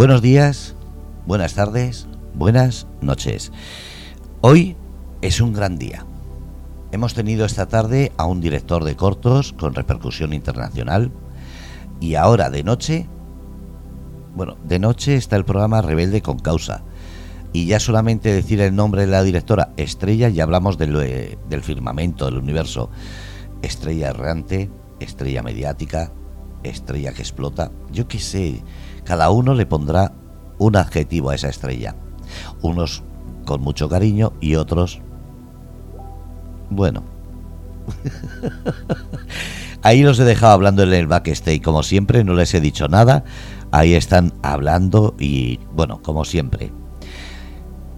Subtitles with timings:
[0.00, 0.76] Buenos días,
[1.26, 3.52] buenas tardes, buenas noches.
[4.40, 4.74] Hoy
[5.20, 6.06] es un gran día.
[6.90, 11.12] Hemos tenido esta tarde a un director de cortos con repercusión internacional
[12.00, 13.10] y ahora de noche,
[14.34, 16.82] bueno, de noche está el programa Rebelde con Causa.
[17.52, 21.62] Y ya solamente decir el nombre de la directora, Estrella, ya hablamos del, eh, del
[21.62, 22.88] firmamento, del universo.
[23.60, 26.10] Estrella errante, estrella mediática,
[26.62, 27.70] estrella que explota.
[27.92, 28.62] Yo qué sé,
[29.10, 30.12] cada uno le pondrá
[30.58, 31.96] un adjetivo a esa estrella.
[32.62, 33.02] Unos
[33.44, 35.00] con mucho cariño y otros,
[36.70, 37.02] bueno.
[39.82, 43.24] Ahí los he dejado hablando en el backstage, como siempre, no les he dicho nada.
[43.72, 46.70] Ahí están hablando y, bueno, como siempre.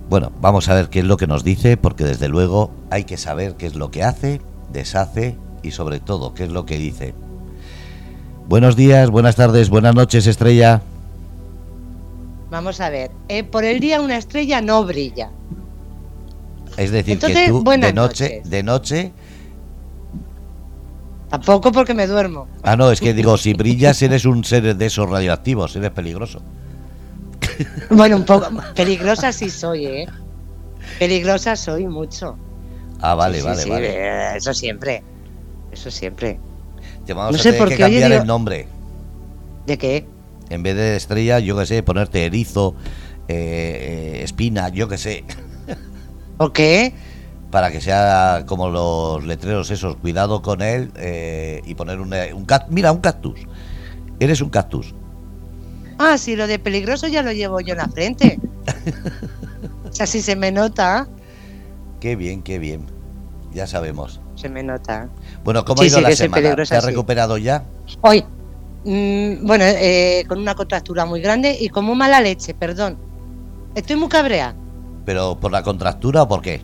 [0.09, 3.19] Bueno, vamos a ver qué es lo que nos dice, porque desde luego hay que
[3.19, 4.41] saber qué es lo que hace,
[4.73, 7.15] deshace y sobre todo qué es lo que dice.
[8.49, 10.81] Buenos días, buenas tardes, buenas noches, estrella.
[12.53, 15.31] Vamos a ver, eh, por el día una estrella no brilla.
[16.77, 19.13] Es decir, que tú de noche, de noche.
[21.31, 22.47] Tampoco porque me duermo.
[22.63, 26.43] Ah, no, es que digo, si brillas eres un ser de esos radioactivos, eres peligroso.
[27.89, 28.49] Bueno, un poco.
[28.75, 30.07] Peligrosa sí soy, ¿eh?
[30.99, 32.37] Peligrosa soy mucho.
[33.01, 33.95] Ah, vale, vale, vale.
[33.97, 35.03] Eh, eso siempre.
[35.71, 36.39] Eso siempre.
[37.07, 38.69] Te vamos no a sé por qué que cambiar el nombre.
[39.67, 40.07] ¿De qué?
[40.53, 42.75] En vez de estrella, yo qué sé, ponerte erizo,
[43.27, 45.25] eh, eh, espina, yo qué sé.
[46.37, 46.93] ¿Por qué?
[47.51, 50.93] Para que sea como los letreros esos, cuidado con él
[51.65, 53.41] y poner un, un Mira, un cactus.
[54.21, 54.95] Eres un cactus.
[55.99, 58.39] Ah, sí, lo de peligroso ya lo llevo yo en la frente.
[59.91, 61.09] o sea, si se me nota.
[61.99, 62.85] Qué bien, qué bien.
[63.55, 64.21] Ya sabemos.
[64.35, 65.09] Se me nota.
[65.45, 66.57] Bueno, ¿cómo ha ido la semana?
[66.57, 67.65] ¿Te has recuperado ya?
[68.03, 68.23] Hoy.
[68.85, 72.99] Mm, bueno, eh, con una contractura muy grande y con muy mala leche, perdón.
[73.75, 74.55] Estoy muy cabrea.
[75.05, 76.63] ¿Pero por la contractura o por qué?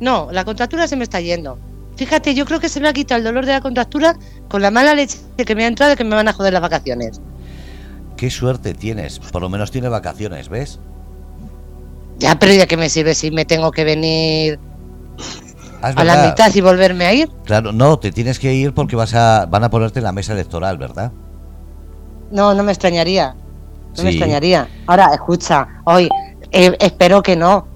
[0.00, 1.58] No, la contractura se me está yendo.
[1.96, 4.16] Fíjate, yo creo que se me ha quitado el dolor de la contractura
[4.48, 6.62] con la mala leche que me ha entrado y que me van a joder las
[6.62, 7.20] vacaciones.
[8.16, 9.18] Qué suerte tienes.
[9.18, 10.78] Por lo menos tienes vacaciones, ¿ves?
[12.18, 14.58] Ya, pero ¿de qué me sirve si me tengo que venir
[15.82, 17.30] ah, a la mitad y volverme a ir?
[17.44, 20.32] Claro, no, te tienes que ir porque vas a, van a ponerte en la mesa
[20.32, 21.12] electoral, ¿verdad?
[22.30, 23.36] No, no me extrañaría.
[23.96, 24.68] No me extrañaría.
[24.86, 26.08] Ahora, escucha, hoy
[26.50, 27.66] eh, espero que no.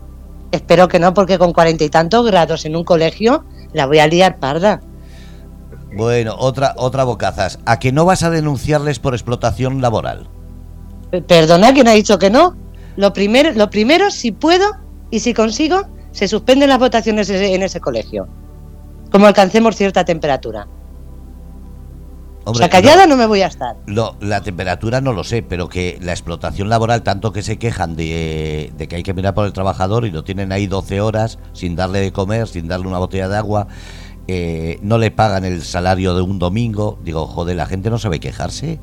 [0.52, 4.06] Espero que no, porque con cuarenta y tantos grados en un colegio la voy a
[4.06, 4.80] liar parda.
[5.94, 7.58] Bueno, otra, otra bocazas.
[7.66, 10.28] ¿A que no vas a denunciarles por explotación laboral?
[11.26, 12.56] Perdona, ¿quién ha dicho que no?
[12.96, 14.66] Lo primero, lo primero, si puedo
[15.10, 18.26] y si consigo, se suspenden las votaciones en ese colegio.
[19.12, 20.66] Como alcancemos cierta temperatura.
[22.44, 23.76] o sea, callada no, me voy a estar.
[23.86, 28.72] la temperatura no lo sé, pero que la explotación laboral, tanto que se quejan de,
[28.78, 31.76] de, que hay que mirar por el trabajador y lo tienen ahí 12 horas sin
[31.76, 33.68] darle de comer, sin darle una botella de agua,
[34.26, 36.98] eh, no le pagan el salario de un domingo.
[37.04, 38.80] Digo, joder, la gente no sabe quejarse.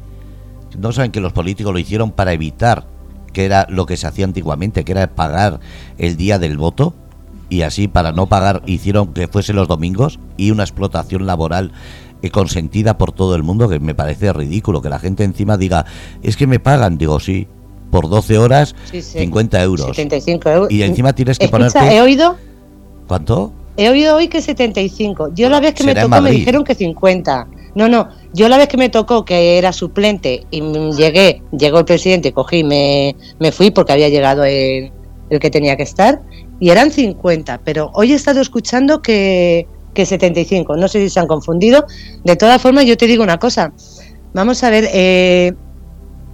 [0.78, 2.86] No saben que los políticos lo hicieron para evitar
[3.34, 5.60] que era lo que se hacía antiguamente, que era pagar
[5.98, 6.96] el día del voto.
[7.54, 11.72] Y así, para no pagar, hicieron que fuese los domingos y una explotación laboral
[12.24, 14.82] eh, consentida por todo el mundo, que me parece ridículo.
[14.82, 15.86] Que la gente encima diga,
[16.24, 16.98] es que me pagan.
[16.98, 17.46] Digo, sí,
[17.92, 19.86] por 12 horas, 50 euros.
[19.86, 20.72] 75 euros.
[20.72, 21.78] Y encima tienes que ponerte.
[21.78, 22.38] ¿He oído?
[23.08, 23.54] ¿Cuánto?
[23.78, 25.36] He oído hoy que 75.
[25.36, 27.48] Yo la vez que me tocó me dijeron que 50.
[27.76, 28.10] No, no.
[28.34, 30.62] Yo la vez que me tocó que era suplente y
[30.98, 34.92] llegué, llegó el presidente, cogí, me, me fui porque había llegado el,
[35.30, 36.20] el, que tenía que estar
[36.60, 37.62] y eran 50.
[37.64, 40.76] Pero hoy he estado escuchando que, que 75.
[40.76, 41.86] No sé si se han confundido.
[42.24, 43.74] De todas formas, yo te digo una cosa.
[44.34, 45.54] Vamos a ver, eh,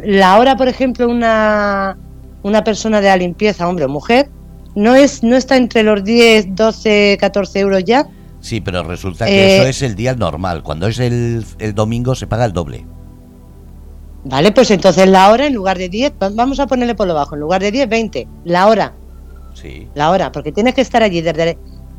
[0.03, 1.97] la hora, por ejemplo, una,
[2.43, 4.29] una persona de la limpieza, hombre o mujer,
[4.75, 8.07] no es no está entre los 10, 12, 14 euros ya.
[8.39, 10.63] Sí, pero resulta que eso eh, es el día normal.
[10.63, 12.85] Cuando es el, el, domingo se paga el doble.
[14.23, 17.35] Vale, pues entonces la hora en lugar de 10, vamos a ponerle por lo bajo,
[17.35, 18.27] en lugar de 10, 20.
[18.45, 18.93] La hora.
[19.61, 19.87] Sí.
[19.95, 21.57] La hora, porque tienes que estar allí desde,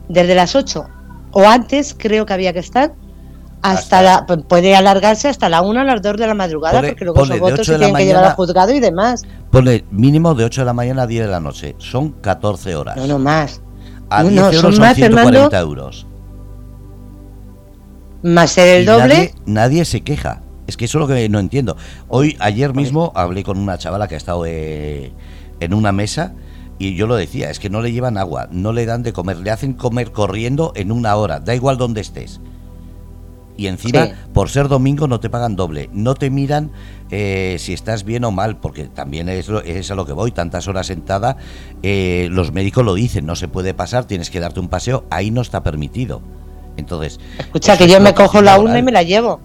[0.08, 0.86] desde las 8
[1.32, 2.94] o antes, creo que había que estar,
[3.62, 7.24] hasta, la puede alargarse hasta la 1 a las 2 de la madrugada porque luego
[7.24, 9.22] esos votos se tienen que llevar al juzgado y demás.
[9.50, 11.74] Pone mínimo de 8 de la mañana a 10 de la noche.
[11.78, 12.96] Son 14 horas.
[12.96, 13.60] No, no más.
[14.08, 16.06] A 10 euros son, más, 140 euros.
[18.22, 19.34] Más ser el doble.
[19.46, 20.42] Nadie, se queja.
[20.66, 21.76] Es que eso es lo que no entiendo.
[22.08, 25.12] Hoy, ayer mismo, hablé con una chavala que ha estado eh,
[25.58, 26.32] en una mesa
[26.80, 29.36] y yo lo decía, es que no le llevan agua, no le dan de comer,
[29.36, 32.40] le hacen comer corriendo en una hora, da igual donde estés
[33.58, 35.90] Y encima, por ser domingo, no te pagan doble.
[35.92, 36.72] No te miran
[37.10, 40.32] eh, si estás bien o mal, porque también es, es a lo que voy.
[40.32, 41.36] Tantas horas sentada,
[41.82, 45.04] eh, los médicos lo dicen, no se puede pasar, tienes que darte un paseo.
[45.10, 46.22] Ahí no está permitido.
[46.78, 47.20] Entonces.
[47.38, 49.38] Escucha, que yo me cojo la una y me la llevo.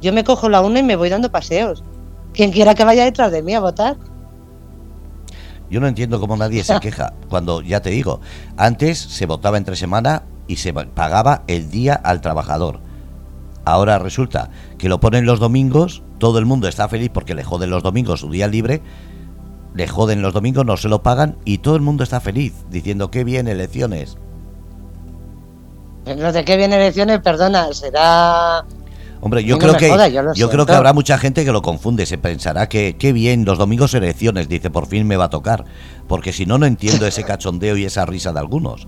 [0.00, 1.84] Yo me cojo la una y me voy dando paseos.
[2.32, 3.98] Quien quiera que vaya detrás de mí a votar.
[5.74, 7.14] Yo no entiendo cómo nadie se queja.
[7.28, 8.20] Cuando, ya te digo,
[8.56, 12.78] antes se votaba entre semana y se pagaba el día al trabajador
[13.64, 17.70] Ahora resulta que lo ponen los domingos, todo el mundo está feliz porque le joden
[17.70, 18.82] los domingos su día libre,
[19.74, 23.10] le joden los domingos, no se lo pagan y todo el mundo está feliz, diciendo
[23.10, 24.16] que bien elecciones.
[26.06, 28.64] Lo de qué bien elecciones, perdona, será
[29.20, 29.88] Hombre, yo creo que
[30.34, 33.56] yo, creo que habrá mucha gente que lo confunde, se pensará que qué bien, los
[33.56, 35.64] domingos elecciones, dice, por fin me va a tocar,
[36.06, 38.86] porque si no no entiendo ese cachondeo y esa risa de algunos.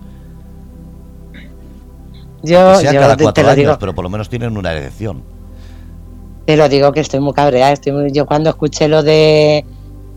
[2.43, 5.23] Yo, sea cada cuatro años, pero por lo menos tienen una elección.
[6.44, 7.72] Te lo digo que estoy muy cabreada.
[7.72, 9.64] Estoy yo cuando escuché lo de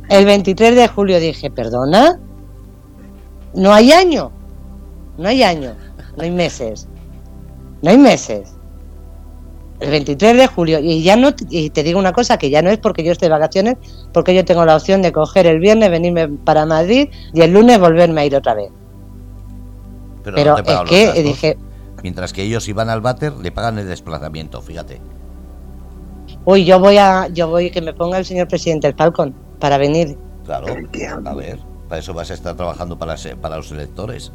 [0.09, 2.19] el 23 de julio dije, perdona,
[3.53, 4.31] no hay año,
[5.17, 5.75] no hay año,
[6.17, 6.87] no hay meses,
[7.81, 8.55] no hay meses.
[9.79, 12.69] El 23 de julio, y ya no, y te digo una cosa, que ya no
[12.69, 13.77] es porque yo esté de vacaciones,
[14.11, 17.79] porque yo tengo la opción de coger el viernes, venirme para Madrid y el lunes
[17.79, 18.71] volverme a ir otra vez.
[20.23, 21.57] Pero, es que dije,
[22.03, 25.01] Mientras que ellos si van al váter le pagan el desplazamiento, fíjate.
[26.45, 29.77] Uy, yo voy a, yo voy que me ponga el señor presidente el Falcon para
[29.77, 30.17] venir.
[30.45, 30.67] Claro,
[31.25, 34.31] a ver, para eso vas a estar trabajando para, para los electores.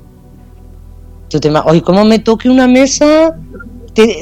[1.65, 3.37] Hoy, ¿cómo me toque una mesa?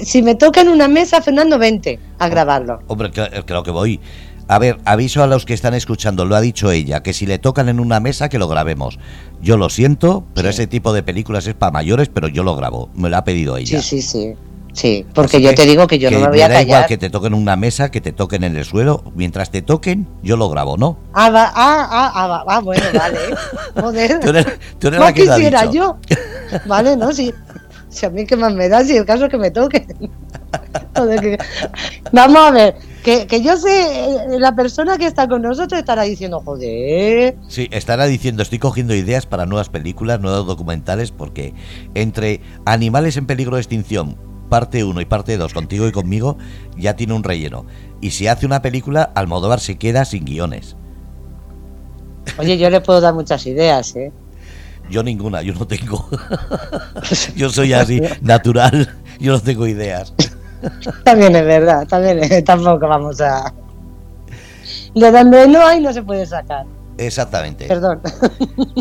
[0.04, 2.80] Si me tocan una mesa, Fernando, vente a grabarlo.
[2.86, 4.00] Hombre, creo que voy.
[4.48, 7.38] A ver, aviso a los que están escuchando, lo ha dicho ella, que si le
[7.38, 8.98] tocan en una mesa que lo grabemos.
[9.40, 12.90] Yo lo siento, pero ese tipo de películas es para mayores, pero yo lo grabo.
[12.94, 13.80] Me lo ha pedido ella.
[13.80, 14.34] Sí, sí, sí.
[14.72, 16.62] Sí, porque yo te digo que yo no me voy a callar.
[16.62, 19.04] igual que te toquen en una mesa, que te toquen en el suelo.
[19.14, 20.98] Mientras te toquen, yo lo grabo, ¿no?
[21.12, 23.18] Ah, va, ah, ah, ah, ah bueno, vale.
[23.80, 24.20] Joder.
[24.20, 24.46] tú eres,
[24.78, 25.98] tú eres la que quisiera yo.
[26.66, 27.32] Vale, no, sí.
[27.92, 29.86] Si a mí qué más me da, si el caso es que me toque.
[32.12, 36.40] Vamos a ver, que, yo sé, eh, la persona que está con nosotros estará diciendo,
[36.40, 37.36] joder.
[37.48, 41.54] Sí, estará diciendo, estoy cogiendo ideas para nuevas películas, nuevos documentales, porque
[41.94, 44.16] entre Animales en peligro de extinción,
[44.48, 46.38] parte 1 y parte 2, contigo y conmigo,
[46.76, 47.66] ya tiene un relleno.
[48.00, 50.76] Y si hace una película, Almodóvar se queda sin guiones.
[52.38, 54.12] Oye, yo le puedo dar muchas ideas, ¿eh?
[54.92, 56.06] Yo ninguna, yo no tengo.
[57.34, 60.12] yo soy así, natural, yo no tengo ideas.
[61.02, 63.54] también es verdad, también tampoco vamos a...
[64.94, 66.66] De donde no hay no se puede sacar.
[66.98, 67.66] Exactamente.
[67.66, 68.00] Perdón.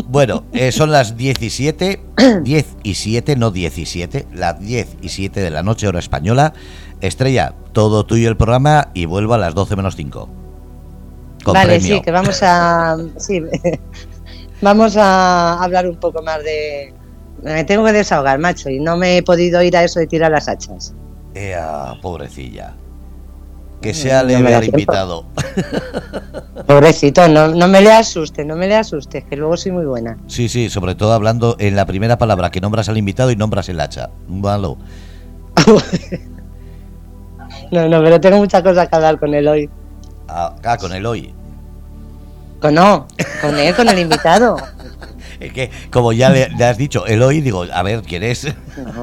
[0.08, 2.02] Bueno, eh, son las 17,
[2.42, 6.52] 10 y 7, no 17, las 10 y 7 de la noche, hora española.
[7.00, 10.28] Estrella, todo tuyo el programa y vuelvo a las 12 menos 5.
[11.46, 12.98] vale, sí, que vamos a.
[13.16, 13.40] Sí,
[14.62, 16.94] vamos a hablar un poco más de.
[17.42, 20.30] Me tengo que desahogar, macho, y no me he podido ir a eso de tirar
[20.30, 20.94] las hachas.
[21.34, 22.74] Ea, pobrecilla.
[23.80, 25.26] Que sea leve al invitado.
[26.66, 30.16] Pobrecito, no, no, me le asuste, no me le asuste, que luego soy muy buena.
[30.28, 33.68] Sí, sí, sobre todo hablando en la primera palabra, que nombras al invitado y nombras
[33.68, 34.10] el hacha.
[34.28, 34.78] Malo.
[37.72, 39.68] no, no, pero tengo muchas cosas que hablar con él hoy.
[40.28, 41.34] Ah, ah con él hoy.
[42.62, 43.08] Con no,
[43.40, 44.56] con él, con el invitado.
[45.40, 48.46] Es que, como ya le, has dicho, Eloy, digo, a ver, ¿quién es?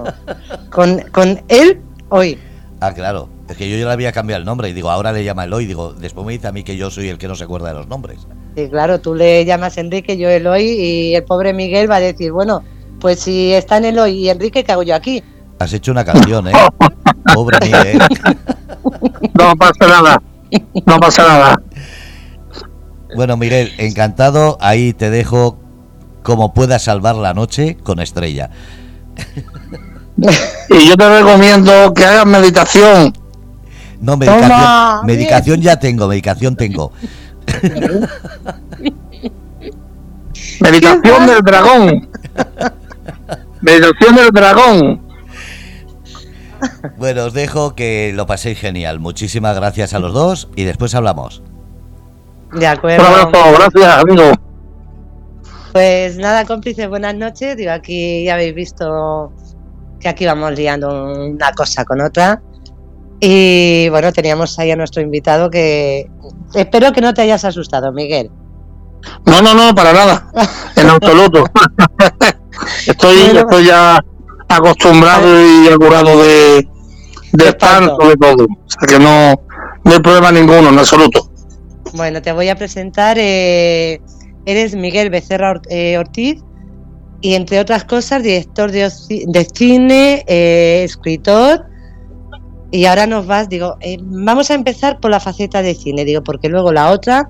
[0.69, 2.39] Con, con él hoy.
[2.79, 3.27] Ah, claro.
[3.49, 5.65] Es que yo ya le había cambiado el nombre y digo, ahora le llama Eloy.
[5.65, 7.73] Digo, después me dice a mí que yo soy el que no se acuerda de
[7.73, 8.19] los nombres.
[8.55, 12.31] Sí, claro, tú le llamas Enrique, yo Eloy y el pobre Miguel va a decir,
[12.31, 12.63] bueno,
[13.01, 15.21] pues si está en Eloy y Enrique, ¿qué hago yo aquí?
[15.59, 16.53] Has hecho una canción, ¿eh?
[17.33, 17.99] pobre Miguel.
[19.37, 20.21] No pasa nada.
[20.85, 21.61] No pasa nada.
[23.15, 24.57] Bueno, Miguel, encantado.
[24.61, 25.59] Ahí te dejo
[26.23, 28.49] como puedas salvar la noche con estrella.
[30.69, 33.13] Y yo te recomiendo que hagas meditación.
[34.01, 36.91] No, medicación, medicación ya tengo, medicación tengo.
[40.59, 42.09] meditación del dragón.
[43.61, 45.01] meditación del dragón.
[46.97, 48.99] Bueno, os dejo que lo paséis genial.
[48.99, 51.41] Muchísimas gracias a los dos y después hablamos.
[52.53, 53.03] De acuerdo.
[53.31, 54.31] gracias, amigo.
[55.71, 57.55] Pues nada, cómplices, buenas noches.
[57.55, 59.31] Digo, aquí ya habéis visto
[59.99, 62.41] que aquí vamos liando una cosa con otra.
[63.19, 66.09] Y bueno, teníamos ahí a nuestro invitado que
[66.53, 68.31] espero que no te hayas asustado, Miguel.
[69.25, 70.31] No, no, no, para nada,
[70.75, 71.43] en absoluto.
[72.87, 74.03] estoy, estoy ya
[74.47, 76.67] acostumbrado y curado de,
[77.33, 78.45] de espanto de todo.
[78.45, 79.35] O sea que no,
[79.83, 81.28] no hay problema ninguno, en absoluto.
[81.93, 83.17] Bueno, te voy a presentar.
[83.19, 84.01] Eh,
[84.45, 86.41] eres Miguel Becerra eh, Ortiz
[87.21, 88.89] y, entre otras cosas, director de,
[89.53, 91.65] cine, eh, escritor.
[92.71, 96.49] Y ahora nos vas, digo, vamos a empezar por la faceta de cine, digo, porque
[96.49, 97.27] luego la otra,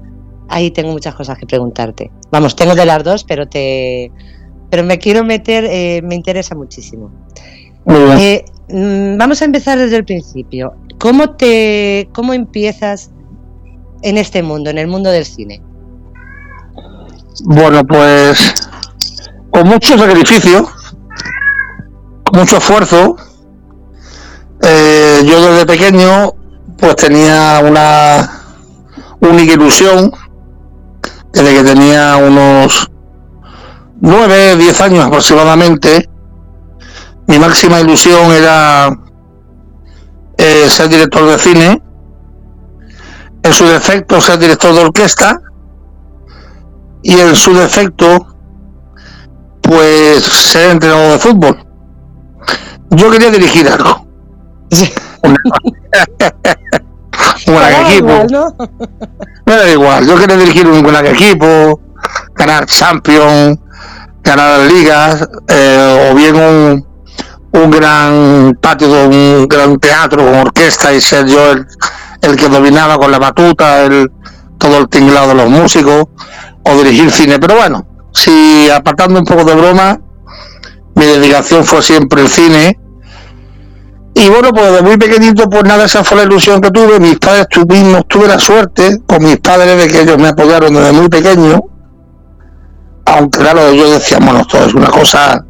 [0.49, 2.11] ahí tengo muchas cosas que preguntarte.
[2.29, 4.11] Vamos, tengo de las dos, pero te,
[4.69, 7.09] pero me quiero meter, me interesa muchísimo.
[7.85, 10.73] Mm, vamos a empezar desde el principio.
[10.99, 13.11] ¿Cómo te, cómo empiezas
[14.01, 15.61] en este mundo, en el mundo del cine?
[17.45, 18.53] Bueno, pues
[19.51, 20.67] con mucho sacrificio,
[22.23, 23.15] con mucho esfuerzo.
[24.61, 26.33] Eh, yo desde pequeño
[26.77, 28.29] pues tenía una
[29.21, 30.11] única ilusión
[31.31, 32.91] desde que tenía unos
[34.01, 36.09] 9, 10 años aproximadamente.
[37.27, 38.89] Mi máxima ilusión era
[40.37, 41.88] eh, ser director de cine
[43.43, 45.41] en su defecto ser director de orquesta
[47.01, 48.27] y en su defecto
[49.61, 51.65] pues ser entrenador de fútbol.
[52.91, 54.07] Yo quería dirigir algo.
[57.47, 58.25] un gran equipo.
[58.29, 58.55] ¿no?
[59.45, 61.79] Me da igual, yo quería dirigir un gran equipo,
[62.35, 63.59] ganar Champions,
[64.23, 66.87] ganar ligas, eh, o bien un,
[67.51, 71.67] un gran patio, un gran teatro con orquesta y ser yo el,
[72.21, 74.11] el que dominaba con la batuta, el,
[74.57, 76.05] todo el tinglado de los músicos,
[76.63, 77.39] o dirigir cine.
[77.39, 79.99] Pero bueno, si apartando un poco de broma,
[80.95, 82.77] mi dedicación fue siempre el cine.
[84.13, 86.99] Y bueno, pues de muy pequeñito, pues nada, esa fue la ilusión que tuve.
[86.99, 90.91] Mis padres tuvimos, tuve la suerte con mis padres de que ellos me apoyaron desde
[90.91, 91.61] muy pequeño.
[93.05, 95.43] Aunque claro, ellos decían, bueno, esto es una cosa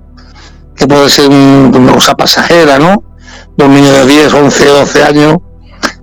[0.75, 3.03] que puede ser una cosa pasajera, ¿no?
[3.57, 5.37] De un niño de 10, 11, 12 años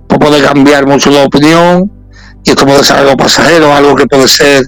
[0.07, 1.91] puede cambiar mucho la opinión
[2.43, 4.65] y esto puede ser algo pasajero, algo que puede ser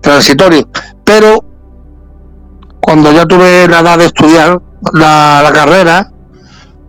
[0.00, 0.68] transitorio.
[1.04, 1.38] Pero
[2.80, 4.60] cuando ya tuve la edad de estudiar
[4.92, 6.10] la, carrera,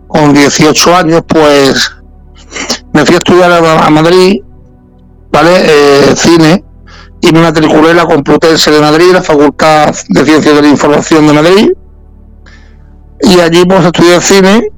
[0.06, 1.90] con 18 años, pues
[2.92, 4.40] me fui a estudiar a, Madrid,
[5.32, 5.50] ¿vale?
[5.56, 6.64] Eh, cine,
[7.20, 11.26] y me matriculé en la Complutense de Madrid, la Facultad de Ciencias de la Información
[11.26, 11.70] de Madrid,
[13.22, 14.68] y allí pues estudié cine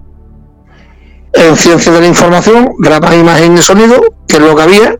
[1.36, 4.96] en ciencia de la información, graba imagen y sonido, que es lo que había,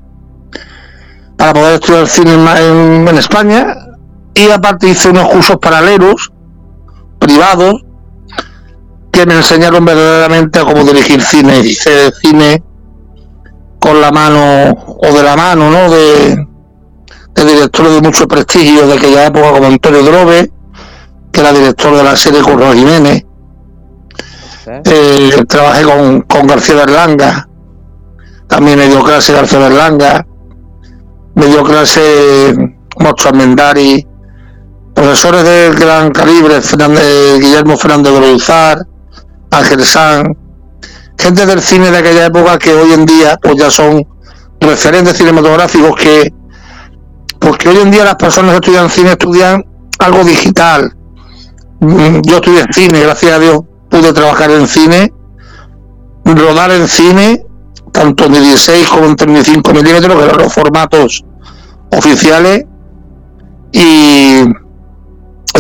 [1.37, 3.75] para poder estudiar cine en, España.
[4.35, 6.33] Y aparte hice unos cursos paralelos,
[7.19, 7.83] privados,
[9.11, 11.61] que me enseñaron verdaderamente a cómo dirigir cine.
[11.61, 12.63] Hice cine
[13.79, 15.91] con la mano, o de la mano, ¿no?
[15.91, 16.37] De,
[17.35, 20.51] de directores de mucho prestigio de aquella época, como Antonio Drobe,
[21.33, 23.25] que era director de la serie Curro Jiménez,
[25.47, 27.49] trabajé con, con García Berlanga,
[28.49, 30.27] también me dio clase García Berlanga,
[31.35, 32.55] me dio clase
[32.99, 34.07] Mocho Almendari,
[34.95, 36.61] profesores de gran calibre,
[37.41, 38.79] Guillermo Fernández de Luzar,
[39.51, 40.37] Ángel San,
[41.19, 44.05] gente del cine de aquella época que hoy en día pues ya son
[44.61, 46.33] referentes cinematográficos que
[47.39, 49.65] porque hoy en día las personas que estudian cine estudian
[49.99, 50.93] algo digital.
[51.81, 55.13] Mm, yo estudié cine, gracias a Dios pude trabajar en cine,
[56.25, 57.45] rodar en cine,
[57.93, 61.25] tanto en 16 como en 35 milímetros, que eran los formatos
[61.93, 62.65] oficiales,
[63.73, 64.43] y,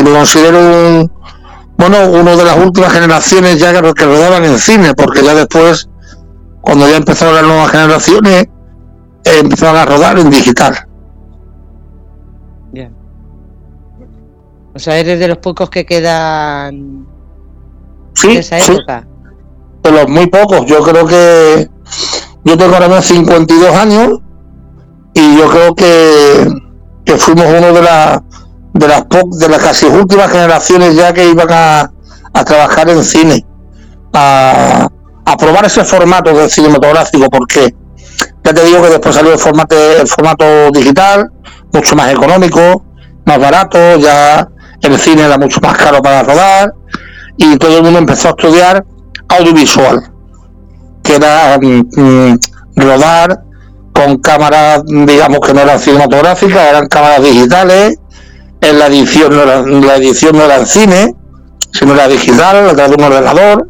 [0.02, 1.12] me considero un,
[1.78, 5.88] bueno, uno de las últimas generaciones ya que, rodaban en cine, porque ya después,
[6.60, 8.44] cuando ya empezaron las nuevas generaciones,
[9.24, 10.76] eh, empezaron a rodar en digital.
[14.74, 17.06] O sea, eres de los pocos que quedan
[18.16, 18.40] Sí,
[19.82, 20.66] de los muy pocos.
[20.66, 21.68] Yo creo que
[22.44, 24.20] yo tengo ahora mismo 52 años
[25.14, 26.48] y yo creo que,
[27.04, 28.20] que fuimos uno de las
[28.74, 31.90] de las de las casi últimas generaciones ya que iban a,
[32.32, 33.44] a trabajar en cine,
[34.12, 34.88] a,
[35.24, 37.74] a probar ese formato del cinematográfico, porque
[38.44, 41.30] ya te digo que después salió el formato, el formato digital,
[41.72, 42.84] mucho más económico,
[43.24, 44.46] más barato, ya
[44.82, 46.72] el cine era mucho más caro para rodar
[47.36, 48.84] y todo el mundo empezó a estudiar
[49.28, 50.10] audiovisual,
[51.02, 52.38] que era mm, mm,
[52.76, 53.42] rodar
[53.92, 57.98] con cámaras, digamos que no eran cinematográficas, eran cámaras digitales,
[58.60, 61.14] en la edición no era, la edición no era en cine,
[61.72, 63.68] sino era digital, a de un ordenador,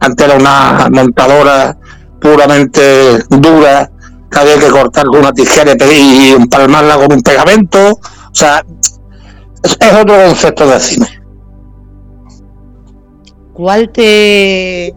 [0.00, 1.76] antes era una montadora
[2.20, 3.90] puramente dura
[4.30, 8.62] que había que cortar con una tijera y empalmarla con un pegamento, o sea,
[9.62, 11.23] es otro concepto de cine.
[13.54, 14.94] ¿Cuál te...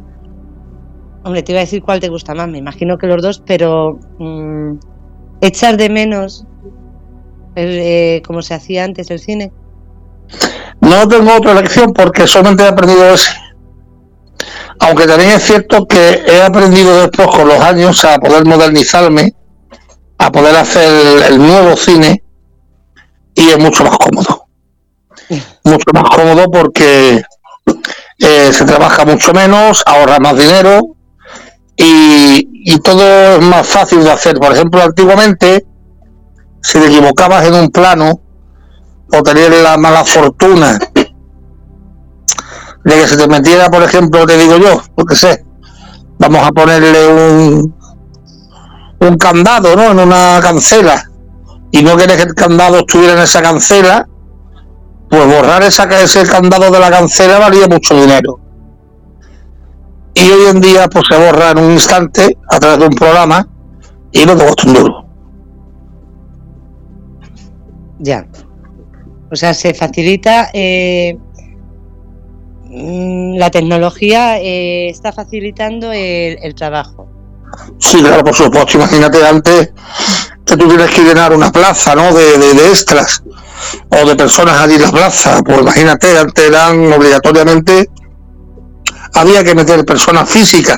[1.23, 3.99] Hombre, te iba a decir cuál te gusta más, me imagino que los dos, pero
[4.17, 4.77] mm,
[5.41, 6.45] echar de menos
[7.55, 9.51] eh, como se hacía antes el cine.
[10.81, 13.31] No tengo otra lección porque solamente he aprendido ese.
[14.79, 19.33] Aunque también es cierto que he aprendido después con los años a poder modernizarme,
[20.17, 22.23] a poder hacer el nuevo cine
[23.35, 24.47] y es mucho más cómodo.
[25.65, 27.21] Mucho más cómodo porque
[28.19, 30.95] eh, se trabaja mucho menos, ahorra más dinero
[31.75, 34.38] y, todo es más fácil de hacer.
[34.38, 35.65] Por ejemplo, antiguamente,
[36.62, 38.12] si te equivocabas en un plano
[39.12, 40.77] o tenías la mala fortuna
[42.83, 45.45] de que se te metiera, por ejemplo, te digo yo, porque sé,
[46.19, 47.75] vamos a ponerle un,
[49.00, 49.91] un candado, ¿no?
[49.91, 51.07] En una cancela
[51.71, 54.07] y no quieres que el candado estuviera en esa cancela,
[55.09, 58.39] pues borrar esa, ese candado de la cancela valía mucho dinero.
[60.13, 63.47] Y hoy en día pues se borra en un instante a través de un programa
[64.11, 65.05] y no te cuesta un duro.
[67.99, 68.27] Ya.
[69.31, 71.17] O sea, se facilita eh,
[72.65, 77.07] mm, la tecnología eh, está facilitando el, trabajo.
[77.79, 78.77] Sí, claro, por supuesto.
[78.77, 79.73] Imagínate antes
[80.48, 82.13] que tú tienes que llenar una plaza, ¿no?
[82.13, 83.22] De, de, extras
[83.89, 85.42] o de personas allí en la plaza.
[85.44, 87.89] Pues imagínate, antes eran obligatoriamente
[89.13, 90.77] había que meter personas físicas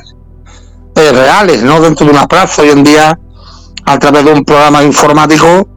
[0.96, 1.80] eh, reales, ¿no?
[1.80, 2.62] Dentro de una plaza.
[2.62, 3.18] Hoy en día,
[3.84, 5.68] a través de un programa informático,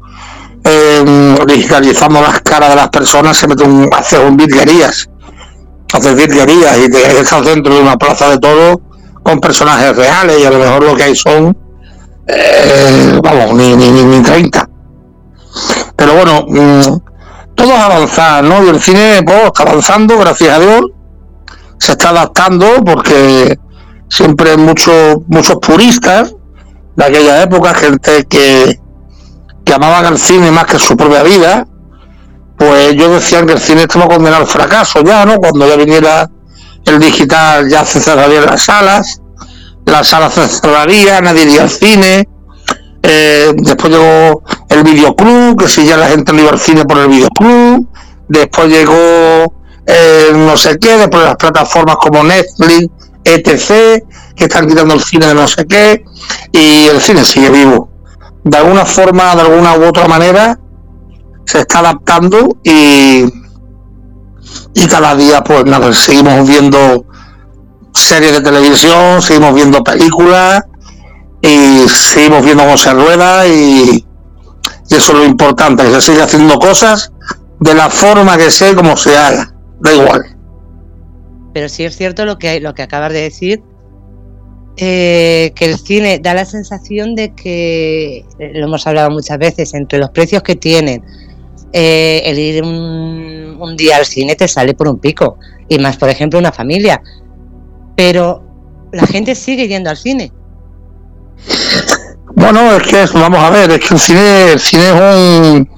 [0.63, 5.09] eh, digitalizamos las caras de las personas, se mete un, hace un virguerías,
[5.93, 8.81] hace virguerías y te estás dentro de una plaza de todo
[9.21, 11.57] con personajes reales y a lo mejor lo que hay son,
[12.27, 14.69] eh, vamos, ni, ni, ni, 30.
[15.95, 18.63] Pero bueno, mm, todo es avanzar, ¿no?
[18.63, 20.81] Y el cine pues, está avanzando, gracias a Dios,
[21.79, 23.57] se está adaptando porque
[24.09, 26.35] siempre muchos muchos puristas
[26.95, 28.79] de aquella época, gente que,
[29.65, 31.67] que amaban al cine más que su propia vida,
[32.57, 35.37] pues ellos decían que el cine estaba condenado al fracaso ya, ¿no?
[35.37, 36.29] Cuando ya viniera
[36.85, 39.21] el digital ya se cerrarían las salas,
[39.85, 42.27] las salas se cerrarían, nadie iría al cine.
[43.01, 46.97] Eh, después llegó el videoclub, que si ya la gente no iba al cine por
[46.97, 47.87] el videoclub.
[48.29, 49.53] Después llegó
[49.85, 52.87] eh, no sé qué, después las plataformas como Netflix,
[53.25, 54.03] etc.,
[54.35, 56.03] que están quitando el cine de no sé qué,
[56.51, 57.93] y el cine sigue vivo
[58.43, 60.59] de alguna forma, de alguna u otra manera,
[61.45, 63.23] se está adaptando y,
[64.73, 67.05] y cada día, pues nada, seguimos viendo
[67.93, 70.63] series de televisión, seguimos viendo películas
[71.41, 74.05] y seguimos viendo se rueda y,
[74.89, 77.11] eso es lo importante, que se sigue haciendo cosas
[77.59, 80.23] de la forma que sea como se haga, da igual.
[81.53, 83.63] Pero sí es cierto lo que, lo que acabas de decir,
[84.77, 89.73] eh, que el cine da la sensación de que, eh, lo hemos hablado muchas veces,
[89.73, 91.03] entre los precios que tienen,
[91.71, 95.37] eh, el ir un, día al cine te sale por un pico,
[95.69, 97.01] y más, por ejemplo, una familia.
[97.95, 98.43] Pero
[98.91, 100.31] la gente sigue yendo al cine.
[102.35, 105.69] Bueno, es que vamos a ver, es que el cine, el cine es un,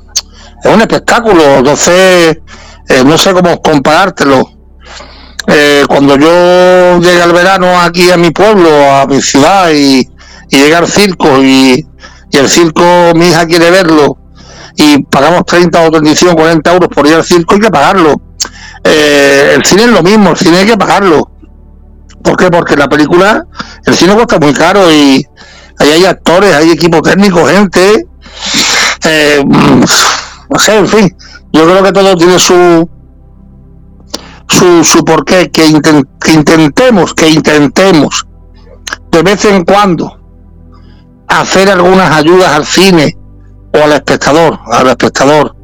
[0.63, 2.37] es un espectáculo, entonces
[3.05, 4.55] no sé cómo comparártelo
[5.47, 10.09] eh, cuando yo llegué al verano aquí a mi pueblo, a mi ciudad, y,
[10.49, 11.85] y al circo, y,
[12.31, 14.17] el circo, mi hija quiere verlo,
[14.75, 18.19] y pagamos 30 o 35, 40 euros por ir al circo, hay que pagarlo.
[18.83, 21.31] Eh, el cine es lo mismo, el cine hay que pagarlo.
[22.25, 22.49] ¿Por qué?
[22.49, 23.45] Porque la película,
[23.85, 25.23] el cine cuesta muy caro y
[25.77, 28.07] ahí hay actores, hay equipo técnico, gente.
[29.05, 31.15] Eh, no sé, en fin,
[31.53, 32.89] yo creo que todo tiene su,
[34.47, 35.79] su, su porqué, que,
[36.19, 38.25] que intentemos, que intentemos
[39.11, 40.19] de vez en cuando
[41.27, 43.15] hacer algunas ayudas al cine
[43.71, 45.55] o al espectador, al espectador,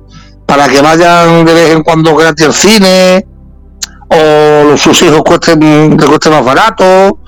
[0.46, 3.26] para que vayan de vez en cuando gratis al cine,
[4.12, 7.20] o sus hijos cuesten, les cueste más barato,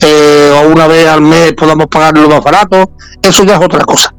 [0.00, 2.90] eh, o una vez al mes podamos pagarlo más barato,
[3.22, 4.12] eso ya es otra cosa.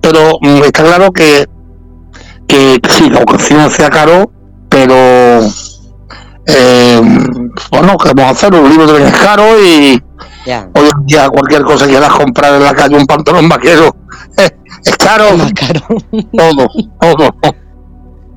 [0.00, 1.46] Pero mm, está claro que,
[2.46, 4.30] que sí, el cine sea caro,
[4.68, 5.40] pero
[6.46, 7.00] eh,
[7.70, 8.54] bueno, que vamos a hacer?
[8.54, 10.02] Un libro de caro y
[10.46, 13.96] hoy en día cualquier cosa que quieras comprar en la calle, un pantalón vaquero,
[14.84, 15.28] es caro.
[16.32, 16.68] todo,
[17.00, 17.28] todo.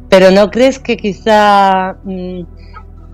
[0.09, 1.97] Pero ¿no crees que quizá...
[2.05, 2.43] Mm,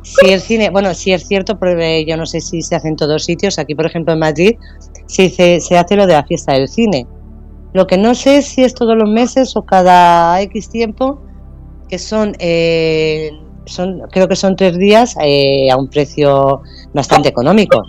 [0.04, 1.58] si el cine, bueno, si es cierto,
[2.06, 4.56] yo no sé si se hace en todos sitios, aquí por ejemplo en Madrid,
[5.08, 7.08] si se, hace lo de la fiesta del cine.
[7.74, 11.22] Lo que no sé si es todos los meses o cada X tiempo,
[11.90, 13.32] que son eh,
[13.66, 16.62] son, creo que son tres días eh, a un precio
[16.94, 17.82] bastante económico.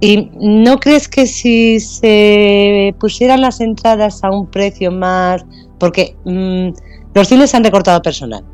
[0.00, 5.44] ¿Y no crees que si se pusieran las entradas a un precio más...
[5.78, 6.68] Porque mm,
[7.14, 8.44] los cines han recortado personal.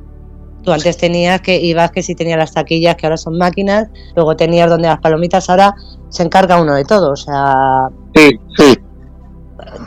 [0.65, 4.37] Tú antes tenías que ibas que si tenías las taquillas, que ahora son máquinas, luego
[4.37, 5.75] tenías donde las palomitas, ahora
[6.09, 7.13] se encarga uno de todo.
[7.13, 7.89] O sea...
[8.15, 8.79] Sí, sí.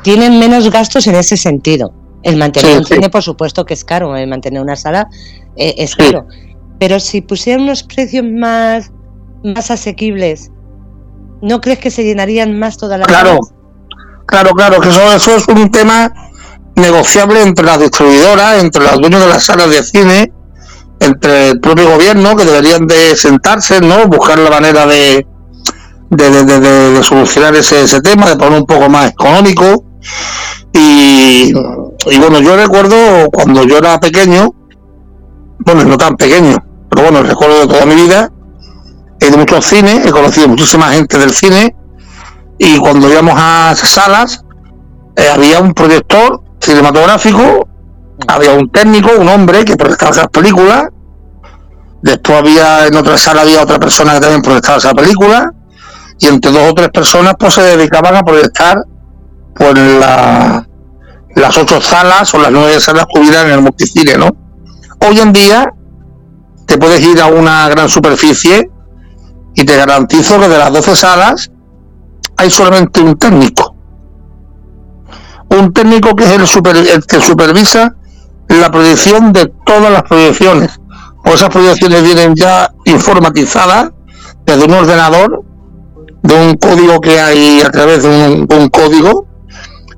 [0.03, 1.91] Tienen menos gastos en ese sentido.
[2.23, 5.09] El mantener un cine, por supuesto que es caro, el mantener una sala
[5.55, 6.27] eh, es caro.
[6.79, 8.91] Pero si pusieran unos precios más,
[9.43, 10.51] más asequibles
[11.41, 13.39] ¿No crees que se llenarían más todas las Claro,
[14.25, 16.11] claro, claro, que eso, eso es un tema
[16.75, 20.31] negociable entre las distribuidoras, entre los dueños de las salas de cine,
[20.99, 24.07] entre el propio gobierno, que deberían de sentarse, ¿no?
[24.07, 25.25] Buscar la manera de,
[26.09, 29.83] de, solucionar ese, tema, de poner un poco más económico.
[30.73, 34.53] Y, bueno, yo recuerdo cuando yo era pequeño,
[35.59, 36.57] bueno, no tan pequeño,
[36.89, 38.31] pero bueno, recuerdo de toda mi vida,
[39.19, 41.75] he ido muchos cines, he conocido muchísima gente del cine
[42.59, 44.43] y cuando íbamos a salas
[45.15, 47.67] eh, había un proyector cinematográfico,
[48.27, 50.85] había un técnico, un hombre que proyectaba esas películas,
[52.01, 55.51] después había en otra sala había otra persona que también proyectaba esa película
[56.19, 58.77] y entre dos o tres personas pues se dedicaban a proyectar
[59.55, 60.67] pues la,
[61.35, 64.29] las ocho salas o las nueve salas que hubiera en el multicine, ¿no?
[65.07, 65.65] Hoy en día
[66.65, 68.69] te puedes ir a una gran superficie
[69.55, 71.51] y te garantizo que de las 12 salas
[72.35, 73.75] hay solamente un técnico.
[75.49, 77.95] Un técnico que es el, super, el que supervisa
[78.49, 80.79] la proyección de todas las proyecciones.
[81.25, 83.91] O esas proyecciones vienen ya informatizadas
[84.45, 85.43] desde un ordenador,
[86.23, 89.27] de un código que hay a través de un, código,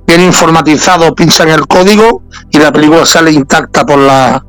[0.06, 4.44] viene informatizado, pincha en el código y la película sale intacta por la,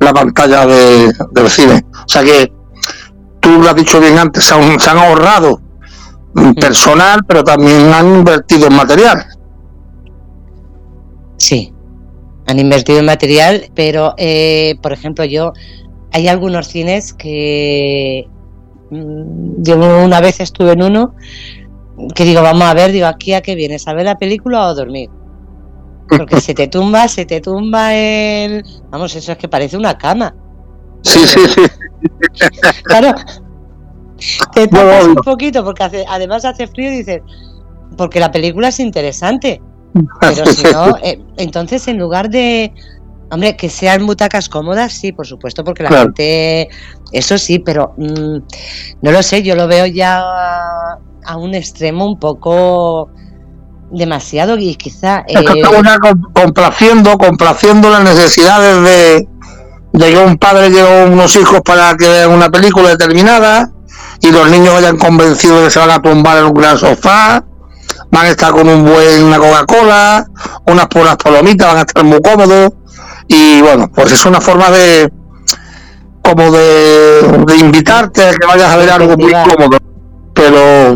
[0.00, 1.84] la pantalla de, del cine.
[1.92, 2.52] O sea que
[3.40, 5.60] tú lo has dicho bien antes, se han, ahorrado
[6.60, 9.24] personal, pero también han invertido en material.
[11.36, 11.72] Sí,
[12.48, 15.52] han invertido en material, pero eh, por ejemplo yo,
[16.12, 18.26] hay algunos cines que
[18.90, 21.14] mm, yo una vez estuve en uno
[22.14, 24.62] que digo, vamos a ver, digo, aquí a qué vienes, a ver la película o
[24.62, 25.10] a dormir.
[26.08, 28.64] Porque se te tumba, se te tumba el...
[28.90, 30.34] Vamos, eso es que parece una cama.
[31.02, 31.62] Sí, sí, sí.
[32.84, 33.14] Claro,
[34.54, 37.22] te tapas un poquito porque hace, además hace frío y dices,
[37.96, 39.60] porque la película es interesante.
[40.20, 42.72] Pero si no, eh, entonces en lugar de,
[43.30, 46.68] hombre, que sean butacas cómodas, sí, por supuesto, porque la gente,
[47.12, 48.38] eso sí, pero mm,
[49.02, 50.22] no lo sé, yo lo veo ya
[51.24, 53.10] a, un extremo un poco
[53.90, 55.24] demasiado y quizá...
[55.28, 55.34] Eh,
[56.32, 59.28] complaciendo, complaciendo las necesidades de,
[59.92, 63.70] de que un padre lleve unos hijos para que vean una película determinada
[64.20, 67.44] y los niños vayan convencidos de que se van a tumbar en un gran sofá,
[68.10, 70.26] van a estar con un buen una Coca-Cola,
[70.66, 72.72] unas buenas palomitas, van a estar muy cómodos.
[73.26, 75.12] Y bueno, pues es una forma de
[76.22, 79.78] como de, de invitarte a que vayas a ver algo muy cómodo.
[80.34, 80.94] Pero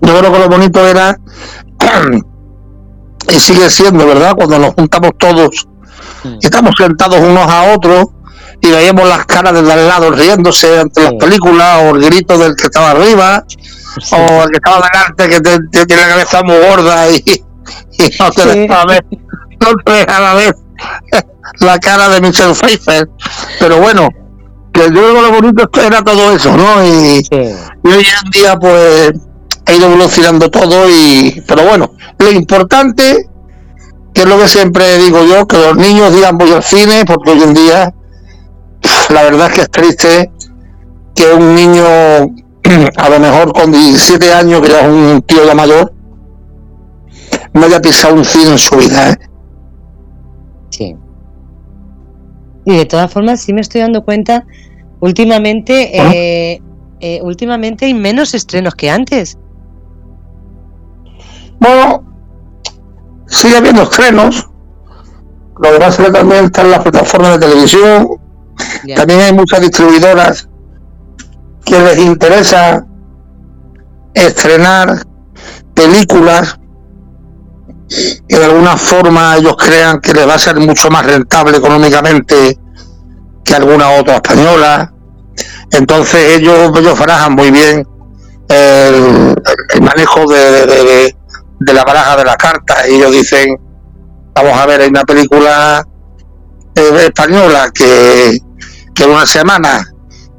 [0.00, 1.16] yo creo que lo bonito era
[3.28, 4.34] y sigue siendo, ¿verdad?
[4.36, 5.66] Cuando nos juntamos todos
[6.24, 8.06] y estamos sentados unos a otros
[8.60, 12.54] y veíamos las caras del al lado riéndose ante las películas o el grito del
[12.56, 13.44] que estaba arriba
[14.12, 17.44] o el que estaba delante que tiene la cabeza muy gorda y,
[18.18, 19.04] no te deja ver.
[19.60, 20.52] No te deja la vez
[21.60, 23.08] la cara de Michelle Pfeiffer.
[23.58, 24.08] Pero bueno
[24.72, 26.86] que yo creo que lo bonito era todo eso ¿no?
[26.86, 29.12] y, y hoy en día pues
[29.66, 33.28] ha ido evolucionando todo y pero bueno lo importante
[34.14, 37.32] que es lo que siempre digo yo que los niños digan voy al cine porque
[37.32, 37.92] hoy en día
[39.10, 40.30] la verdad es que es triste
[41.14, 41.84] que un niño,
[42.96, 45.92] a lo mejor con 17 años, que ya es un tío ya mayor,
[47.52, 49.10] no haya pisado un cine en su vida.
[49.10, 49.16] ¿eh?
[50.70, 50.96] Sí.
[52.64, 54.46] Y de todas formas, sí me estoy dando cuenta,
[55.00, 56.62] últimamente, eh,
[57.00, 59.38] eh, últimamente hay menos estrenos que antes.
[61.58, 62.04] Bueno,
[63.26, 64.48] sigue habiendo estrenos.
[65.58, 68.08] Lo demás también está en las plataformas de televisión,
[68.96, 70.48] también hay muchas distribuidoras
[71.64, 72.84] que les interesa
[74.14, 75.02] estrenar
[75.74, 76.58] películas
[78.28, 82.58] que de alguna forma ellos crean que les va a ser mucho más rentable económicamente
[83.44, 84.92] que alguna otra española.
[85.72, 87.86] Entonces ellos, ellos barajan muy bien
[88.48, 89.34] el,
[89.80, 91.14] manejo de,
[91.58, 93.56] de, la baraja de las cartas ellos dicen,
[94.34, 95.84] vamos a ver, hay una película
[96.74, 98.40] eh, española que
[99.00, 99.82] que una semana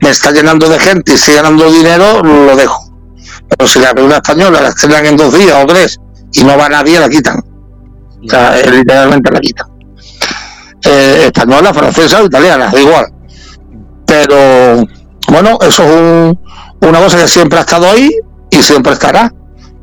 [0.02, 2.92] me está llenando de gente y estoy ganando dinero, lo dejo.
[3.48, 6.00] Pero si la película española la estrenan en dos días o tres
[6.34, 7.40] y no va nadie, la quitan.
[8.26, 9.68] O sea, literalmente la quitan.
[10.84, 13.06] Eh, española, francesa o italiana, da igual.
[14.06, 14.84] Pero
[15.28, 18.10] bueno, eso es una cosa que siempre ha estado ahí
[18.50, 19.32] y siempre estará.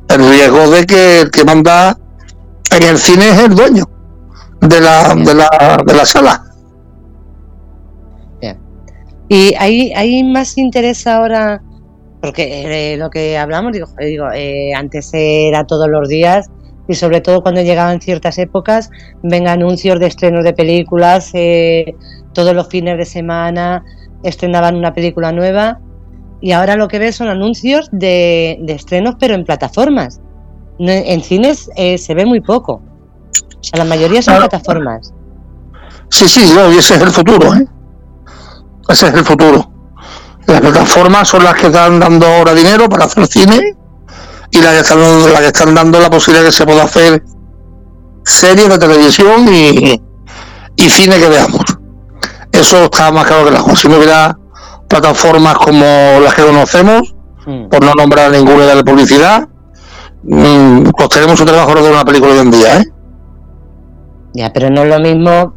[0.09, 1.97] El riesgo de que el que manda
[2.71, 3.85] en el cine es el dueño
[4.61, 6.48] de la, de la, de la sala.
[9.29, 11.63] Y hay, hay más interés ahora,
[12.23, 16.51] porque eh, lo que hablamos, digo, digo eh, antes era todos los días
[16.89, 18.91] y sobre todo cuando llegaban ciertas épocas,
[19.23, 21.95] ven anuncios de estrenos de películas, eh,
[22.33, 23.85] todos los fines de semana
[24.23, 25.79] estrenaban una película nueva
[26.41, 30.21] y ahora lo que ves son anuncios de, estrenos pero en plataformas.
[30.79, 32.75] En cines se ve muy poco.
[32.75, 35.13] O sea, la mayoría son plataformas.
[36.09, 36.41] Sí, sí,
[36.79, 37.53] ese es el futuro.
[37.55, 37.67] ¿eh?
[38.89, 39.71] Ese es el futuro.
[40.47, 43.77] Las plataformas son las que están dando ahora dinero para hacer cine
[44.51, 47.23] y las que están, las que están dando la posibilidad de que se pueda hacer
[48.25, 50.01] series de televisión y,
[50.77, 51.65] y cine que veamos.
[52.51, 53.77] Eso está más claro que la cosa.
[53.77, 54.39] Si no hubiera
[54.89, 55.85] plataformas como
[56.23, 57.15] las que conocemos,
[57.47, 57.69] mm.
[57.69, 59.47] por no nombrar ninguna de publicidad,
[60.23, 62.85] mmm, costaría mucho trabajo de una película hoy en día, ¿eh?
[64.33, 65.55] Ya, pero no es lo mismo.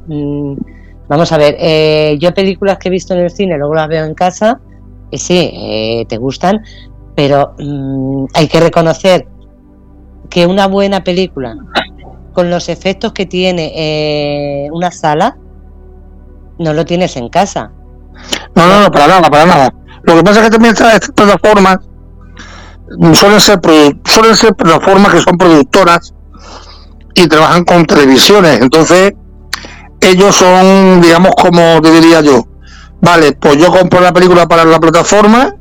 [1.11, 3.87] Mm, Vamos a ver, eh, yo películas que he visto en el cine, luego las
[3.87, 4.59] veo en casa,
[5.11, 6.61] y sí, eh, te gustan,
[7.15, 9.27] pero mm, hay que reconocer
[10.29, 11.55] que una buena película,
[12.33, 15.37] con los efectos que tiene eh, una sala,
[16.59, 17.71] no lo tienes en casa.
[18.55, 19.73] No, no, no, para nada, para nada.
[20.03, 21.79] Lo que pasa es que también estas plataformas
[23.13, 23.59] suelen ser,
[24.05, 26.13] suelen ser plataformas que son productoras
[27.15, 29.13] y trabajan con televisiones, entonces
[30.01, 32.45] ellos son, digamos, como te diría yo,
[33.01, 35.55] vale, pues yo compro la película para la plataforma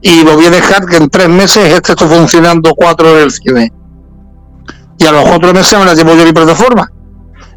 [0.00, 3.32] y lo voy a dejar que en tres meses esté esto funcionando cuatro en el
[3.32, 3.72] cine.
[4.98, 6.90] Y a los otros meses me la llevo yo a mi plataforma.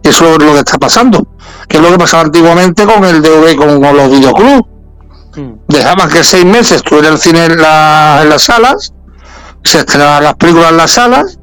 [0.04, 1.26] Eso es lo que está pasando.
[1.68, 4.68] Que es lo que pasaba antiguamente con el DV, con, con los videoclubs.
[5.36, 5.52] Mm.
[5.68, 8.94] Dejaban que seis meses estuviera el cine en, las salas,
[9.64, 11.40] se estrenaban las películas en las salas,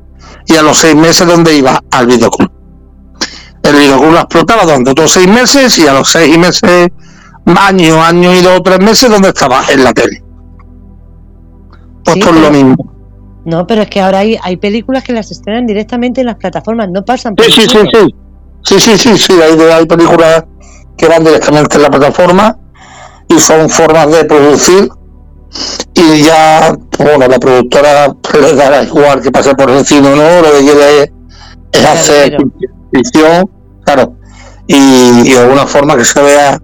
[0.47, 1.81] y a los seis meses, ¿dónde iba?
[1.93, 2.56] Al videoclub
[3.67, 6.89] el videoclub lo explotaba durante otros seis meses y a los seis meses,
[7.47, 9.63] año, año y dos o tres meses, donde estaba?
[9.71, 10.23] En la tele.
[12.05, 12.77] Pues es lo mismo.
[13.45, 16.89] No, pero es que ahora hay, hay películas que las estrenan directamente en las plataformas,
[16.91, 18.15] no pasan por sí, sí, sí, sí,
[18.65, 20.45] sí, sí, sí, sí, hay, hay películas
[20.97, 22.59] que van directamente en la plataforma
[23.29, 24.89] y son formas de producir
[25.95, 30.61] y ya, bueno, la productora le dará igual que pase por o no, lo que
[30.61, 31.13] quiere
[31.73, 32.37] es, hacer
[32.93, 33.51] ficción
[33.87, 34.17] claro,
[34.67, 36.61] y, de alguna forma que se vea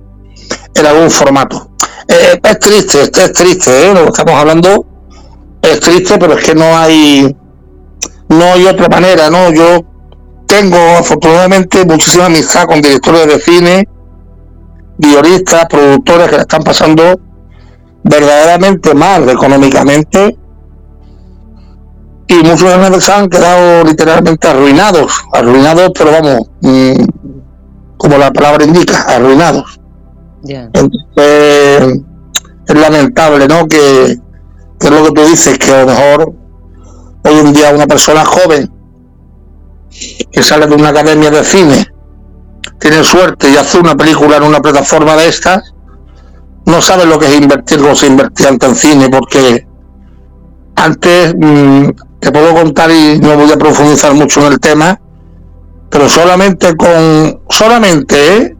[0.75, 1.71] en algún formato.
[2.09, 3.95] Eh, es triste, es triste, ¿eh?
[3.95, 4.85] lo que estamos hablando
[5.63, 7.35] es triste, pero es que no hay
[8.29, 9.53] no hay otra manera, ¿no?
[9.53, 9.81] Yo
[10.47, 13.89] tengo afortunadamente muchísima amistad con directores de cine,
[14.99, 17.21] guionistas, productores que le están pasando
[18.03, 20.37] verdaderamente mal económicamente
[22.41, 27.05] y muchos de ellos han quedado literalmente arruinados, arruinados, pero vamos, mm,
[27.97, 29.79] como la palabra indica, arruinados.
[30.45, 32.01] Entonces,
[32.67, 33.67] es lamentable, ¿no?
[33.69, 34.19] Que,
[34.81, 36.33] que, es lo que tú dices, que a lo mejor
[37.25, 38.73] hoy en día una persona joven
[40.33, 41.87] que sale de una academia de cine,
[42.81, 45.75] tiene suerte y hace una película en una plataforma de estas,
[46.65, 49.67] no sabe lo que es invertir como se invertía antes en cine, porque
[50.77, 51.91] antes mm,
[52.23, 55.01] te puedo contar y no voy a profundizar mucho en el tema,
[55.91, 58.57] pero solamente con, solamente ¿eh?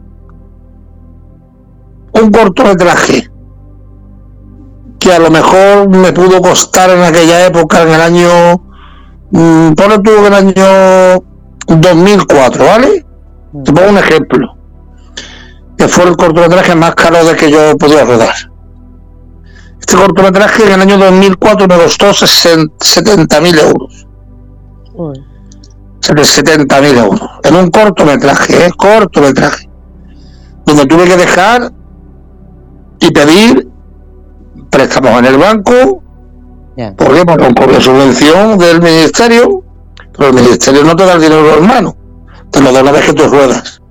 [2.21, 3.31] un cortometraje
[4.99, 8.29] que a lo mejor me pudo costar en aquella época, en el año,
[9.31, 11.23] mmm, ponle tú en el año
[11.67, 13.05] 2004, ¿vale?
[13.63, 14.57] Te pongo un ejemplo,
[15.77, 18.52] que fue el cortometraje más caro de que yo podía rodar.
[19.85, 24.07] Este cortometraje en el año 2004 me costó 70.000 euros.
[25.99, 27.21] 70.000 euros.
[27.43, 28.71] En un cortometraje, ¿eh?
[28.77, 29.69] cortometraje.
[30.65, 31.69] Donde tuve que dejar
[33.01, 33.67] y pedir
[34.69, 36.01] préstamos en el banco.
[36.95, 37.25] ¿Por qué?
[37.25, 39.65] Por, la subvención del ministerio.
[40.17, 41.97] Pero el ministerio no te da el dinero hermano.
[42.51, 43.81] Te lo da una vez que tú ruedas.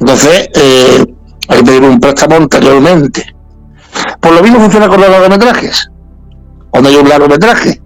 [0.00, 1.14] Entonces, eh,
[1.46, 3.33] hay que pedir un préstamo anteriormente.
[4.20, 5.90] Por lo mismo funciona con los largometrajes.
[6.70, 7.80] Cuando hay un largometraje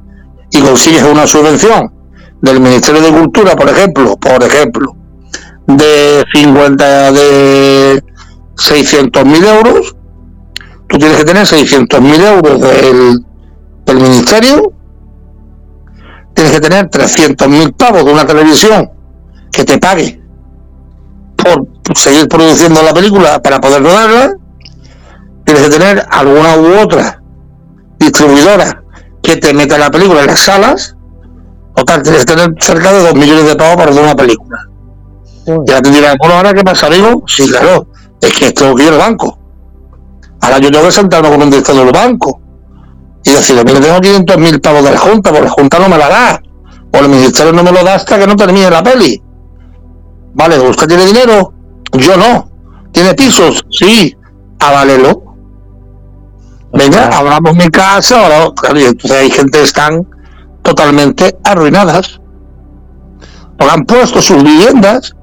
[0.50, 1.92] y consigues una subvención
[2.40, 4.96] del Ministerio de Cultura, por ejemplo, por ejemplo,
[5.66, 8.02] de 50 de
[8.56, 9.94] 600 mil euros,
[10.88, 13.18] tú tienes que tener 600 mil euros del,
[13.84, 14.72] del ministerio,
[16.38, 18.88] tienes que tener 300.000 pavos de una televisión
[19.50, 20.22] que te pague
[21.36, 21.66] por
[21.96, 24.34] seguir produciendo la película para poder rodarla,
[25.48, 27.22] tienes que tener alguna u otra
[27.98, 28.84] distribuidora
[29.22, 30.94] que te meta la película en las salas,
[31.74, 34.58] o tal, tienes que tener cerca de 2 millones de pavos para hacer una película.
[35.66, 37.22] Ya te dirán, bueno, ahora qué pasa, amigo.
[37.26, 37.86] Sí, claro,
[38.20, 39.38] es que esto lo el banco.
[40.42, 42.42] Ahora yo tengo que sentarme con un director del banco
[43.24, 45.96] y decirle, mire, tengo 500 mil pavos de la Junta, porque la Junta no me
[45.96, 46.42] la da.
[46.92, 49.22] O el ministerio no me lo da hasta que no termine la peli.
[50.34, 51.54] Vale, ¿usted tiene dinero?
[51.92, 52.50] Yo no.
[52.92, 53.64] ¿Tiene pisos?
[53.70, 54.14] Sí.
[54.60, 55.27] A valelo.
[56.72, 60.06] Venga, hablamos mi casa, ahora, entonces hay gente que están
[60.62, 62.20] totalmente arruinadas.
[63.56, 65.14] Porque han puesto sus viviendas,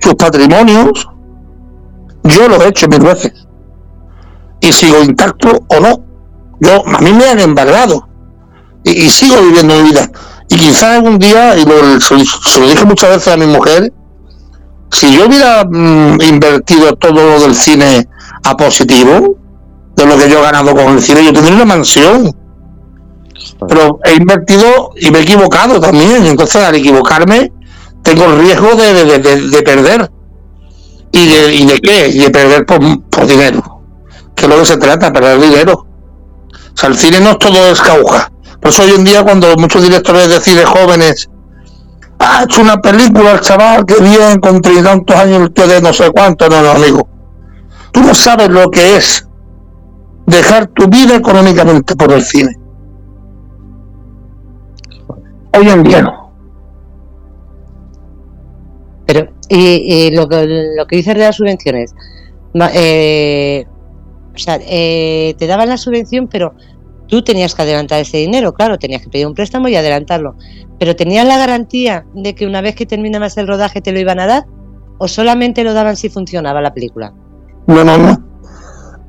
[0.00, 1.08] sus patrimonios.
[2.24, 3.32] Yo lo he hecho mil veces.
[4.60, 6.04] Y sigo intacto o no.
[6.60, 8.08] Yo, a mí me han embargado.
[8.84, 10.10] Y, sigo viviendo mi vida.
[10.48, 12.14] Y quizás algún día, y lo, se,
[12.60, 13.92] lo dije muchas veces a mi mujer,
[14.90, 18.06] si yo hubiera mm, invertido todo lo del cine
[18.44, 19.38] a positivo,
[19.96, 22.34] de lo que yo he ganado con el cine, yo tendría una mansión.
[23.68, 26.26] Pero he invertido y me he equivocado también.
[26.26, 27.52] Entonces, al equivocarme,
[28.02, 30.10] tengo el riesgo de, perder.
[31.12, 32.08] ¿Y de, ¿Y de qué?
[32.08, 33.82] Y de perder por, dinero.
[34.34, 35.74] Que es lo que se trata, perder dinero.
[35.74, 38.32] O sea, el cine no es todo escauja.
[38.60, 41.28] Por eso hoy en día, cuando muchos directores de cine jóvenes
[42.18, 46.10] ha hecho una película el chaval que bien con tantos años el de no sé
[46.12, 47.08] cuánto, no, no, amigo.
[47.90, 49.26] Tú no sabes lo que es
[50.26, 52.56] dejar tu vida económicamente por el cine.
[55.54, 56.32] Hoy en día no.
[59.06, 61.94] Pero, y, lo, que, lo que dices de las subvenciones,
[62.74, 63.66] eh,
[64.34, 66.54] o sea, eh, te daban la subvención, pero
[67.08, 70.36] tú tenías que adelantar ese dinero, claro, tenías que pedir un préstamo y adelantarlo.
[70.78, 74.20] Pero ¿tenías la garantía de que una vez que terminabas el rodaje te lo iban
[74.20, 74.46] a dar?
[74.98, 77.12] ¿O solamente lo daban si funcionaba la película?
[77.66, 78.22] No, no, no.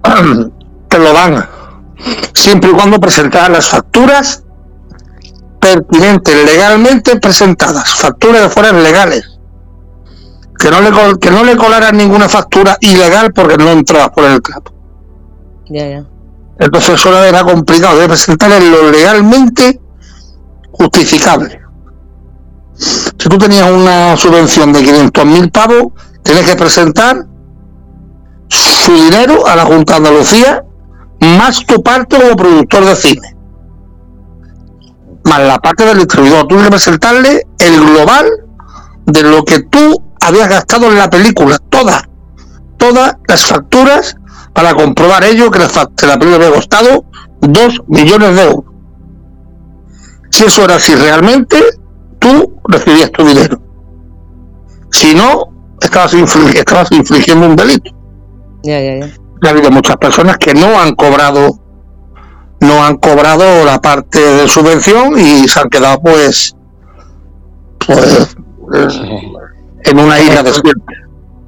[0.93, 1.43] Te lo dan.
[2.35, 4.43] Siempre y cuando presentaras las facturas
[5.59, 7.95] pertinentes, legalmente presentadas.
[7.95, 9.39] Facturas que fueran legales.
[10.59, 14.39] Que no le, que no le colaran ninguna factura ilegal porque no entrabas por el
[14.43, 14.71] campo.
[15.67, 16.05] Ya, ya.
[16.59, 19.81] Entonces eso era complicado, de presentar en lo legalmente
[20.73, 21.59] justificable.
[22.75, 27.25] Si tú tenías una subvención de 500.000 pavos, tienes que presentar
[28.47, 30.63] su dinero a la Junta de Andalucía,
[31.23, 33.35] más tu parte como productor de cine,
[35.25, 36.47] más la parte del distribuidor.
[36.47, 38.29] Tú que presentarle el global
[39.05, 42.03] de lo que tú habías gastado en la película, todas,
[42.77, 44.15] todas las facturas
[44.53, 47.05] para comprobar ello que la, la película había costado
[47.41, 48.65] 2 millones de euros.
[50.29, 51.61] Si eso era así realmente,
[52.19, 53.61] tú recibías tu dinero.
[54.91, 55.45] Si no,
[55.81, 56.13] estabas,
[56.91, 57.91] infringiendo un delito.
[58.63, 59.22] Ya, ya, ya.
[59.43, 61.59] Ha habido muchas personas que no han cobrado
[62.63, 66.55] no han cobrado la parte de subvención y se han quedado pues
[67.85, 68.35] pues
[69.83, 70.93] en una isla desierta.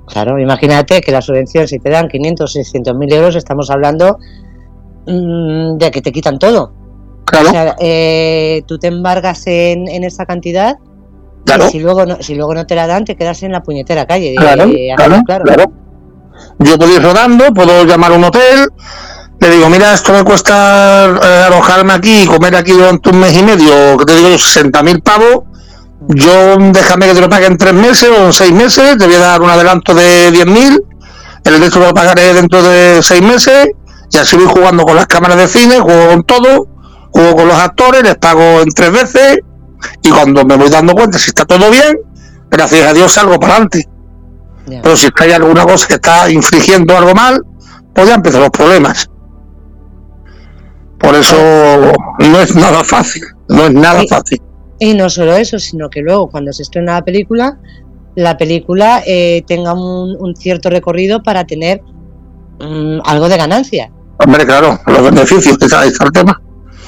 [0.07, 4.17] Claro, imagínate que la subvención, si te dan 500, 600 mil euros, estamos hablando
[5.07, 6.73] mm, de que te quitan todo.
[7.25, 7.49] Claro.
[7.49, 10.77] O sea, eh, tú te embargas en, esa cantidad
[11.43, 11.65] claro.
[11.67, 14.05] y si luego, no, si luego no te la dan, te quedas en la puñetera
[14.05, 14.35] calle.
[14.35, 15.71] Claro, claro, claro,
[16.59, 18.69] Yo puedo ir rodando, puedo llamar a un hotel,
[19.39, 23.37] le digo, mira, esto me cuesta eh, alojarme aquí y comer aquí durante un mes
[23.37, 25.43] y medio, que te digo 60 mil pavos
[26.07, 29.15] yo déjame que te lo pague en tres meses o en seis meses, te voy
[29.15, 30.79] a dar un adelanto de 10.000,
[31.45, 33.69] el resto lo pagaré dentro de seis meses
[34.11, 36.67] y así voy jugando con las cámaras de cine, juego con todo,
[37.11, 39.39] juego con los actores, les pago en tres veces
[40.01, 41.97] y cuando me voy dando cuenta si está todo bien,
[42.51, 43.87] gracias a Dios salgo para adelante.
[44.65, 47.41] Pero si hay alguna cosa que está infligiendo algo mal,
[47.93, 49.09] pues ya empiezan los problemas.
[50.99, 51.35] Por eso
[52.19, 54.41] no es nada fácil, no es nada fácil.
[54.79, 57.59] Y no solo eso, sino que luego cuando se estrena la película,
[58.15, 61.81] la película eh, tenga un, cierto recorrido para tener
[62.59, 63.91] mm, algo de ganancia.
[64.17, 66.41] Hombre, claro, los beneficios, ahí está el tema.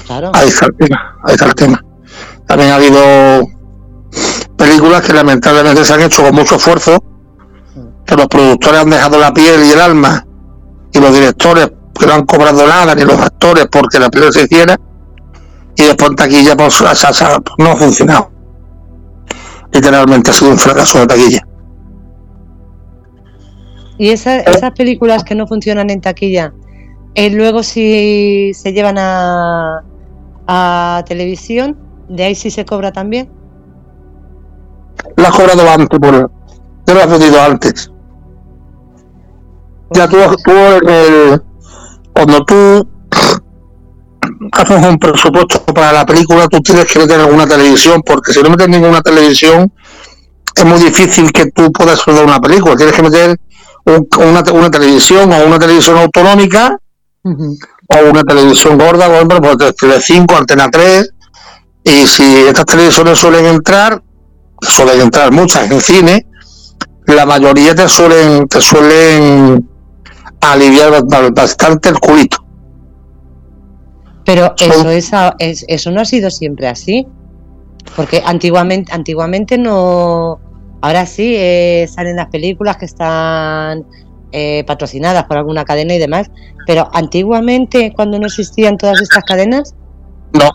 [0.06, 0.32] Claro.
[0.34, 1.86] Ahí está el tema, ahí está el tema.
[2.48, 3.48] También ha habido
[4.58, 6.98] películas que lamentablemente se han hecho con mucho esfuerzo,
[8.08, 10.26] que los productores han dejado la piel y el alma,
[10.94, 14.44] y los directores que no han cobrado nada, ni los actores porque la película se
[14.44, 14.80] hiciera,
[15.76, 16.82] y después en taquilla pues,
[17.58, 18.32] no ha funcionado.
[19.74, 21.42] Literalmente ha sido un fracaso de taquilla.
[23.98, 24.44] ¿Y esas
[24.76, 26.54] películas que no funcionan en taquilla,
[27.14, 29.84] Y luego si se llevan a,
[30.48, 31.78] a televisión,
[32.08, 33.30] ¿de ahí sí se cobra también?
[35.18, 36.32] La has cobrado antes, por,
[36.86, 37.92] te lo has pedido antes.
[39.92, 41.42] Ya tú, tú el,
[42.14, 42.88] cuando tú
[44.52, 48.50] haces un presupuesto para la película, tú tienes que meter alguna televisión, porque si no
[48.50, 49.72] metes ninguna televisión,
[50.56, 52.76] es muy difícil que tú puedas rodar una película.
[52.76, 53.38] Tienes que meter
[53.86, 56.78] una, una, televisión o una televisión autonómica
[57.24, 61.10] o una televisión gorda, por ejemplo, pues Tele5, Antena 3.
[61.84, 64.02] Y si estas televisiones suelen entrar,
[64.62, 66.26] suelen entrar muchas en cine,
[67.06, 69.70] la mayoría te suelen, te suelen
[70.42, 72.38] aliviar bastante el culito.
[74.26, 77.08] Pero eso, es, eso no ha sido siempre así.
[77.96, 80.40] Porque antiguamente, antiguamente no.
[80.82, 83.86] Ahora sí eh, salen las películas que están
[84.34, 86.30] eh, patrocinadas por alguna cadena y demás.
[86.66, 89.74] Pero antiguamente, cuando no existían todas estas cadenas.
[90.34, 90.50] No.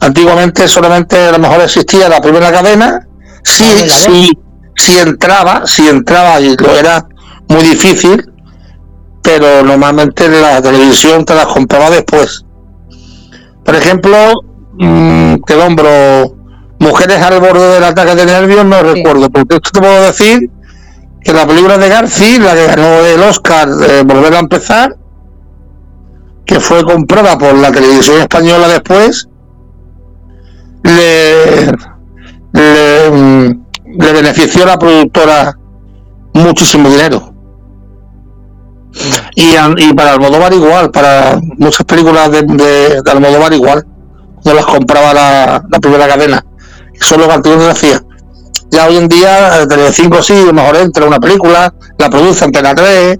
[0.00, 3.08] Antiguamente solamente a lo mejor existía la primera cadena.
[3.42, 4.30] Sí, sí,
[4.76, 7.08] sí entraba, sí entraba y lo era
[7.48, 8.32] muy difícil.
[9.22, 12.44] Pero normalmente la televisión te la compraba después.
[13.64, 14.16] Por ejemplo,
[14.78, 16.38] mmm, te nombro
[16.80, 20.48] Mujeres al borde del ataque de nervios, no recuerdo, porque esto te puedo decir
[21.20, 24.96] que la película de García, la que ganó el Oscar, de Volver a empezar,
[26.46, 29.28] que fue comprada por la televisión española después,
[30.84, 31.66] le,
[32.52, 33.66] le, mm,
[33.98, 35.58] benefició a la productora
[36.32, 37.34] muchísimo dinero.
[39.34, 43.86] Y, y para Almodóvar igual, para muchas películas de, de, Almodóvar igual,
[44.44, 46.44] no las compraba la, primera cadena.
[46.94, 48.02] Eso es lo que antiguamente hacía.
[48.70, 52.74] Ya hoy en día, Telecinco sí, a lo mejor entra una película, la produce Antena
[52.74, 53.18] 3,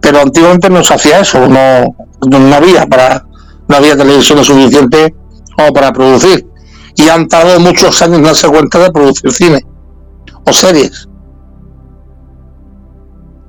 [0.00, 3.24] pero antiguamente no se hacía eso, no, no, había para
[3.68, 5.14] no había televisión suficiente
[5.56, 6.46] como para producir.
[6.94, 9.66] Y han tardado muchos años en darse cuenta de producir cine
[10.44, 11.05] o series.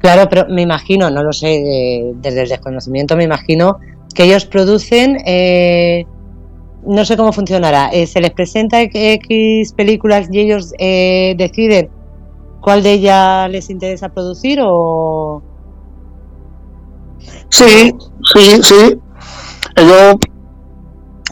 [0.08, 3.78] Claro, pero me imagino, no lo sé, desde el desconocimiento me imagino
[4.16, 6.06] que ellos producen, eh,
[6.86, 11.90] no sé cómo funcionará, eh, se les presenta X películas y ellos eh, deciden
[12.62, 15.44] cuál de ellas les interesa producir o...
[17.50, 17.94] Sí,
[18.34, 18.98] sí, sí.
[19.76, 20.16] Ellos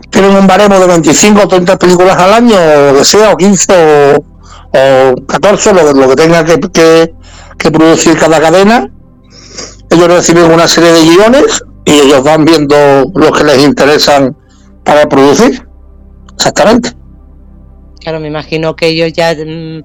[0.09, 3.37] tienen un baremo de 25 o 30 películas al año, o lo que sea, o
[3.37, 7.15] 15 o, 14, lo, lo que tenga que, que
[7.57, 8.91] que producir cada cadena.
[9.89, 12.75] Ellos reciben una serie de guiones y ellos van viendo
[13.13, 14.35] los que les interesan
[14.83, 15.67] para producir.
[16.33, 16.91] Exactamente.
[18.01, 19.83] Claro, me imagino que ellos ya mm,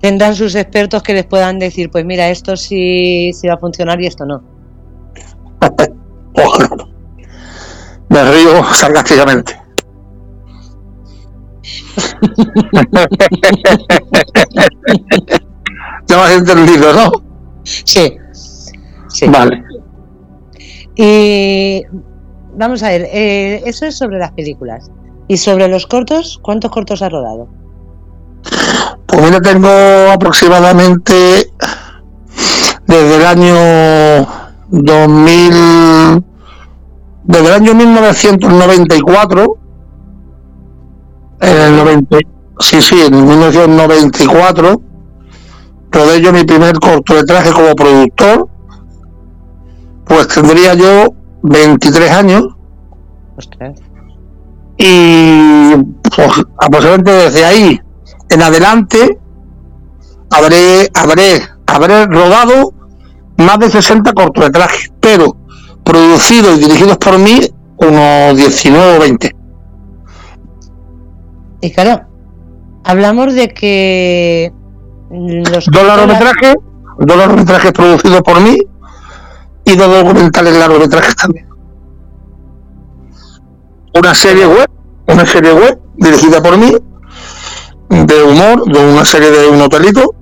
[0.00, 4.00] tendrán sus expertos que les puedan decir, pues mira, esto sí, sí va a funcionar
[4.00, 4.42] y esto no.
[8.08, 9.60] Me río sarcásticamente.
[16.08, 17.10] Ya me has entendido, ¿no?
[17.64, 18.16] Sí.
[19.08, 19.26] sí.
[19.28, 19.62] Vale.
[20.94, 21.82] Y
[22.54, 24.90] vamos a ver, eh, eso es sobre las películas.
[25.28, 26.38] ¿Y sobre los cortos?
[26.42, 27.48] ¿Cuántos cortos has rodado?
[29.06, 29.68] Pues mira, tengo
[30.12, 31.50] aproximadamente
[32.86, 34.26] desde el año
[34.68, 36.24] 2000,
[37.24, 39.58] desde el año 1994,
[41.40, 42.18] en el 90,
[42.60, 44.80] sí, sí, en 1994,
[45.96, 48.48] rodé yo mi primer cortometraje como productor,
[50.04, 52.44] pues tendría yo 23 años.
[54.78, 55.74] Y
[56.14, 57.80] pues, aproximadamente desde ahí
[58.28, 59.18] en adelante
[60.30, 62.74] habré, habré, habré rodado
[63.38, 65.36] más de 60 cortometrajes, pero
[65.82, 67.40] producidos y dirigidos por mí
[67.78, 69.36] unos 19 o 20.
[71.62, 72.06] Y claro,
[72.84, 74.52] hablamos de que
[75.10, 76.54] dos largometrajes,
[76.98, 78.58] dos largometrajes producidos por mí
[79.64, 81.46] y dos documentales largometrajes también.
[83.94, 84.68] Una serie web,
[85.08, 86.76] una serie web dirigida por mí,
[87.88, 90.14] de humor, de una serie de un hotelito,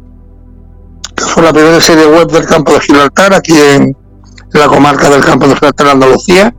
[1.16, 3.96] que fue la primera serie web del campo de Gibraltar, aquí en,
[4.52, 6.54] la comarca del campo de Gibraltar, Andalucía.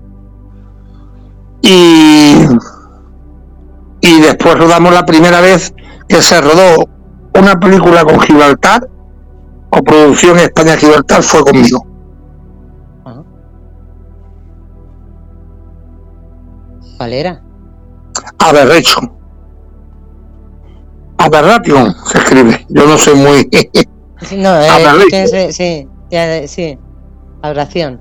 [1.62, 2.46] Y,
[4.02, 5.74] y después rodamos la primera vez
[6.08, 6.95] que se rodó
[7.40, 8.88] una película con Gibraltar
[9.70, 11.86] o producción España Gibraltar fue conmigo.
[16.98, 17.42] ¿Cuál era?
[18.40, 19.12] Aberration.
[21.18, 22.66] Aberration se escribe.
[22.70, 23.50] Yo no soy muy.
[24.38, 26.80] no, eh, sí, sí, sí.
[27.42, 28.00] Aberración.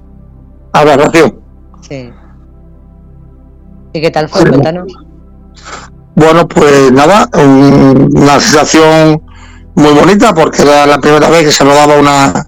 [0.73, 1.41] Aberración.
[1.81, 2.11] Sí.
[3.93, 4.49] ¿Y qué tal fue?
[4.49, 4.93] Cuéntanos.
[6.15, 9.21] Bueno, pues nada, una sensación
[9.75, 12.47] muy bonita porque era la primera vez que se rodaba una,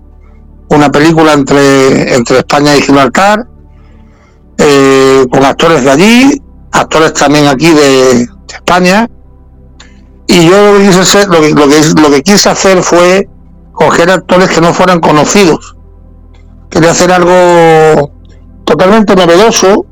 [0.69, 3.47] una película entre, entre España y Gibraltar,
[4.59, 9.09] eh, con actores de allí, actores también aquí de, España.
[10.29, 13.29] Y yo lo que, quise hacer, lo, que, lo, que, quise hacer fue
[13.73, 15.77] coger actores que no fueran conocidos.
[16.71, 18.13] Quería hacer algo
[18.65, 19.87] totalmente novedoso,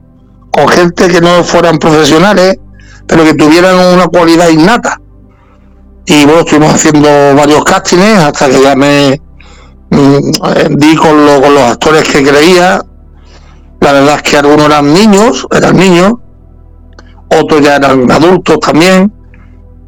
[0.51, 2.59] con gente que no fueran profesionales,
[3.07, 5.01] pero que tuvieran una cualidad innata.
[6.07, 9.21] Y bueno, estuvimos haciendo varios castings hasta que ya me
[9.91, 12.81] mm, di con, con los actores que creía.
[13.81, 16.15] La verdad es que algunos eran niños, eran niños,
[17.29, 19.13] otros ya eran adultos también.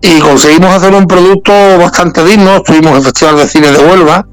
[0.03, 2.57] Y conseguimos hacer un producto bastante digno.
[2.57, 4.27] Estuvimos en el Festival de Cine de Huelva,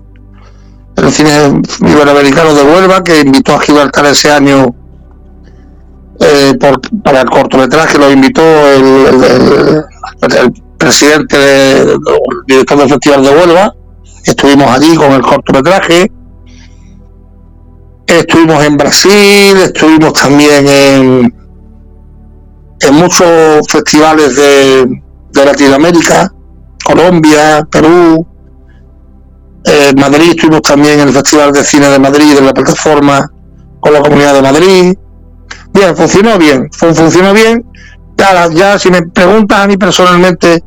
[0.96, 4.76] el cine iberoamericano de Huelva, que invitó a Gibraltar ese año
[6.20, 6.54] eh,
[7.04, 9.86] para el cortometraje, lo invitó el,
[10.84, 11.98] presidente, del
[12.48, 13.76] director del Festival de Huelva.
[14.26, 16.12] Estuvimos allí con el cortometraje.
[18.08, 21.36] Estuvimos en Brasil, estuvimos también en,
[22.82, 26.30] en muchos festivales de, de Latinoamérica,
[26.86, 28.28] Colombia, Perú,
[29.66, 33.32] en Madrid estuvimos también en el Festival de Cine de Madrid, de la plataforma
[33.80, 34.94] con la Comunidad de Madrid.
[35.74, 37.66] Bien, funcionó bien, funcionó bien.
[38.18, 40.62] Ya, ya si me preguntas a mí personalmente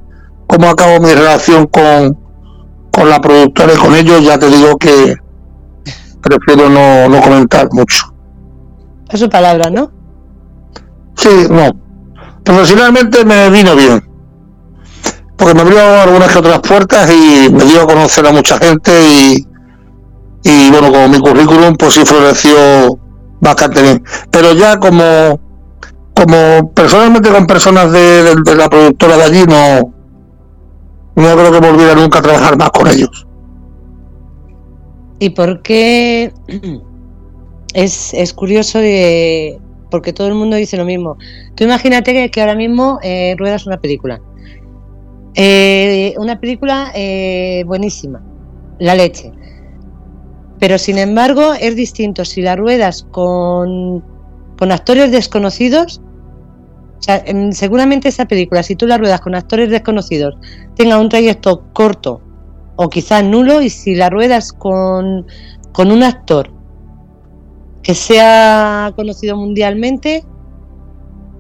[0.47, 2.19] cómo acabo mi relación con,
[2.91, 5.15] con la productora y con ellos, ya te digo que
[6.23, 8.13] prefiero no, no comentar mucho.
[9.09, 9.91] Es su palabra, ¿no?
[11.17, 11.71] Sí, no.
[12.45, 14.03] Profesionalmente me vino bien.
[15.37, 18.93] Porque me abrió algunas que otras puertas y me dio a conocer a mucha gente
[19.07, 19.47] y,
[20.45, 22.99] y bueno, como mi currículum pues sí floreció
[23.41, 24.05] bastante bien.
[24.31, 25.41] Pero ya como,
[26.15, 29.93] como personalmente con personas de, la productora de allí, no,
[31.17, 33.27] no creo que volviera nunca a trabajar más con ellos.
[35.19, 36.33] ¿Y por qué?
[37.75, 39.59] Es, es curioso de,
[39.91, 41.17] porque todo el mundo dice lo mismo.
[41.55, 44.21] Tú imagínate que, ahora mismo eh, ruedas una película.
[45.35, 48.23] Eh, una película eh, buenísima,
[48.79, 49.33] La leche.
[50.59, 54.03] Pero sin embargo es distinto si la ruedas con,
[54.59, 56.01] con actores desconocidos.
[57.51, 60.37] Seguramente esa película, si tú la ruedas con actores desconocidos,
[60.75, 62.21] tenga un trayecto corto
[62.77, 65.27] o quizás nulo, y si la ruedas con,
[65.73, 66.51] con un actor
[67.83, 70.25] que sea conocido mundialmente,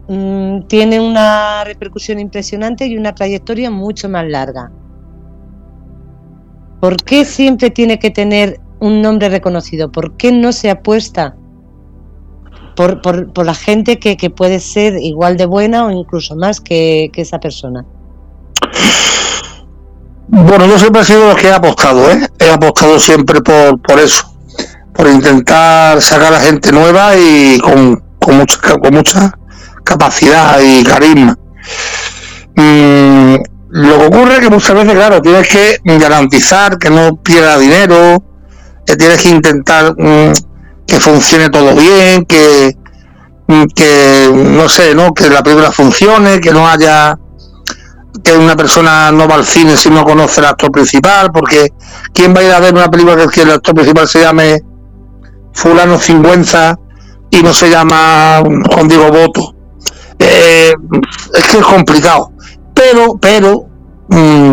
[0.09, 4.71] mm, tiene una repercusión impresionante y una trayectoria mucho más larga.
[6.81, 9.91] ¿Por qué siempre tiene que tener un nombre reconocido?
[9.91, 11.37] ¿Por qué no se apuesta
[12.77, 17.41] por, por, la gente que, puede ser igual de buena o incluso más que, esa
[17.41, 17.85] persona?
[20.29, 22.29] Bueno, yo siempre he sido el que he apostado, ¿eh?
[22.39, 24.33] He apostado siempre por, por eso,
[24.93, 29.33] por intentar sacar a gente nueva y con, con, mucha, con mucha
[29.83, 31.37] capacidad y carisma.
[32.57, 33.37] Mm,
[33.71, 38.23] lo que ocurre es que muchas veces, claro, tienes que garantizar que no pierda dinero,
[38.85, 40.33] tienes que intentar mm,
[40.87, 42.77] que funcione todo bien, que,
[43.75, 45.13] que no sé, ¿no?
[45.13, 47.19] Que la película funcione, que no haya
[48.23, 51.73] que una persona no va al cine si no conoce el actor principal, porque
[52.13, 54.61] ¿quién va a ir a ver una película que el actor principal se llame
[55.53, 56.79] fulano 50
[57.31, 59.55] y no se llama Juan Diego Boto?
[60.19, 60.75] Eh,
[61.35, 62.33] es que es complicado.
[62.75, 63.67] Pero, pero,
[64.09, 64.53] mm,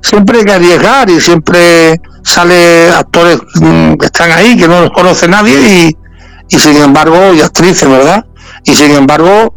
[0.00, 2.00] siempre hay que arriesgar y siempre
[2.30, 5.94] sale actores mm, que están ahí, que no los conoce nadie
[6.48, 8.24] y, sin embargo, y actrices, ¿verdad?
[8.64, 9.54] Y sin embargo,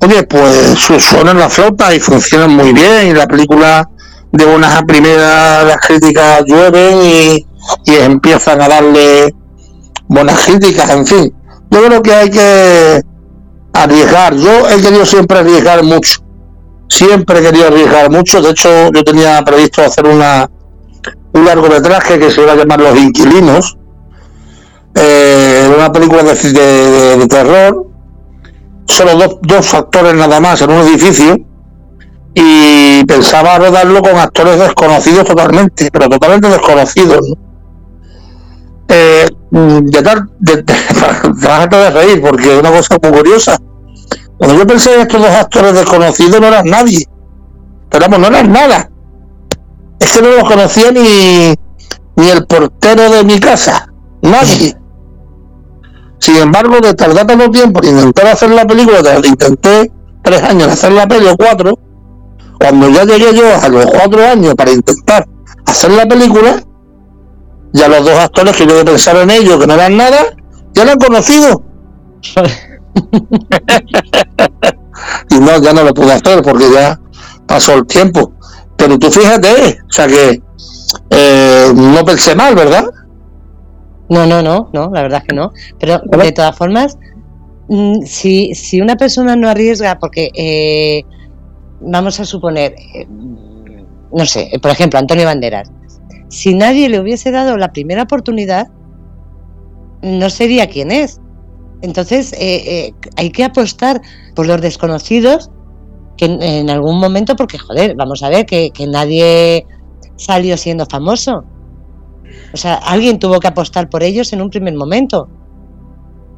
[0.00, 3.88] oye, pues suenan la flota y funcionan muy bien y la película
[4.32, 7.46] de buenas a primeras las críticas llueven y,
[7.86, 9.34] y empiezan a darle
[10.08, 11.34] buenas críticas, en fin.
[11.70, 13.00] Yo creo que hay que
[13.72, 14.34] arriesgar.
[14.36, 16.20] Yo he querido siempre arriesgar mucho.
[16.88, 18.40] Siempre he querido arriesgar mucho.
[18.40, 20.48] De hecho, yo tenía previsto hacer una,
[21.34, 23.76] un largometraje que se iba a llamar Los Inquilinos,
[24.94, 27.86] eh, una película de, terror,
[28.86, 31.36] solo dos, dos, factores nada más en un edificio,
[32.34, 37.34] y pensaba rodarlo con actores desconocidos totalmente, pero totalmente desconocidos.
[38.88, 43.56] Eh, de tal, de, de, reír, porque es una cosa muy curiosa.
[44.36, 47.04] Cuando yo pensé en estos dos actores desconocidos, no eran nadie.
[47.88, 48.90] Pero no eran nada.
[50.04, 51.54] Es que no los conocía ni,
[52.16, 53.90] ni el portero de mi casa.
[54.20, 54.76] Nadie.
[56.18, 59.90] Sin embargo, de tardar tanto tiempo en intentar hacer la película, intenté
[60.22, 61.78] tres años hacer la peli o cuatro,
[62.60, 65.26] cuando ya llegué yo a los cuatro años para intentar
[65.64, 66.62] hacer la película,
[67.72, 70.18] ya los dos actores que yo pensar en ellos, que no eran nada,
[70.74, 71.62] ya lo han conocido.
[75.30, 77.00] y no, ya no lo pude hacer porque ya
[77.46, 78.34] pasó el tiempo.
[78.84, 80.42] Pero tú fíjate, o sea que
[81.08, 82.84] eh, no pensé mal, ¿verdad?
[84.10, 85.52] No, no, no, no, la verdad es que no.
[85.80, 86.98] Pero de todas formas,
[87.68, 91.02] mm, si, si una persona no arriesga, porque eh,
[91.80, 93.06] vamos a suponer, eh,
[94.12, 95.72] no sé, por ejemplo, Antonio Banderas,
[96.28, 98.68] si nadie le hubiese dado la primera oportunidad,
[100.02, 101.22] no sería quien es.
[101.80, 102.34] Entonces,
[103.16, 104.02] hay que apostar
[104.34, 105.50] por los desconocidos
[106.16, 109.66] que en, algún momento, porque joder, vamos a ver que, que nadie
[110.16, 111.44] salió siendo famoso.
[112.52, 115.28] O sea, alguien tuvo que apostar por ellos en un primer momento.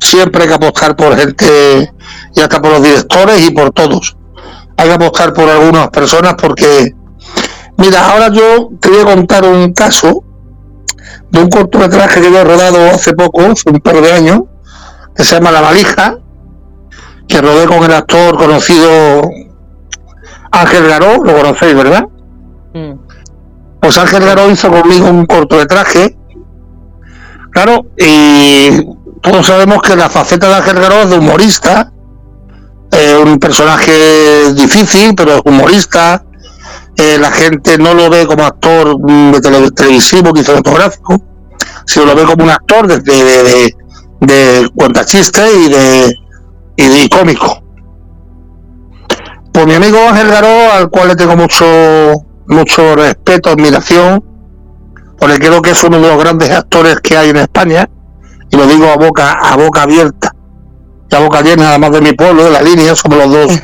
[0.00, 1.92] Siempre hay que apostar por gente,
[2.34, 4.16] y hasta por los directores y por todos.
[4.76, 6.92] Hay que apostar por algunas personas porque,
[7.78, 10.22] mira, ahora yo te voy a contar un caso
[11.30, 14.40] de un cortometraje que yo he rodado hace poco, hace un par de años,
[15.14, 16.18] que se llama La Valija,
[17.26, 19.22] que rodé con el actor conocido
[20.56, 22.04] Ángel Garó, lo conocéis, ¿verdad?
[22.74, 22.92] Mm.
[23.80, 26.16] Pues Ángel Garó hizo conmigo un cortometraje,
[27.50, 28.84] claro, y
[29.22, 31.92] todos sabemos que la faceta de Ángel Garó es de humorista,
[32.92, 36.24] eh, un personaje difícil, pero es humorista,
[36.96, 41.20] eh, la gente no lo ve como actor de televisivo ni fotográfico,
[41.84, 43.76] sino lo ve como un actor de, de, de,
[44.20, 46.14] de cuentachiste y de,
[46.76, 47.65] y de cómico.
[49.56, 51.64] Pues mi amigo Ángel Garó, al cual le tengo mucho,
[52.46, 54.22] mucho respeto, admiración,
[55.18, 57.88] porque creo que es uno de los grandes actores que hay en España,
[58.50, 60.30] y lo digo a boca, a boca abierta,
[61.10, 63.62] y a boca llena, además de mi pueblo, de la línea, somos los dos,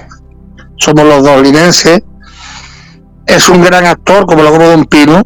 [0.79, 2.01] somos los dos linenses.
[3.27, 5.21] Es un gran actor, como lo como Don Pino.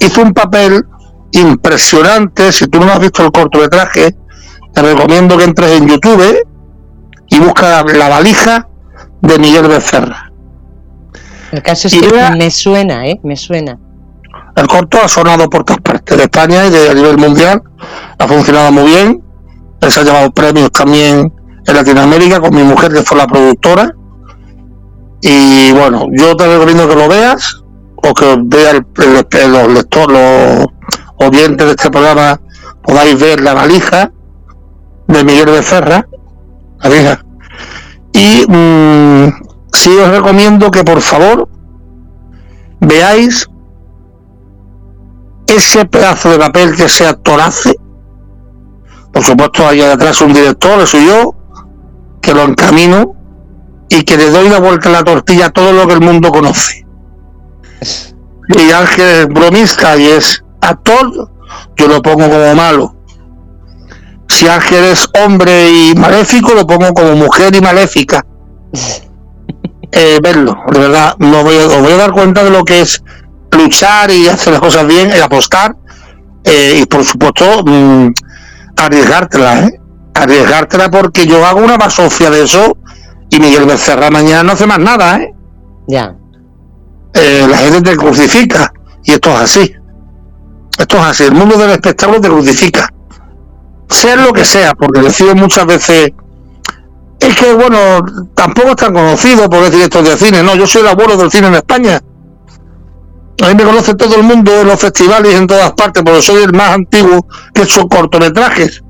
[0.00, 0.84] Hizo un papel
[1.30, 2.52] impresionante.
[2.52, 4.14] Si tú no has visto el cortometraje,
[4.74, 6.46] te recomiendo que entres en YouTube
[7.30, 8.68] y busca la valija
[9.22, 10.30] de Miguel Becerra.
[11.52, 13.20] El caso es que me suena, ¿eh?
[13.22, 13.78] Me suena.
[14.56, 17.62] El corto ha sonado por todas partes de España y de a nivel mundial.
[18.18, 19.22] Ha funcionado muy bien.
[19.80, 21.32] Él se ha llevado premios también
[21.66, 23.94] en Latinoamérica con mi mujer, que fue la productora.
[25.20, 27.62] Y bueno, yo te recomiendo que lo veas
[27.96, 30.66] o que vea los lectores, los
[31.18, 32.40] oyentes de este programa,
[32.82, 34.10] podáis ver la valija
[35.06, 36.06] de Miguel Becerra.
[36.82, 37.24] La valija
[38.12, 39.32] y mm,
[39.72, 41.48] sí os recomiendo que por favor
[42.80, 43.48] veáis
[45.46, 47.74] ese pedazo de papel que ese actor hace.
[49.12, 51.34] Por supuesto, hay detrás un director, eso yo,
[52.20, 53.14] que lo encamino
[53.88, 56.30] y que le doy la vuelta a la tortilla a todo lo que el mundo
[56.30, 56.86] conoce.
[58.48, 61.30] Y Ángel es bromista y es actor,
[61.76, 62.96] yo lo pongo como malo.
[64.32, 68.24] Si Ángel es hombre y maléfico, lo pongo como mujer y maléfica.
[69.94, 73.04] Eh, verlo, de verdad, no voy, os voy a dar cuenta de lo que es
[73.50, 75.76] luchar y hacer las cosas bien, y apostar,
[76.44, 78.06] eh, y por supuesto, mm,
[78.78, 79.80] arriesgártela, ¿eh?
[80.14, 82.74] Arriesgártela porque yo hago una basofia de eso
[83.28, 85.34] y Miguel Becerra mañana no hace más nada, ¿eh?
[85.88, 86.16] Ya.
[87.12, 88.72] Eh, la gente te crucifica
[89.04, 89.74] y esto es así.
[90.78, 92.88] Esto es así, el mundo del espectáculo te crucifica
[93.92, 96.10] sea lo que sea, porque deciden muchas veces,
[97.20, 97.78] es que bueno,
[98.34, 101.30] tampoco es tan conocido por decir esto de cine, no, yo soy el abuelo del
[101.30, 102.00] cine en España.
[103.42, 106.42] A mí me conoce todo el mundo en los festivales en todas partes, porque soy
[106.42, 108.82] el más antiguo que he hecho cortometrajes.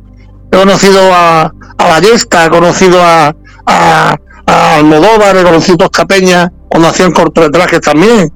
[0.51, 3.35] He conocido a, a Ballesta, he conocido a,
[3.67, 8.31] a, a Almodóvar, he conocido a Tosca Peña cuando hacían cortometrajes también.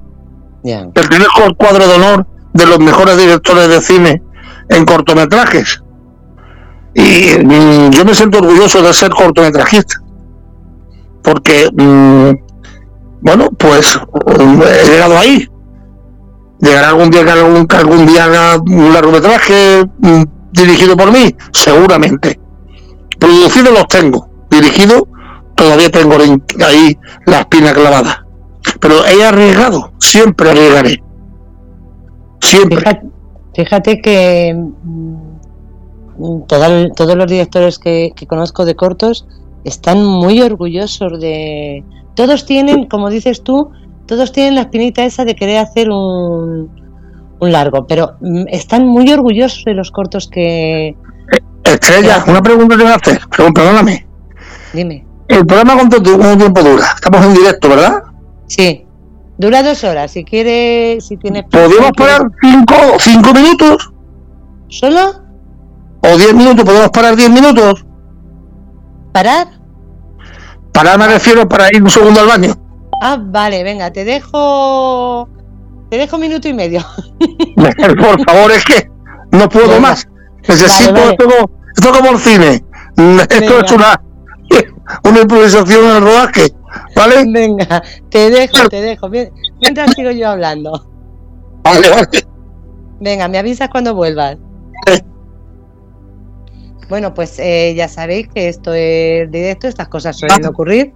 [0.63, 4.23] el Pertenezco al cuadro de honor de los mejores directores de cine
[4.69, 5.83] en cortometrajes.
[6.97, 10.01] Y mm, yo me siento orgulloso de ser cortometrajista,
[11.21, 12.31] porque, mm,
[13.21, 13.99] bueno, pues
[14.39, 15.47] mm, he llegado ahí.
[16.59, 19.83] ¿Llegará algún día algún, algún día un largometraje
[20.51, 21.35] dirigido por mí?
[21.53, 22.39] Seguramente.
[23.19, 25.07] Producido los tengo, dirigido
[25.53, 26.15] todavía tengo
[26.65, 28.25] ahí la espina clavada.
[28.79, 31.03] Pero he arriesgado, siempre arriesgaré.
[32.41, 32.81] Siempre.
[33.53, 34.55] fíjate que
[36.47, 39.27] todos los directores que, conozco de cortos
[39.63, 41.83] están muy orgullosos de...
[42.15, 43.69] Todos tienen, como dices tú,
[44.05, 46.69] todos tienen la espinita esa de querer hacer un,
[47.39, 50.95] un largo, pero mm, están muy orgullosos de los cortos que,
[51.73, 54.07] Estrella, una pregunta te voy a hacer, perdóname.
[54.73, 55.05] Dime.
[55.27, 56.85] El programa cuánto, tiempo dura?
[56.95, 58.03] Estamos en directo, ¿verdad?
[58.47, 58.85] Sí.
[59.37, 60.11] Dura dos horas.
[60.11, 61.43] Si quieres, si tienes.
[61.51, 63.91] ¿Podemos parar cinco, cinco minutos?
[64.69, 65.26] ¿Solo?
[66.09, 66.63] ¿O diez minutos?
[66.63, 67.85] ¿Podemos parar diez minutos?
[69.11, 69.47] ¿Parar?
[70.71, 72.53] Parar me refiero para ir un segundo al baño.
[73.01, 75.27] Ah, vale, venga, te dejo.
[75.89, 76.81] Te dejo un minuto y medio.
[77.55, 78.89] Por favor, es que
[79.31, 80.07] no puedo más.
[80.47, 81.27] Necesito Esto,
[81.75, 82.63] esto, como el cine.
[83.29, 84.01] Esto es una,
[85.03, 86.53] una improvisación en el rodaje.
[86.95, 87.25] ¿Vale?
[87.27, 89.09] Venga, te dejo, te dejo.
[89.09, 90.89] Mientras sigo yo hablando.
[91.63, 92.07] Vale, vale.
[92.99, 94.37] Venga, me avisas cuando vuelvas.
[96.89, 100.93] Bueno, pues eh, ya sabéis que esto es directo, estas cosas suelen ocurrir.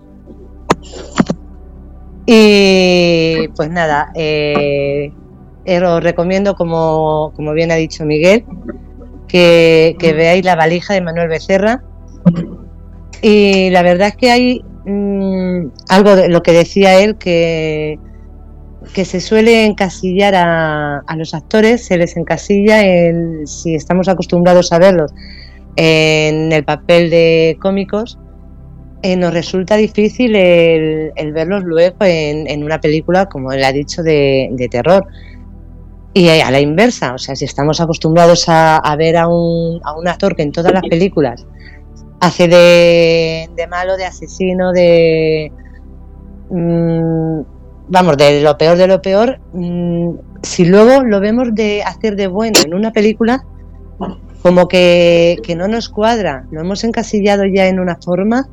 [2.25, 5.11] Y pues nada, eh,
[5.65, 8.45] eh, os recomiendo, como, como, bien ha dicho Miguel,
[9.27, 11.83] que, veáis la valija de Manuel Becerra.
[13.21, 17.99] Y la verdad es que hay mm, algo de lo que decía él, que,
[18.93, 24.71] que se suele encasillar a, a los actores, se les encasilla en, si estamos acostumbrados
[24.71, 25.11] a verlos
[25.75, 28.17] en el papel de cómicos,
[29.03, 34.67] eh, nos resulta difícil el, verlos luego en, una película, como él ha dicho, de,
[34.69, 35.05] terror.
[36.13, 40.07] Y a la inversa, o sea, si estamos acostumbrados a, ver a un, a un,
[40.07, 41.45] actor que en todas las películas
[42.19, 45.51] hace de, malo, de asesino, de...
[46.49, 47.41] Mm,
[47.87, 50.11] vamos, de lo peor de lo peor, mm,
[50.43, 53.43] si luego lo vemos de hacer de bueno en una película,
[54.41, 58.47] como que, no nos cuadra, lo hemos encasillado ya en una forma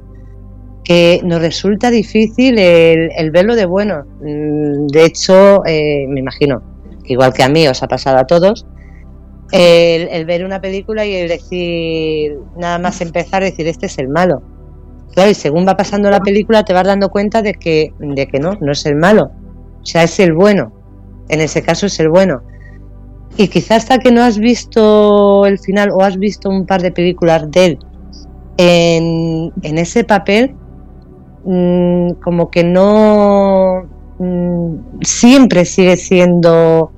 [0.84, 4.04] que nos resulta difícil el, verlo de bueno.
[4.20, 6.62] Mm, de hecho, eh, me imagino
[7.04, 8.66] que igual que a mí os ha pasado a todos,
[9.52, 14.42] el, ver una película y el decir, nada más empezar, decir, este es el malo.
[15.14, 18.38] Claro, y según va pasando la película te vas dando cuenta de que, de que
[18.38, 19.30] no, no es el malo.
[19.80, 20.72] O sea, es el bueno.
[21.28, 22.42] En ese caso es el bueno.
[23.36, 26.90] Y quizás hasta que no has visto el final o has visto un par de
[26.90, 27.78] películas de él
[28.58, 30.54] en, ese papel,
[31.44, 36.92] mm, como que no mm, siempre sigue siendo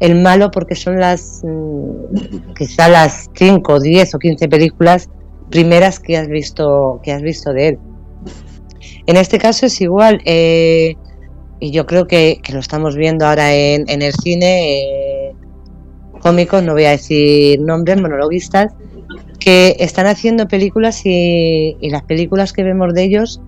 [0.00, 5.08] el malo porque son las mm, quizás las 5, 10 o 15 películas
[5.50, 7.78] primeras que has visto que has visto de él.
[9.06, 10.96] En este caso es igual eh,
[11.60, 14.80] y yo creo que, lo estamos viendo ahora en, en el cine.
[14.80, 15.11] Eh,
[16.22, 18.72] cómicos, no voy a decir nombres, monologuistas,
[19.38, 23.40] que están haciendo películas y, las películas que vemos de ellos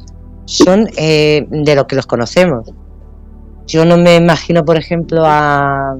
[0.45, 2.71] son eh, de lo que los conocemos.
[3.67, 5.97] Yo no me imagino, por ejemplo, a,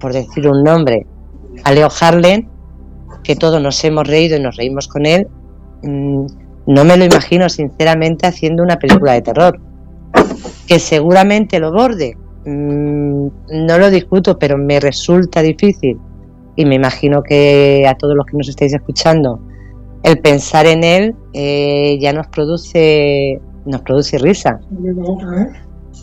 [0.00, 1.06] por decir un nombre,
[1.64, 2.48] a Leo Harlen,
[3.22, 5.26] que todos nos hemos reído y nos reímos con él.
[5.82, 6.26] Mm,
[6.66, 9.60] no me lo imagino, sinceramente, haciendo una película de terror.
[10.66, 15.98] Que seguramente lo borde, Mm, no lo discuto, pero me resulta difícil
[16.56, 19.40] y me imagino que a todos los que nos estáis escuchando,
[20.02, 24.60] el pensar en él eh, ya nos produce, nos produce risa.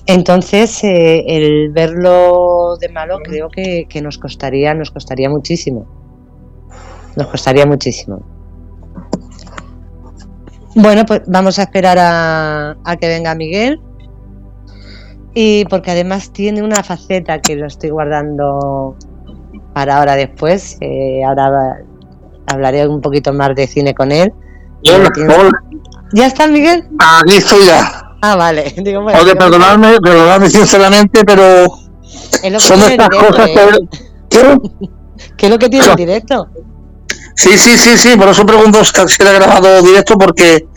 [0.07, 5.85] Entonces, eh, el verlo de malo creo que, nos costaría, nos costaría muchísimo.
[7.15, 8.21] Nos costaría muchísimo.
[10.75, 13.79] Bueno, pues vamos a esperar a que venga Miguel
[15.33, 18.95] y porque además tiene una faceta que lo estoy guardando
[19.73, 20.77] para ahora después.
[20.81, 21.79] Eh, ahora
[22.47, 24.33] hablaré un poquito más de cine con él.
[26.13, 26.87] ¿Ya está Miguel?
[26.99, 28.15] Aquí estoy ya.
[28.21, 28.73] Ah, vale.
[28.77, 31.65] Digo, bueno, Oye, perdonadme, perdonadme sinceramente, pero
[32.59, 33.49] son estas cosas
[34.29, 34.29] que...
[35.37, 36.47] ¿Qué es lo que tiene en directo?
[37.35, 40.67] Sí, sí, sí, sí, por eso pregunto si era grabado directo, porque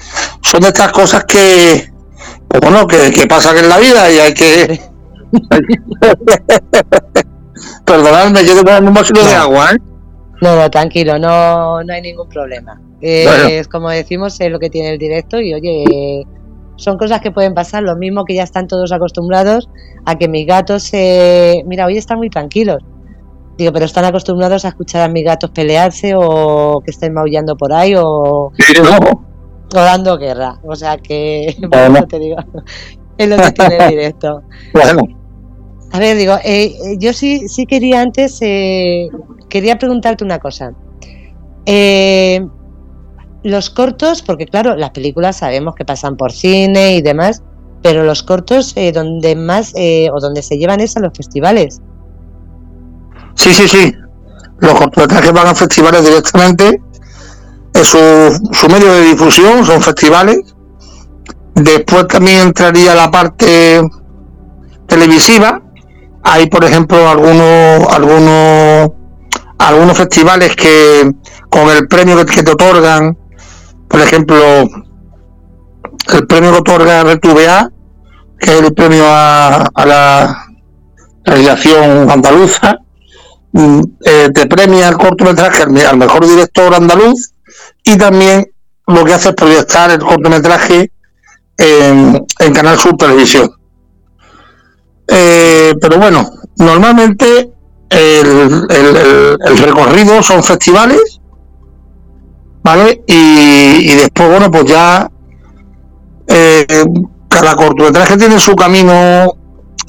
[0.42, 1.90] son de estas cosas que,
[2.60, 4.80] bueno, que, que en la vida y hay que...
[7.84, 9.78] Perdonadme, yo tengo un vasito de agua, ¿eh?
[10.40, 12.80] No, no, tranquilo, no, no hay ningún problema.
[13.00, 16.26] Es como decimos, es lo que tiene el directo y oye,
[16.76, 19.68] son cosas que pueden pasar, lo mismo que ya están todos acostumbrados
[20.04, 22.82] a que mis gatos, eh, mira, hoy están muy tranquilos.
[23.56, 27.72] Digo, pero están acostumbrados a escuchar a mis gatos pelearse o que estén maullando por
[27.72, 28.50] ahí o...
[28.58, 28.72] Sí,
[29.74, 30.58] no dando guerra.
[30.62, 32.06] O sea que, bueno.
[32.06, 32.36] te digo,
[33.18, 34.42] es lo que tiene el directo.
[34.72, 35.23] Bueno.
[35.94, 39.08] A ver, digo, eh, eh, yo sí, sí quería antes, eh,
[39.48, 40.72] quería preguntarte una cosa.
[43.44, 47.44] los cortos, porque claro, las películas sabemos que pasan por cine y demás,
[47.80, 49.72] pero los cortos donde más
[50.12, 51.80] o donde se llevan es a los festivales.
[53.36, 53.94] Sí, sí, sí.
[54.58, 56.82] Los cortometrajes van a festivales directamente
[57.84, 57.98] su,
[58.50, 60.56] su medio de difusión, son festivales.
[61.54, 63.80] Después también entraría la parte
[64.88, 65.63] televisiva.
[66.24, 68.90] Hay, por ejemplo, algunos, algunos,
[69.58, 71.10] algunos festivales que
[71.48, 73.16] con el premio que, te otorgan,
[73.88, 74.36] por ejemplo,
[76.12, 77.70] el premio que otorga RTVA,
[78.38, 80.46] que es el premio a, la
[81.24, 82.78] realización andaluza,
[83.52, 87.34] mm, eh, te premia el cortometraje al mejor director andaluz
[87.84, 88.46] y también
[88.86, 90.90] lo que hace es proyectar el cortometraje
[91.56, 93.50] en, Canal Sur Televisión.
[95.08, 97.52] Eh, pero bueno, normalmente
[97.90, 98.68] el,
[99.58, 101.20] recorrido son festivales,
[102.62, 103.02] ¿vale?
[103.06, 105.10] Y, después, bueno, pues ya
[106.26, 106.84] eh,
[107.28, 109.34] cada cortometraje tiene su camino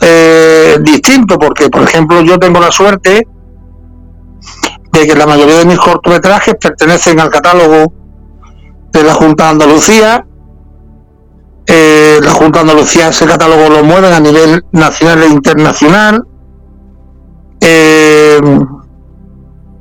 [0.01, 3.27] eh, distinto, porque, por ejemplo, yo tengo la suerte
[4.91, 7.93] de que la mayoría de mis cortometrajes pertenecen al catálogo
[8.91, 10.25] de la Junta de Andalucía.
[11.67, 16.23] Eh, la Junta de Andalucía ese catálogo lo mueven a nivel nacional e internacional.
[17.59, 18.39] Eh,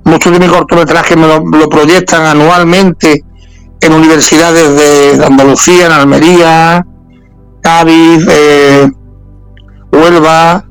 [0.05, 3.23] muchos de mis cortometrajes me lo, proyectan anualmente
[3.81, 4.77] en universidades
[5.19, 6.87] de, Andalucía, en Almería,
[7.61, 8.89] Cádiz, eh,
[9.93, 10.65] Huelva,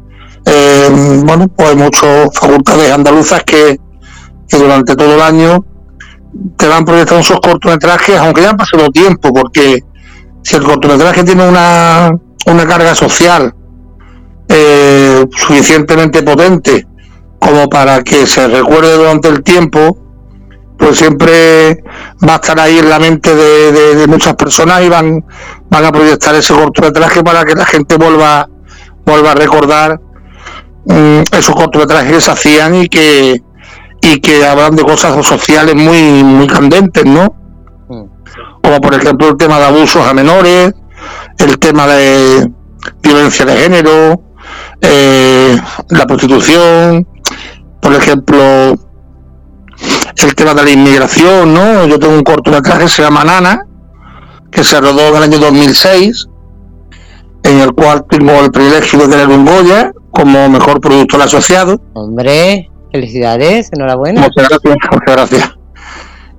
[1.26, 3.78] bueno, pues hay muchas facultades andaluzas que,
[4.48, 5.64] que durante todo el año
[6.58, 9.80] te van proyectando esos cortometrajes, aunque ya han pasado tiempo, porque
[10.44, 12.12] si el cortometraje tiene una,
[12.46, 13.54] una carga social
[14.50, 16.86] eh, suficientemente potente
[17.40, 19.98] como para que se recuerde durante el tiempo,
[20.78, 21.84] pues siempre
[22.28, 25.26] va a estar ahí en la mente de, muchas personas y van,
[25.70, 28.48] van a proyectar ese cortometraje para que la gente vuelva,
[29.06, 30.00] vuelva a recordar
[30.86, 33.42] mm, esos cortometrajes que se hacían y que,
[34.02, 37.43] y que hablan de cosas sociales muy, muy candentes, ¿no?
[38.64, 40.74] Como por ejemplo el tema de abusos a menores,
[41.38, 42.50] el tema de
[43.02, 44.24] violencia de género,
[44.82, 45.58] eh,
[45.90, 47.08] la prostitución,
[47.82, 48.40] por ejemplo,
[50.16, 51.86] el tema de la inmigración, ¿no?
[51.86, 53.66] Yo tengo un cortometraje que se llama Nana,
[54.50, 56.28] que se rodó en el año 2006,
[57.44, 61.82] en el cual tengo el privilegio de tener un Goya como mejor productor asociado.
[61.94, 64.22] Hombre, Felicidades, enhorabuena.
[64.22, 65.63] Muchas gracias, muchas gracias.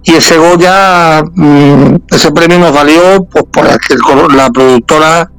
[0.05, 5.31] Y ese Goya, mm, ese premio nos valió pues, por la productora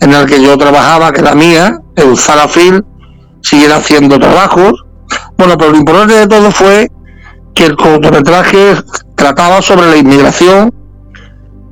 [0.00, 2.84] en la que yo trabajaba, que era mía, el Zalafil,
[3.42, 4.72] siguiera haciendo trabajos.
[5.36, 6.90] Bueno, pero lo importante de todo fue
[7.54, 8.74] que el cortometraje
[9.14, 10.72] trataba sobre la inmigración,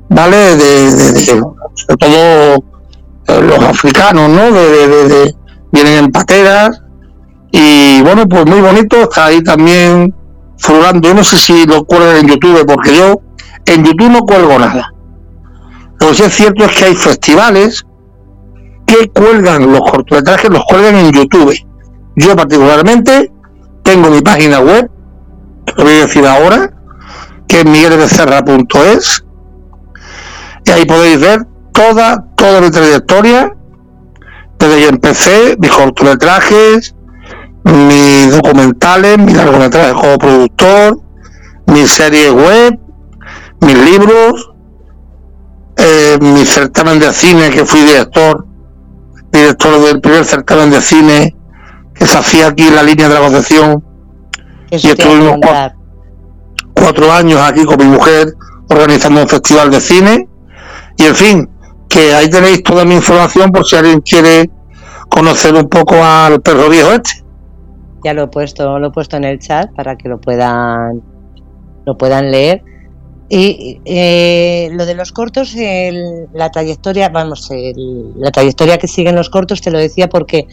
[0.09, 0.57] ¿vale?
[0.57, 0.91] De,
[1.75, 2.65] sobre todo
[3.27, 4.51] eh, los africanos, ¿no?
[4.53, 5.35] De,
[5.71, 6.83] vienen en pateras
[7.51, 10.15] y bueno, pues muy bonito, está ahí también
[10.59, 11.09] furulando.
[11.09, 13.21] Yo no sé si lo cuelgan en YouTube, porque yo
[13.67, 14.93] en YouTube no cuelgo nada.
[16.01, 17.85] Lo que sí es cierto es que hay festivales
[18.87, 21.55] que cuelgan los cortometrajes, los cuelgan en YouTube.
[22.17, 23.31] Yo particularmente
[23.83, 24.91] tengo mi página web,
[25.77, 26.73] lo voy a decir ahora,
[27.47, 29.25] que es miguelbecerra.es,
[30.65, 33.55] y ahí podéis ver toda, toda mi trayectoria,
[34.59, 36.95] desde que empecé, mis cortometrajes,
[37.73, 41.01] mis documentales, mis largometrajes como productor,
[41.67, 42.79] mis series web,
[43.61, 44.51] mis libros,
[45.77, 48.47] eh, mi certamen de cine, que fui director,
[49.33, 51.37] director del primer certamen de cine
[51.95, 53.85] que se hacía aquí en la línea de la Concepción.
[54.71, 55.39] y estuvimos
[56.75, 58.35] cuatro, años aquí con mi mujer
[58.69, 60.29] organizando un festival de cine.
[60.97, 61.51] Y en fin,
[61.89, 64.51] que ahí tenéis toda mi información por si alguien quiere
[65.09, 67.28] conocer un poco al perro viejo este.
[68.05, 71.03] Ya lo he puesto, lo he puesto en el chat para que lo puedan,
[71.85, 72.63] lo puedan leer.
[73.31, 75.55] Y eh, lo de los cortos,
[76.33, 77.51] la trayectoria, vamos,
[78.17, 80.47] la trayectoria que siguen los cortos, te lo decía porque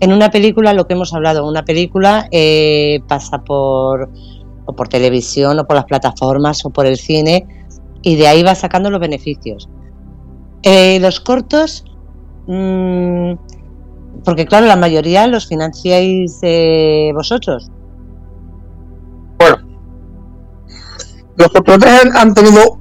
[0.00, 4.10] en una película, lo que hemos hablado, una película eh, pasa por,
[4.64, 7.46] o por televisión, o por las plataformas, o por el cine,
[8.02, 9.68] y de ahí va sacando los beneficios.
[10.62, 11.84] Eh, los cortos,
[12.46, 13.32] mmm,
[14.24, 17.70] porque claro, la mayoría los financiáis eh, vosotros.
[19.38, 19.58] Bueno,
[21.36, 22.78] los cortometrajes han tenido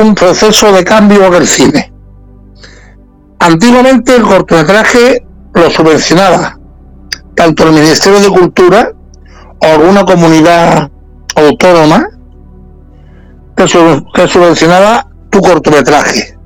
[0.00, 1.92] un proceso de cambio en el cine.
[3.38, 6.58] Antiguamente el cortometraje lo subvencionaba
[7.34, 8.92] tanto el Ministerio de Cultura
[9.60, 10.90] o alguna comunidad
[11.36, 12.08] autónoma
[13.56, 16.38] que, subvencionaba tu cortometraje.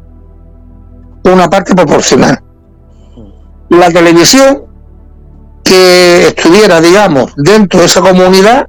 [1.24, 2.42] Una parte proporcional
[3.70, 4.64] la televisión
[5.64, 8.66] que estuviera, digamos, dentro de esa comunidad,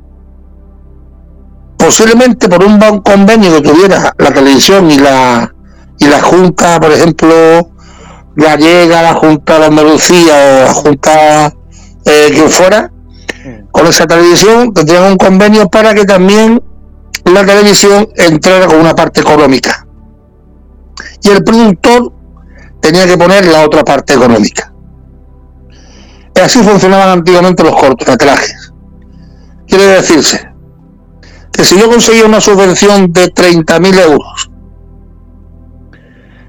[1.78, 5.54] posiblemente por un convenio que tuviera la televisión y la
[6.00, 7.72] y la junta, por ejemplo,
[8.36, 11.54] gallega, la junta de Andalucía o la junta
[12.06, 12.92] eh, que fuera,
[13.72, 16.62] con esa televisión tendrían un convenio para que también
[17.26, 19.86] la televisión entrara con una parte económica.
[21.22, 22.14] Y el productor
[22.82, 24.74] tenía que poner la otra parte económica.
[26.40, 28.72] Y así funcionaban antiguamente los cortometrajes.
[29.68, 30.50] Quiere decirse
[31.52, 34.50] que si yo conseguía una subvención de 30.000 euros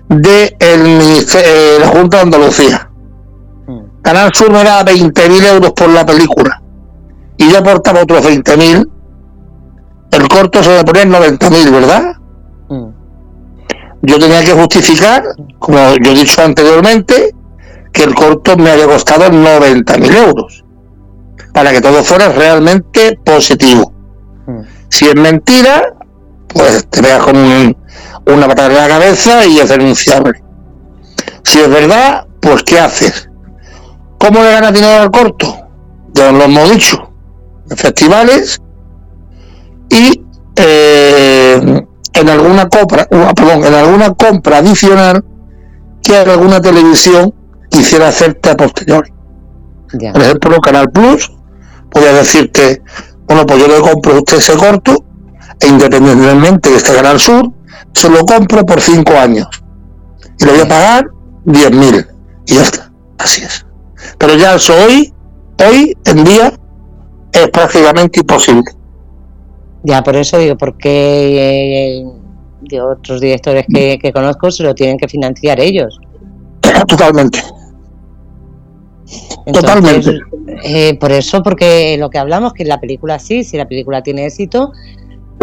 [0.08, 1.00] de el,
[1.34, 2.88] eh, la Junta de Andalucía,
[3.66, 4.00] mm.
[4.00, 6.62] Canal Sur me daba 20.000 euros por la película
[7.36, 8.88] y yo aportaba otros 20.000,
[10.12, 12.12] el corto se a poner 90.000, ¿verdad?
[12.68, 12.90] Mm.
[14.02, 15.24] Yo tenía que justificar,
[15.58, 17.34] como yo he dicho anteriormente,
[17.92, 20.64] que el corto me había costado 90.000 euros,
[21.52, 23.92] para que todo fuera realmente positivo.
[24.46, 24.60] Mm.
[24.88, 25.94] Si es mentira,
[26.48, 30.42] pues te veas con una patada en la cabeza y es denunciable.
[31.44, 33.28] Si es verdad, pues ¿qué haces?
[34.18, 35.56] ¿Cómo le ganas dinero al corto?
[36.12, 37.10] Ya lo hemos dicho.
[37.70, 38.60] En festivales
[39.88, 40.24] y
[40.56, 41.82] eh,
[42.12, 45.24] en alguna compra, uh, perdón, en alguna compra adicional
[46.02, 47.34] que alguna televisión
[47.70, 49.12] quisiera hacerte a posteriori.
[50.12, 51.32] Por ejemplo, Canal Plus
[51.90, 52.82] podría decirte,
[53.26, 55.04] bueno, pues yo le compro a usted ese corto,
[55.60, 57.52] e independientemente de este Canal Sur,
[57.92, 59.48] se lo compro por cinco años.
[60.38, 61.06] Y le voy a pagar
[61.44, 62.06] 10.000.
[62.46, 62.92] Y ya está.
[63.18, 63.66] Así es.
[64.18, 65.12] Pero ya eso hoy,
[65.66, 66.52] hoy en día,
[67.32, 68.64] es prácticamente imposible.
[69.82, 72.04] Ya, por eso digo, porque eh,
[72.62, 75.98] de otros directores que, conozco se lo tienen que financiar ellos.
[76.88, 77.42] Totalmente.
[79.52, 80.18] Totalmente.
[80.64, 84.26] Eh, por eso, porque lo que hablamos, que la película sí, si la película tiene
[84.26, 84.72] éxito,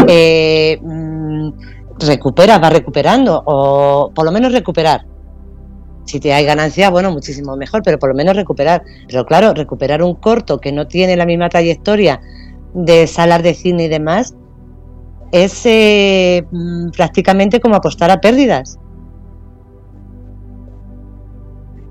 [0.08, 1.50] eh, mm,
[2.00, 5.06] recupera, va recuperando, o por lo menos recuperar.
[6.06, 8.84] Si te hay ganancia, bueno, muchísimo mejor, pero por lo menos recuperar.
[9.08, 12.22] Pero claro, recuperar un corto que no tiene la misma trayectoria
[12.74, 14.36] de salas de cine y demás,
[15.32, 18.80] es eh, mm, prácticamente como apostar a pérdidas.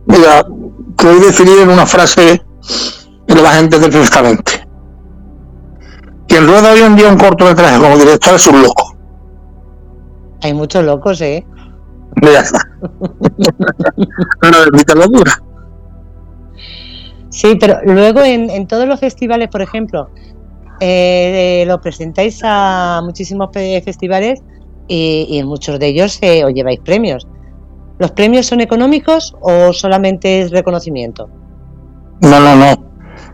[0.06, 0.46] Mira,
[1.06, 2.42] voy a definir en una frase
[3.28, 4.66] lo vas a entender perfectamente.
[6.28, 8.96] Quien rueda hoy en día un cortometraje como director es un loco.
[10.42, 11.46] Hay muchos locos, ¿eh?
[12.22, 12.44] Mira,
[14.42, 15.42] no, locura.
[17.30, 20.08] Sí, pero luego en, en todos los festivales, por ejemplo,
[20.80, 24.42] eh, lo presentáis a muchísimos festivales
[24.88, 27.26] y, en muchos de ellos eh, os lleváis premios.
[27.98, 31.28] ¿Los premios son económicos o solamente es reconocimiento?
[32.20, 32.74] No, no, no.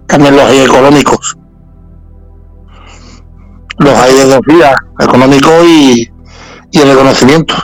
[0.07, 1.37] También los hay económicos.
[3.79, 6.09] Los hay de dos vías, económico y,
[6.71, 7.55] y el reconocimiento.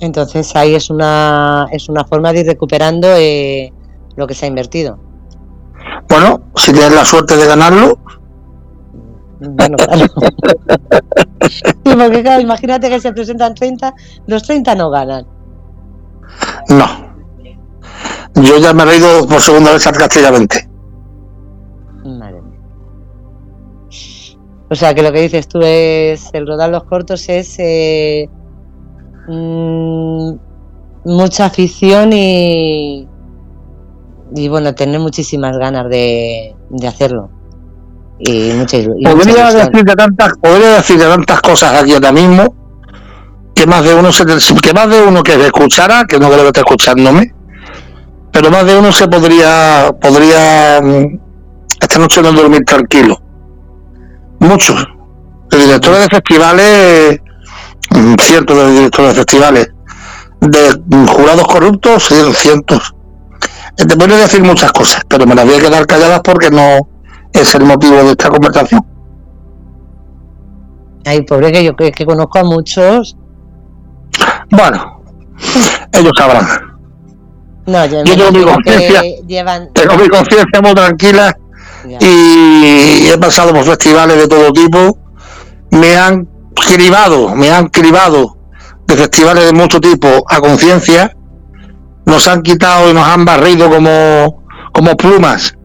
[0.00, 3.72] Entonces ahí es una, es una forma de ir recuperando eh,
[4.16, 4.98] lo que se ha invertido.
[6.08, 7.98] Bueno, si tienes la suerte de ganarlo,
[9.40, 10.06] bueno, claro.
[11.84, 13.94] porque claro, imagínate que se presentan 30,
[14.26, 15.26] los 30 no ganan.
[16.68, 16.86] No.
[18.34, 20.68] Yo ya me he ido por segunda vez 20.
[22.04, 22.58] Madre mía.
[24.70, 28.28] O sea que lo que dices tú es el rodar los cortos es eh,
[29.28, 30.32] mm,
[31.04, 33.06] mucha afición y,
[34.34, 37.30] y bueno, tener muchísimas ganas de, de hacerlo
[39.02, 42.54] podría, decir de tantas, podría decir de tantas cosas aquí ahora mismo
[43.54, 46.46] que más de uno se, que más de uno que escuchara, que no creo que
[46.48, 47.34] esté escuchándome,
[48.32, 51.18] pero más de uno se podría podría mm,
[51.80, 53.20] esta noche no dormir tranquilo.
[54.40, 54.86] Muchos.
[55.50, 57.20] De directores de festivales,
[57.90, 59.68] mm, cientos de directores de festivales,
[60.40, 62.94] de mm, jurados corruptos, cientos.
[63.76, 66.88] Te podría decir muchas cosas, pero me las voy a quedar calladas porque no,
[67.32, 68.84] es el motivo de esta conversación.
[71.04, 73.16] Ay, pobre que yo que, conozco a muchos.
[74.52, 75.02] Bueno,
[75.92, 76.46] ellos sabrán.
[77.66, 79.02] No, yo, tengo mi conciencia,
[79.72, 81.36] tengo mi conciencia muy tranquila
[82.00, 84.98] y he pasado por festivales de todo tipo.
[85.70, 88.36] Me han cribado, me han cribado
[88.86, 91.16] de festivales de mucho tipo a conciencia.
[92.04, 95.56] Nos han quitado y nos han barrido como, como plumas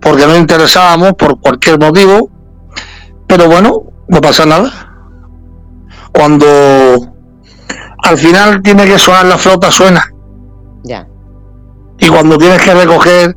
[0.00, 2.30] porque no interesábamos por cualquier motivo,
[3.26, 3.72] pero bueno,
[4.08, 4.70] no pasa nada.
[6.12, 7.15] Cuando
[8.02, 10.02] al final tiene que sonar la flota, suena.
[10.84, 11.06] Ya.
[11.98, 13.36] Y cuando tienes que recoger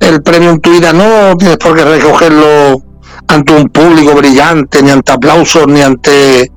[0.00, 2.82] el premio en tu vida, no tienes por qué recogerlo
[3.28, 6.50] ante un público brillante, ni ante aplausos, ni ante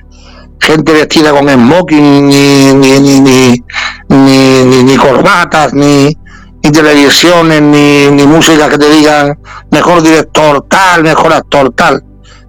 [0.59, 3.63] gente vestida con smoking, ni, ni, ni,
[4.09, 6.15] ni, ni, corbatas, ni,
[6.63, 9.37] ni televisiones, ni, ni música que te digan
[9.71, 12.03] mejor director tal, mejor actor tal.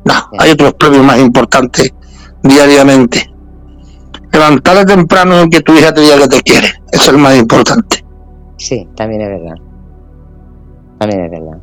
[0.05, 1.93] No, hay otros premios más importantes
[2.43, 3.34] diariamente.
[4.35, 7.37] Levantarte temprano en que tu hija te diga que te quiere, eso es el más
[7.37, 8.05] importante.
[8.59, 9.57] Sí, también es verdad.
[10.99, 11.59] También es verdad.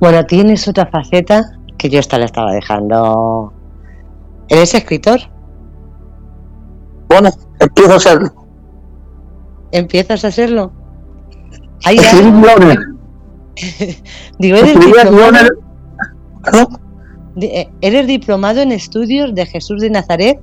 [0.00, 1.42] Bueno, tienes otra faceta
[1.78, 3.52] que yo esta la estaba dejando
[4.48, 5.20] ¿Eres escritor?
[7.08, 8.34] Bueno, empiezo a hacerlo.
[9.72, 10.72] ¿Empiezas a hacerlo?
[11.84, 11.98] Ahí
[14.38, 15.48] Digo, ¿eres diplomado?
[17.40, 20.40] Eh, eres diplomado en estudios de Jesús de Nazaret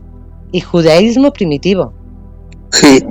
[0.51, 1.93] y judaísmo primitivo.
[2.71, 3.03] Sí.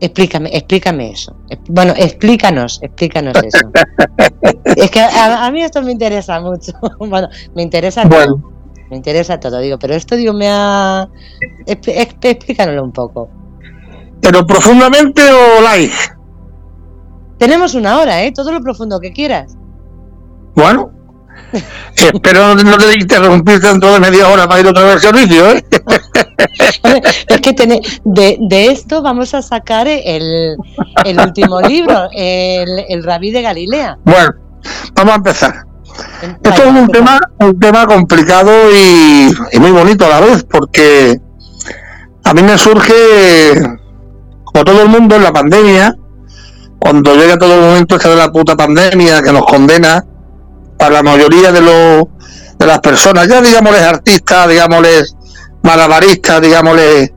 [0.00, 1.34] Explícame, explícame eso.
[1.68, 3.70] Bueno, explícanos, explícanos eso.
[4.64, 6.72] es que a, mí esto me interesa mucho.
[6.98, 8.54] bueno, me interesa bueno
[8.90, 11.08] me interesa todo, digo, pero esto digo me ha
[11.66, 13.28] explícanoslo un poco.
[14.20, 15.94] ¿Pero profundamente o live?
[17.38, 18.32] Tenemos una hora, ¿eh?
[18.32, 19.56] Todo lo profundo que quieras.
[20.54, 20.92] Bueno,
[21.96, 25.64] espero no te interrumpir dentro de media hora para ir otra vez al servicio, ¿eh?
[27.28, 30.56] es que de, de, esto vamos a sacar el,
[31.04, 33.98] el último libro, el, el Rabí de Galilea.
[34.04, 34.30] Bueno,
[34.94, 35.64] vamos a empezar.
[36.42, 41.18] Esto es un tema, un tema complicado y, muy bonito a la vez, porque
[42.24, 42.94] a mí me surge,
[44.44, 45.94] como todo el mundo, en la pandemia,
[46.78, 50.04] cuando llega todo el momento este de la puta pandemia que nos condena
[50.78, 52.04] para la mayoría de los
[52.58, 55.16] de las personas, ya digámosles artistas, digámosles
[55.62, 57.12] malabaristas, digámosles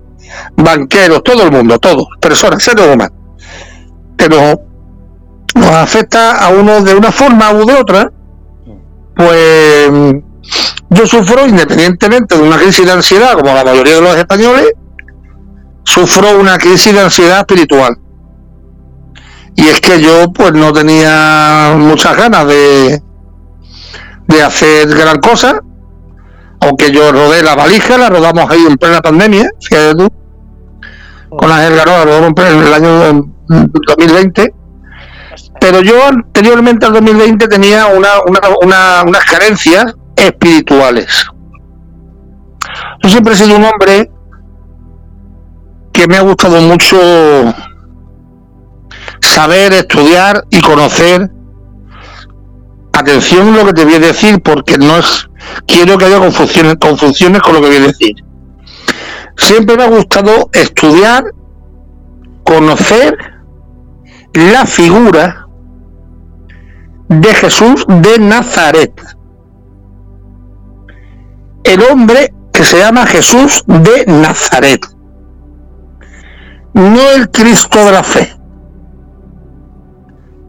[0.55, 3.17] banqueros, todo el mundo, todos, personas, seres humanos,
[4.17, 4.55] que nos,
[5.55, 8.11] nos afecta a uno de una forma u de otra,
[9.15, 9.91] pues
[10.89, 14.71] yo sufro, independientemente de una crisis de ansiedad, como la mayoría de los españoles,
[15.83, 17.97] sufro una crisis de ansiedad espiritual.
[19.55, 23.01] Y es que yo pues no tenía muchas ganas de,
[24.27, 25.59] de hacer gran cosa,
[26.61, 30.09] aunque yo rodé la valija, la rodamos ahí en plena pandemia, fíjate tú,
[31.29, 34.53] con la Garoa, rodamos en el año 2020
[35.59, 38.09] pero yo anteriormente al 2020 tenía una,
[38.61, 41.25] una, unas carencias espirituales.
[43.03, 44.11] Yo siempre he sido un hombre
[45.91, 46.97] que me ha gustado mucho
[49.21, 51.31] saber, estudiar y conocer.
[52.97, 55.29] Atención lo que te voy a decir, porque no es.
[55.67, 58.15] Quiero que haya confusiones, confusiones con lo que voy a decir.
[59.35, 61.25] Siempre me ha gustado estudiar,
[62.43, 63.15] conocer
[64.33, 65.45] la figura
[67.07, 68.99] de Jesús de Nazaret.
[71.65, 74.83] El hombre que se llama Jesús de Nazaret.
[76.73, 78.35] No el Cristo de la fe.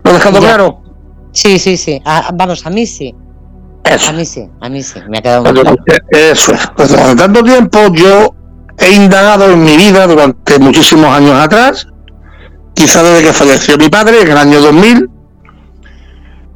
[0.02, 0.87] ¿Lo he dejado claro?
[1.38, 2.02] Sí, sí, sí.
[2.34, 3.14] Vamos, a mí sí.
[3.84, 5.00] A mí sí, a mí sí.
[5.08, 5.76] Me ha quedado muy claro.
[6.10, 6.68] Eso es.
[6.76, 8.34] Pues durante tanto tiempo yo
[8.76, 11.86] he indagado en mi vida durante muchísimos años atrás,
[12.74, 15.08] quizá desde que falleció mi padre en el año 2000,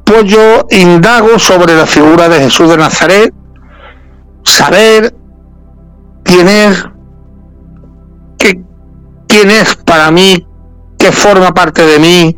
[0.03, 3.33] pues yo indago sobre la figura de Jesús de Nazaret,
[4.43, 5.15] saber
[6.23, 6.85] quién es,
[8.37, 8.61] qué,
[9.27, 10.45] quién es para mí,
[10.99, 12.37] qué forma parte de mí,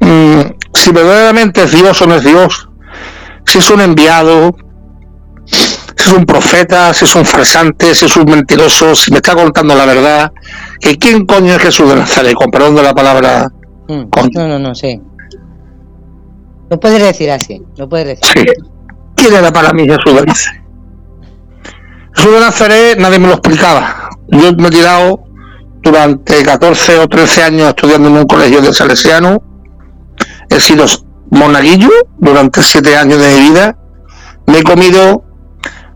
[0.00, 2.68] mm, si verdaderamente es Dios o no es Dios,
[3.46, 4.54] si es un enviado,
[5.44, 9.34] si es un profeta, si es un farsante, si es un mentiroso, si me está
[9.34, 10.32] contando la verdad,
[10.80, 13.48] que quién coño es Jesús de Nazaret, con perdón de la palabra.
[13.88, 15.00] Mm, no, no, no, sí.
[16.70, 18.24] Lo puedes decir así, lo puedes decir.
[18.32, 18.62] Sí.
[19.16, 20.62] ¿Quién era para mí Jesús de Nazaret?
[22.14, 24.10] Jesús de Nazaret nadie me lo explicaba.
[24.28, 25.24] Yo me he tirado
[25.82, 29.42] durante 14 o 13 años estudiando en un colegio de salesiano.
[30.50, 30.84] He sido
[31.30, 33.76] monaguillo durante 7 años de mi vida.
[34.46, 35.24] Me he comido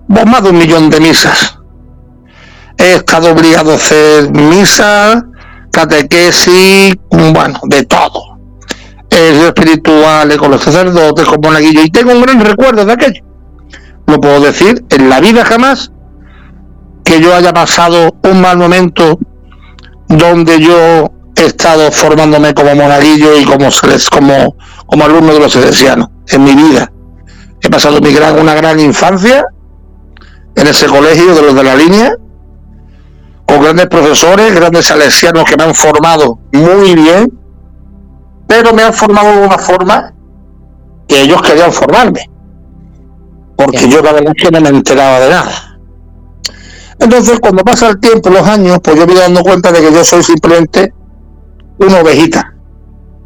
[0.09, 1.59] más de un millón de misas.
[2.79, 5.23] He estado obligado a hacer misas,
[5.71, 8.35] catequesis, bueno, de todo
[9.15, 13.25] espirituales, con los sacerdotes, con monaguillo, y tengo un gran recuerdo de aquello.
[14.07, 15.93] No puedo decir en la vida jamás
[17.05, 19.19] que yo haya pasado un mal momento
[20.09, 23.69] donde yo he estado formándome como monaguillo y como,
[24.11, 24.57] como,
[24.87, 26.91] como alumno de los salesianos en mi vida.
[27.61, 29.45] He pasado mi gran, una gran infancia
[30.55, 32.15] en ese colegio de los de la línea,
[33.47, 37.45] con grandes profesores, grandes salesianos que me han formado muy bien
[38.47, 40.15] pero me han formado de una forma
[41.09, 42.31] que ellos querían formarme.
[43.57, 45.79] porque yo la verdad es que no me enteraba de nada.
[46.99, 49.93] Entonces, cuando pasa el tiempo, los años, pues yo me voy dando cuenta de que
[49.93, 50.93] yo soy simplemente
[51.79, 52.55] una ovejita,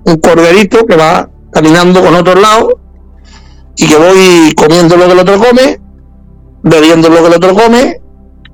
[0.04, 2.80] un corderito que va caminando con otro lado
[3.76, 5.80] y que voy comiendo lo que el otro come,
[6.62, 8.00] bebiendo lo que el otro come,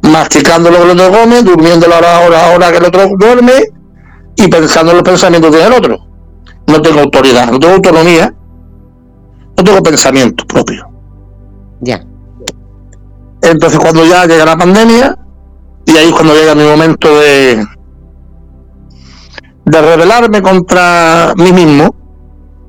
[0.03, 3.53] masticando lo que el otro come, durmiendo la hora, hora, hora que el otro duerme
[4.37, 5.99] y pensando en los pensamientos del otro.
[6.67, 8.35] No tengo autoridad, no tengo autonomía,
[9.57, 10.87] no tengo pensamiento propio.
[11.81, 12.05] Ya.
[13.43, 15.19] Entonces cuando ya llega la pandemia,
[15.87, 17.65] y ahí es cuando llega mi momento de,
[19.65, 21.95] de rebelarme contra mí mismo,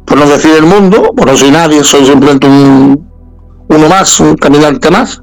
[0.06, 3.10] por no decir el mundo, por no soy nadie, soy simplemente un,
[3.70, 5.22] uno más, un caminante más,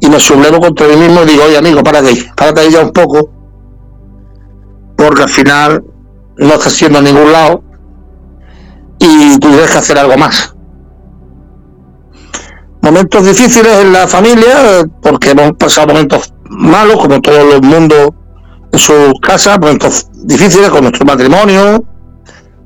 [0.00, 2.80] y me sublevo contra mí mismo y digo, oye amigo, párate ahí, párate ahí ya
[2.80, 3.30] un poco,
[4.96, 5.84] porque al final
[6.36, 7.62] no estás siendo a ningún lado
[9.00, 10.54] y tienes que hacer algo más.
[12.80, 18.14] Momentos difíciles en la familia, porque hemos pasado momentos malos, como todo el mundo
[18.72, 21.84] sus casas, momentos difíciles con nuestro matrimonio,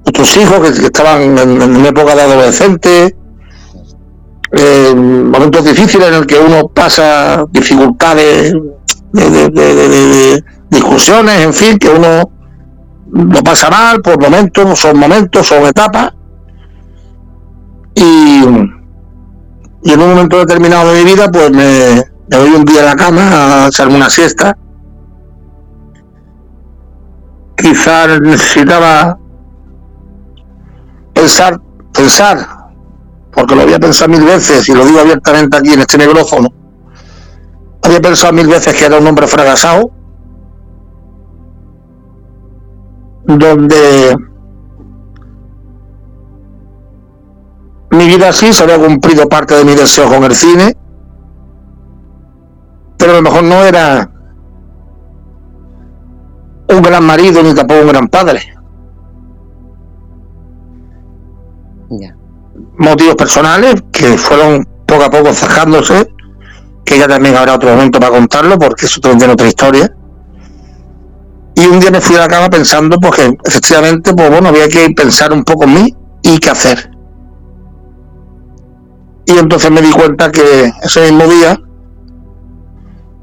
[0.05, 3.17] nuestros hijos que, estaban en, en, época de adolescente,
[4.53, 8.53] eh, momentos difíciles en el que uno pasa dificultades
[9.13, 12.31] de, discusiones, en fin, que uno
[13.13, 16.13] lo pasa mal por momentos, son momentos, son etapas.
[17.95, 22.95] Y en un momento determinado de mi vida, pues me, me voy un día a
[22.95, 24.57] la cama a echarme una siesta.
[27.57, 29.19] Quizás necesitaba
[31.13, 31.61] pensar,
[31.93, 32.39] pensar,
[33.33, 36.49] porque lo había pensado mil veces y lo digo abiertamente aquí en este micrófono.
[37.83, 39.91] Había pensado mil veces que era un hombre fracasado,
[43.25, 44.17] donde
[47.91, 50.77] mi vida sí se había cumplido parte de mi deseo con el cine,
[52.97, 54.12] pero a lo mejor no era
[56.75, 58.41] un gran marido ni tampoco un gran padre.
[62.79, 66.09] Motivos personales que fueron poco a poco cerrándose,
[66.85, 69.95] que ya también habrá otro momento para contarlo, porque eso también otra historia.
[71.55, 74.69] Y un día me fui a la cama pensando pues que efectivamente, pues bueno, había
[74.69, 76.91] que pensar un poco en mí y qué hacer.
[79.27, 81.59] Y entonces me di cuenta que ese mismo día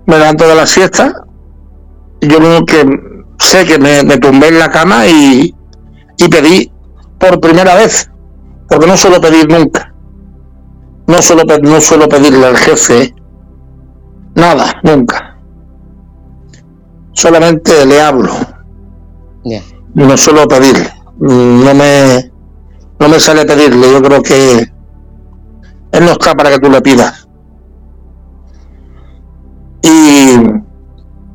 [0.05, 1.13] me levanto de la siesta.
[2.21, 2.85] Yo lo que
[3.39, 5.55] sé que me, tumbé en la cama y,
[6.17, 6.71] y pedí
[7.17, 8.09] por primera vez,
[8.69, 9.93] porque no suelo pedir nunca.
[11.07, 13.13] No suelo, no suelo pedirle al jefe
[14.35, 15.37] nada, nunca.
[17.13, 18.31] Solamente le hablo.
[19.95, 20.93] No suelo pedirle.
[21.19, 22.31] No me,
[22.99, 23.91] no me sale pedirle.
[23.91, 24.59] Yo creo que
[25.91, 27.27] él no está para que tú le pidas.
[29.81, 30.37] Y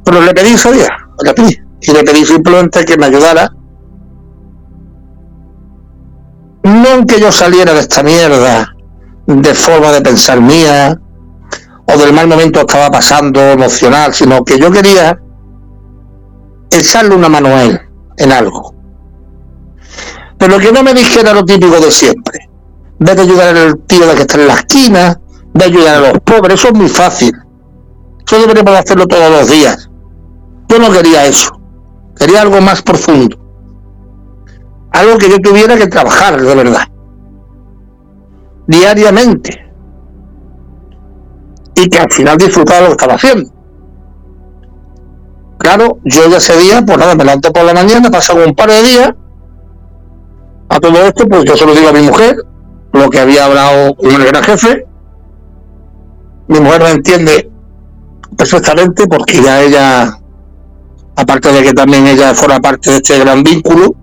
[0.05, 0.89] pero le pedí ese día,
[1.24, 1.64] le pedí.
[1.86, 3.51] Y le pedí simplemente que me ayudara.
[6.65, 8.74] No en que yo saliera de esta mierda
[9.27, 10.98] de forma de pensar mía
[11.86, 15.19] o del mal momento que estaba pasando emocional, sino que yo quería
[16.70, 17.81] echarle una mano a él
[18.16, 18.74] en algo.
[20.39, 22.48] Pero que no me dijera lo típico de siempre
[22.98, 25.20] de ayudar al tío de que está en la esquina,
[25.52, 27.32] de ayudar a los pobres, eso es muy fácil.
[28.27, 29.90] Eso deberíamos hacerlo todos los días.
[30.69, 31.51] Yo no quería eso,
[32.16, 33.36] quería algo más profundo.
[34.93, 36.89] Algo que yo tuviera que trabajar de verdad.
[38.66, 39.61] Diariamente.
[41.74, 43.51] Y que al final disfrutara lo que estaba haciendo.
[45.59, 48.70] Claro, yo ya ese día, pues nada, me levanté por la mañana, pasaba un par
[48.70, 49.11] de días.
[50.69, 52.36] A todo esto, pues yo se lo digo a mi mujer,
[52.93, 54.86] lo que había hablado con el gran jefe.
[56.49, 57.51] Mi mujer lo entiende
[58.36, 60.19] perfectamente porque ya ella,
[61.16, 63.95] aparte de que también ella forma parte de este gran vínculo,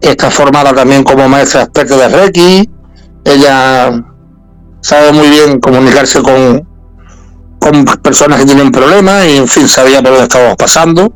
[0.00, 2.70] está formada también como maestra experta de Reiki,
[3.24, 4.04] ella
[4.80, 6.66] sabe muy bien comunicarse con,
[7.58, 11.12] con personas que tienen problemas y en fin sabía por dónde estábamos pasando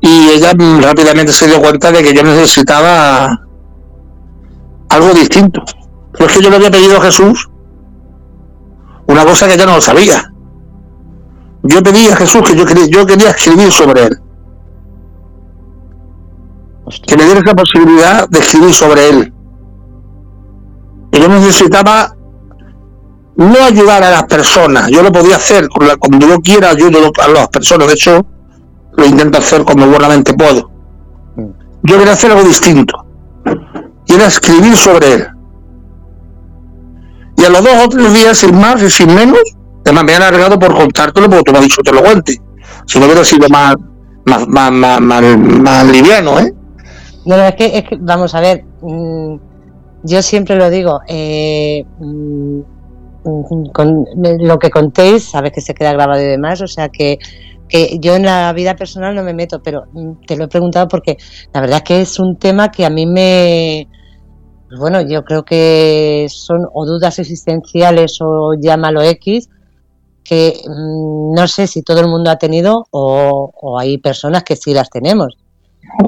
[0.00, 3.40] y ella rápidamente se dio cuenta de que yo necesitaba
[4.88, 5.62] algo distinto.
[6.12, 7.48] Pero es que yo le había pedido a Jesús
[9.08, 10.32] una cosa que ella no sabía.
[11.68, 14.20] Yo pedí a Jesús que yo quería, yo quería escribir sobre él.
[17.06, 19.32] Que me diera esa posibilidad de escribir sobre él.
[21.12, 22.14] Y yo necesitaba
[23.36, 24.90] no ayudar a las personas.
[24.90, 27.88] Yo lo podía hacer cuando yo quiera, ayudo a las personas.
[27.88, 28.26] De hecho,
[28.92, 30.70] lo intento hacer cuando buenamente puedo.
[31.82, 33.06] Yo quería hacer algo distinto
[34.06, 35.26] y era escribir sobre él.
[37.36, 39.40] Y a los dos o tres días, sin más y sin menos,
[39.86, 42.40] además me han alargado por contártelo porque tú me has dicho que te lo cuente.
[42.86, 43.76] Si no hubiera sido más,
[44.24, 46.52] más, más, más, liviano, ¿eh?
[47.24, 49.36] No, es que, es que, vamos a ver, mm,
[50.04, 52.60] yo siempre lo digo, eh, mm,
[53.72, 54.04] con
[54.40, 57.18] lo que contéis, sabes que se queda grabado y demás, o sea que,
[57.68, 60.86] que yo en la vida personal no me meto, pero mm, te lo he preguntado
[60.86, 61.16] porque
[61.52, 63.88] la verdad es que es un tema que a mí me,
[64.68, 69.48] pues bueno, yo creo que son o dudas existenciales o llámalo X,
[70.28, 74.74] que mm, no sé si todo el mundo ha tenido o, hay personas que sí
[74.74, 75.36] las tenemos.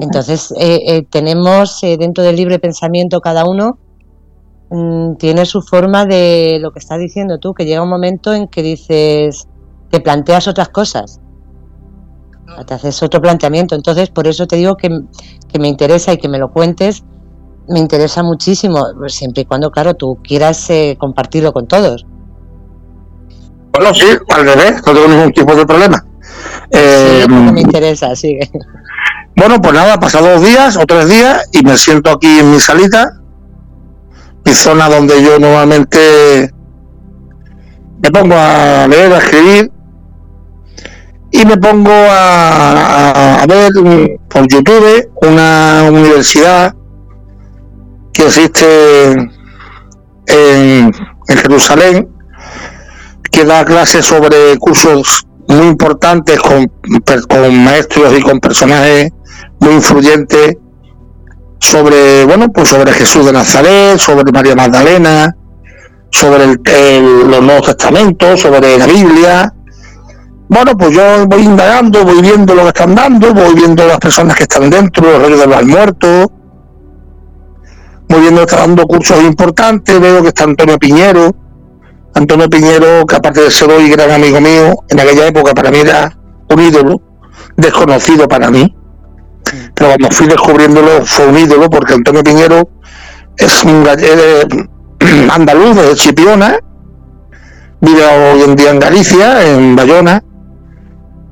[0.01, 3.77] Entonces, eh, eh, tenemos eh, dentro del libre pensamiento cada uno
[4.71, 8.47] Mm, tiene su forma de lo que estás diciendo tú, que llega un momento en
[8.47, 9.47] que dices,
[9.89, 11.19] te planteas otras cosas,
[12.67, 13.75] te haces otro planteamiento.
[13.75, 17.03] Entonces, por eso te digo que, me interesa y que me lo cuentes,
[17.67, 22.05] me interesa muchísimo, siempre y cuando, claro, tú quieras eh, compartirlo con todos.
[23.79, 26.03] Bueno, sí, al revés, no tengo ningún tipo de problema.
[26.71, 28.49] Eh, me interesa, sigue.
[29.35, 32.59] Bueno, pues nada, pasado dos días o tres días y me siento aquí en mi
[32.59, 33.19] salita
[34.45, 36.51] mi zona donde yo normalmente
[38.01, 39.71] me pongo a leer, a escribir
[41.31, 43.71] y me pongo a, ver
[44.29, 46.73] por YouTube una universidad
[48.13, 49.11] que existe
[50.27, 50.91] en,
[51.27, 52.09] Jerusalén
[53.31, 56.71] que da clases sobre cursos muy importantes con,
[57.27, 59.11] con maestros y con personajes
[59.59, 60.57] muy influyentes
[61.59, 65.35] sobre, bueno, pues sobre Jesús de Nazaret, sobre María Magdalena,
[66.09, 69.53] sobre el, los Nuevos Testamentos, sobre la Biblia.
[70.47, 74.35] Bueno, pues yo voy indagando, voy viendo lo que están dando, voy viendo las personas
[74.35, 76.27] que están dentro, los reyes de los muertos,
[78.07, 81.35] voy viendo que están dando cursos importantes, veo que está Antonio Piñero,
[82.15, 85.79] Antonio Piñero, que aparte de ser hoy gran amigo mío, en aquella época para mí
[85.79, 86.17] era
[86.49, 87.01] un ídolo,
[87.55, 88.75] desconocido para mí,
[89.75, 92.69] pero cuando fui descubriéndolo fue un ídolo porque Antonio Piñero
[93.37, 93.87] es un
[95.31, 96.59] andaluz de Chipiona,
[97.81, 100.23] vive hoy en día en Galicia, en Bayona,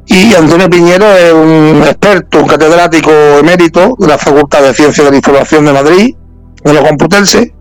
[0.05, 5.11] y Antonio Piñero es un experto, un catedrático emérito de la Facultad de Ciencias de
[5.11, 6.15] la Información de Madrid,
[6.63, 7.53] de los Complutense,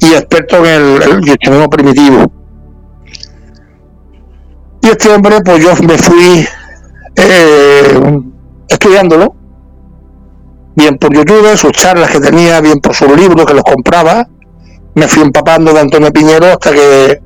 [0.00, 2.30] y experto en el, el primitivo.
[4.82, 6.46] Y este hombre, pues yo me fui
[7.16, 7.98] eh,
[8.68, 9.34] estudiándolo,
[10.74, 14.26] bien por YouTube, sus charlas que tenía, bien por sus libros que los compraba.
[14.94, 17.20] Me fui empapando de Antonio Piñero hasta que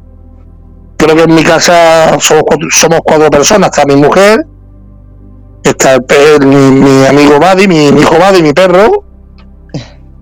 [0.96, 3.70] creo que en mi casa somos, cuatro personas.
[3.70, 4.46] Está mi mujer,
[5.62, 5.98] está
[6.40, 9.04] mi, amigo Badi, mi, hijo Badi, mi perro,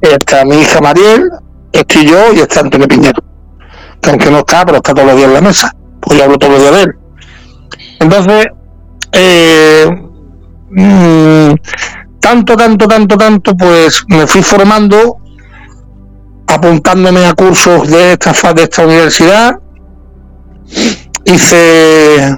[0.01, 1.31] está mi hija Mariel,
[1.73, 3.23] estoy yo y está Antonio Piñero.
[4.01, 5.75] Que aunque no está, pero está todos los días en la mesa.
[6.01, 6.95] Pues yo hablo todos los días de él.
[8.01, 8.47] Entonces,
[9.13, 9.87] eh,
[10.71, 11.55] mm,
[12.21, 15.17] tanto, tanto, tanto, tanto, pues me fui formando,
[16.47, 19.55] apuntándome a cursos de esta, de esta universidad.
[21.25, 22.37] Hice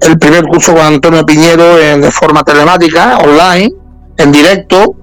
[0.00, 3.70] el primer curso con Antonio Piñero en, de forma telemática, online,
[4.16, 4.94] en directo,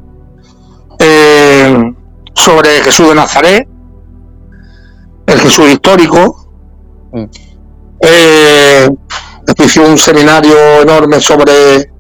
[1.00, 1.95] eh,
[2.36, 3.68] sobre Jesús de Nazaret,
[5.26, 6.48] el Jesús histórico.
[7.12, 7.24] Mm.
[8.02, 8.90] Eh,
[9.64, 11.92] hice un seminario enorme sobre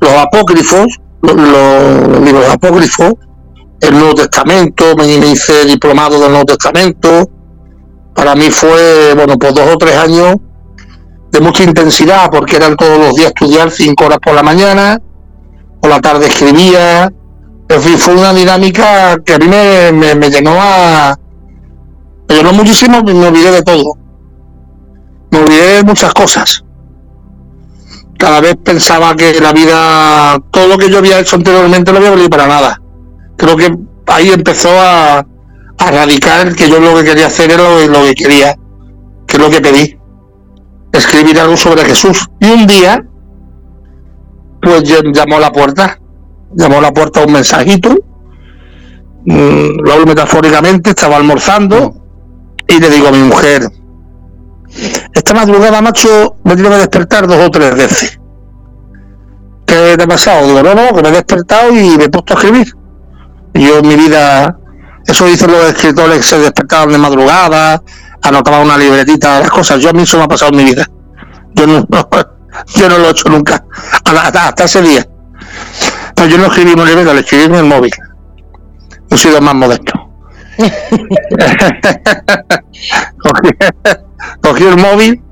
[0.00, 3.14] los apócrifos, los, libros apócrifos,
[3.80, 7.28] el Nuevo Testamento, me, hice diplomado del Nuevo Testamento.
[8.14, 10.36] Para mí fue, bueno, pues dos o tres años
[11.30, 15.00] de mucha intensidad, porque eran todos los días estudiar cinco horas por la mañana,
[15.80, 17.10] por la tarde escribía.
[17.72, 21.16] En fin, fue una dinámica que a mí me, me, llenó a.
[22.28, 23.94] Me llenó muchísimo, me olvidé de todo.
[25.30, 26.62] Me olvidé de muchas cosas
[28.22, 32.10] cada vez pensaba que la vida, todo lo que yo había hecho anteriormente no había
[32.10, 32.80] valido para nada.
[33.36, 33.76] Creo que
[34.06, 35.26] ahí empezó a,
[35.78, 38.54] a radicar que yo lo que quería hacer era lo, que quería,
[39.26, 39.98] que es lo que pedí,
[40.92, 42.28] escribir algo sobre Jesús.
[42.38, 43.04] Y un día,
[44.62, 45.98] pues llamó a la puerta,
[46.54, 47.90] llamó a la puerta un mensajito,
[49.24, 51.94] mm, lo hablo metafóricamente, estaba almorzando
[52.68, 53.68] y le digo a mi mujer,
[55.14, 58.18] esta madrugada, macho, me tiene que despertar dos o tres veces.
[59.66, 60.46] ¿Qué te ha pasado?
[60.46, 62.74] Digo, no, no, que me he despertado y me he puesto a escribir.
[63.54, 64.58] Y yo en mi vida,
[65.06, 67.82] eso dicen los escritores que se despertaban de madrugada,
[68.22, 69.80] anotaban una libretita, las cosas.
[69.80, 70.86] Yo a mí eso me ha pasado en mi vida.
[71.54, 71.86] Yo no,
[72.74, 73.64] yo no lo he hecho nunca,
[74.04, 75.06] hasta, ese día.
[76.28, 77.92] Yo no escribí un libreta, lo escribí en el móvil.
[79.10, 79.92] He sido más modesto.
[84.42, 85.22] cogí, el móvil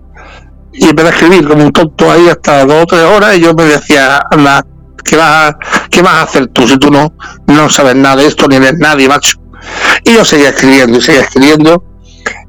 [0.73, 3.55] y empecé a escribir como un tonto ahí hasta dos o tres horas y yo
[3.55, 4.65] me decía, anda,
[5.05, 5.59] ¿qué vas, a,
[5.91, 7.13] ¿qué vas a hacer tú si tú no,
[7.47, 9.39] no sabes nada de esto ni eres nadie, macho?
[10.05, 11.85] Y yo seguía escribiendo y seguía escribiendo.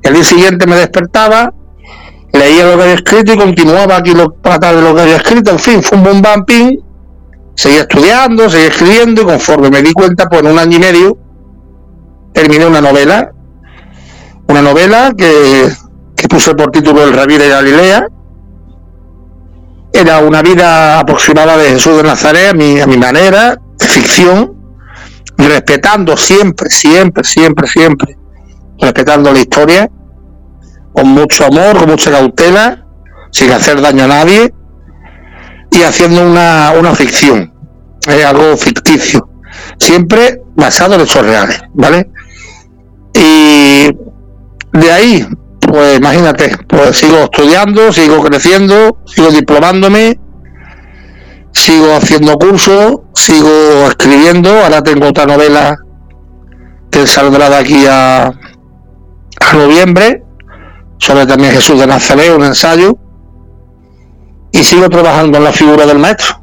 [0.02, 1.54] El día siguiente me despertaba,
[2.34, 5.52] leía lo que había escrito y continuaba aquí lo, para de lo que había escrito.
[5.52, 6.91] En fin, fue un bumping.
[7.56, 11.18] Seguía estudiando, seguía escribiendo y conforme me di cuenta, pues en un año y medio
[12.34, 13.32] terminé una novela.
[14.48, 15.70] Una novela que,
[16.16, 18.08] que puse por título El Rabí de Galilea.
[19.94, 24.56] Era una vida aproximada de Jesús de Nazaret a mi, a mi manera, ficción,
[25.38, 28.18] respetando siempre, siempre, siempre, siempre,
[28.80, 29.92] respetando la historia,
[30.94, 32.86] con mucho amor, con mucha cautela,
[33.32, 34.54] sin hacer daño a nadie
[35.72, 37.54] y haciendo una, una ficción,
[38.08, 39.30] es algo ficticio,
[39.80, 42.10] siempre basado en hechos reales, ¿vale?
[43.14, 43.88] Y
[44.78, 45.28] de ahí,
[45.60, 50.20] pues imagínate, pues sigo estudiando, sigo creciendo, sigo diplomándome
[51.54, 55.78] sigo haciendo cursos, sigo escribiendo, ahora tengo otra novela
[56.90, 60.24] que saldrá de aquí a, a noviembre,
[60.98, 62.98] sobre también Jesús de Nazaret, un ensayo,
[64.64, 66.42] sigo trabajando en la figura del maestro,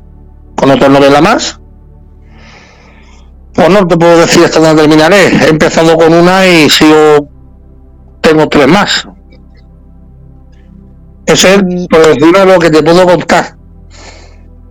[0.57, 1.61] con otra novela más.
[3.55, 7.29] Pues no te puedo decir hasta dónde terminaré, he empezado con una y sigo,
[8.21, 9.09] tengo tres más.
[11.27, 13.57] Ese es, por decir lo que te puedo contar.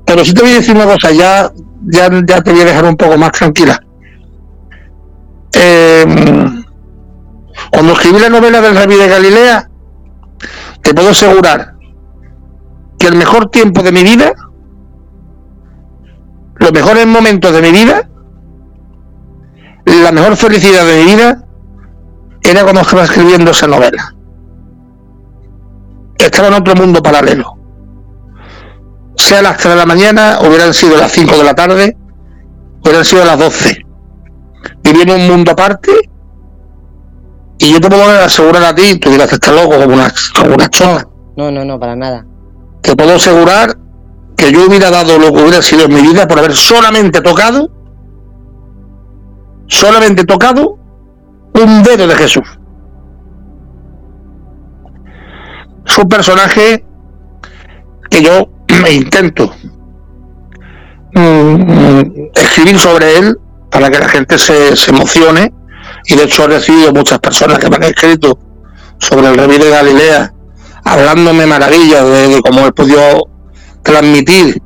[0.05, 1.51] Pero si te voy a decir una cosa, ya,
[1.85, 3.79] ya, ya te voy a dejar un poco más tranquila.
[5.51, 6.63] Em,
[7.71, 9.69] cuando escribí la novela del Rabí de Galilea,
[10.81, 11.76] te puedo asegurar
[12.97, 14.33] que el mejor tiempo de mi vida,
[16.55, 18.09] los mejores momentos de mi vida,
[19.85, 21.43] la mejor felicidad de mi vida,
[22.43, 24.15] era cuando estaba escribiendo esa novela.
[26.17, 27.57] Estaba en otro mundo paralelo
[29.17, 31.97] sea las 3 de la mañana, hubieran sido las 5 de la tarde,
[32.83, 33.85] hubieran sido las 12.
[34.83, 35.91] Vivía en un mundo aparte
[37.57, 40.55] y yo te puedo asegurar a ti, tú dirás que estás loco como una, como
[40.55, 40.69] una
[41.35, 42.25] No, no, no, para nada.
[42.87, 43.77] Te puedo asegurar
[44.37, 47.69] que yo hubiera dado lo que hubiera sido en mi vida por haber solamente tocado,
[49.67, 50.79] solamente tocado
[51.53, 52.45] un dedo de Jesús.
[55.85, 56.85] Es un personaje
[58.09, 58.47] que yo
[58.81, 59.51] me intento
[61.13, 63.37] mm, escribir sobre él
[63.69, 65.53] para que la gente se, emocione
[66.05, 68.39] y de hecho he recibido muchas personas que me han escrito
[68.97, 70.33] sobre el rey de Galilea
[70.87, 73.23] hablándome maravillas de, cómo he podido
[73.83, 74.61] transmitir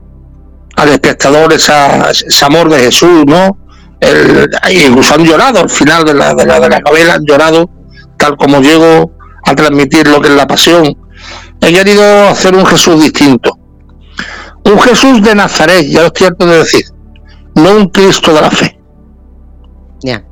[0.76, 3.58] al espectador esa, ese amor de Jesús, ¿no?
[4.00, 7.70] El, incluso han llorado al final de la, de la, novela, han llorado
[8.18, 9.12] tal como llego
[9.46, 10.96] a transmitir lo que es la pasión.
[11.62, 13.52] He querido hacer un Jesús distinto,
[14.66, 16.86] un Jesús de Nazaret, ya lo estoy harto de decir,
[17.56, 18.80] no un Cristo de la fe.
[20.04, 20.24] Ya.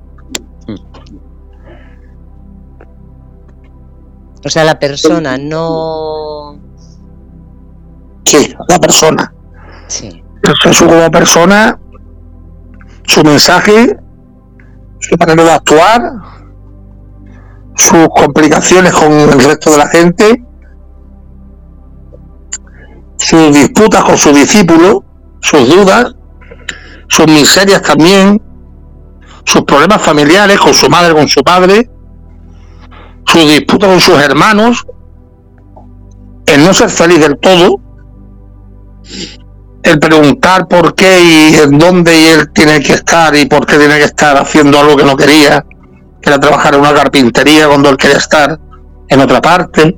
[4.43, 6.59] O sea, la persona, no.
[8.25, 9.33] Sí, la persona.
[9.87, 10.23] Sí.
[10.63, 11.79] Jesús como persona,
[13.05, 13.97] su mensaje,
[14.99, 16.01] su manera de actuar,
[17.75, 20.45] sus complicaciones con el resto de la gente
[23.19, 24.99] sus disputas con sus discípulos,
[25.41, 26.15] sus dudas,
[27.09, 28.41] sus miserias también,
[29.45, 31.89] sus problemas familiares con su madre, con su padre,
[33.31, 34.85] sus disputas con sus hermanos,
[36.45, 37.79] el no ser feliz del todo,
[39.83, 43.77] el preguntar por qué y en dónde y él tiene que estar y por qué
[43.77, 45.65] tiene que estar haciendo algo que no quería,
[46.21, 48.59] que era trabajar en una carpintería cuando él quería estar
[49.07, 49.95] en otra parte.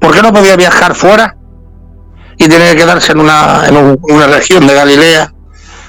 [0.00, 1.38] ¿Por qué no podía viajar fuera?
[2.38, 5.34] y tiene que quedarse en una, en una región de Galilea,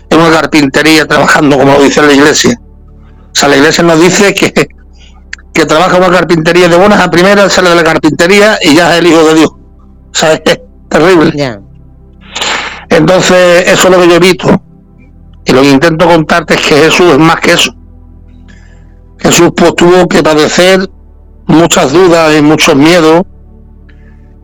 [0.09, 2.59] en una carpintería, trabajando, como lo dice la iglesia.
[2.59, 4.67] O sea, la iglesia nos dice que,
[5.53, 8.93] que trabaja en una carpintería de buenas a primeras, sale de la carpintería y ya
[8.93, 9.49] es el Hijo de Dios.
[9.49, 10.59] O sea, es
[10.89, 11.61] terrible.
[12.89, 14.61] Entonces, eso es lo que yo he visto.
[15.45, 17.73] Y lo que intento contarte es que Jesús es más que eso.
[19.19, 20.89] Jesús pues tuvo que padecer
[21.47, 23.23] muchas dudas y muchos miedos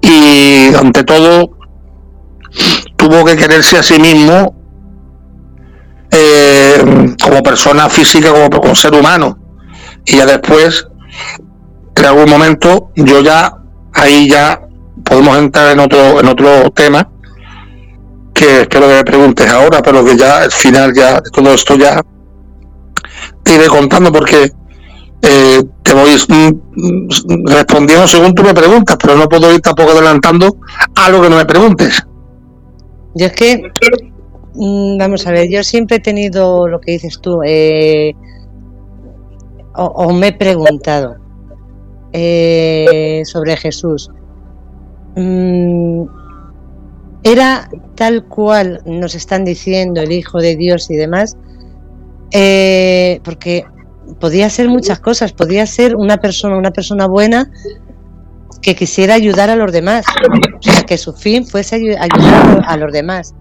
[0.01, 1.51] y ante todo
[2.95, 4.55] tuvo que quererse a sí mismo
[6.11, 9.37] eh, como persona física, como, como ser humano.
[10.05, 10.87] Y ya después,
[11.95, 13.57] en algún momento, yo ya,
[13.93, 14.61] ahí ya
[15.03, 17.09] podemos entrar en otro, en otro tema,
[18.33, 22.01] que espero que me preguntes ahora, pero que ya al final ya todo esto ya
[23.43, 24.51] te iré contando porque
[25.21, 30.57] eh, te voy mm, respondiendo según tú me preguntas, pero no puedo ir tampoco adelantando
[30.95, 32.03] algo que no me preguntes.
[33.15, 33.71] Yo es que,
[34.53, 38.13] mm, vamos a ver, yo siempre he tenido lo que dices tú, eh,
[39.77, 41.15] o, me he preguntado
[42.13, 44.09] eh, sobre Jesús.
[45.15, 46.03] Mm,
[47.23, 51.37] ¿Era tal cual nos están diciendo el Hijo de Dios y demás?
[53.23, 53.63] porque
[54.19, 57.49] podía ser muchas cosas, podía ser una persona, una persona buena
[58.61, 60.05] que quisiera ayudar a los demás,
[60.57, 63.35] o sea, que su fin fuese ayudar a los demás.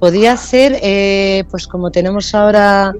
[0.00, 2.92] Podía ser, eh, pues como tenemos ahora,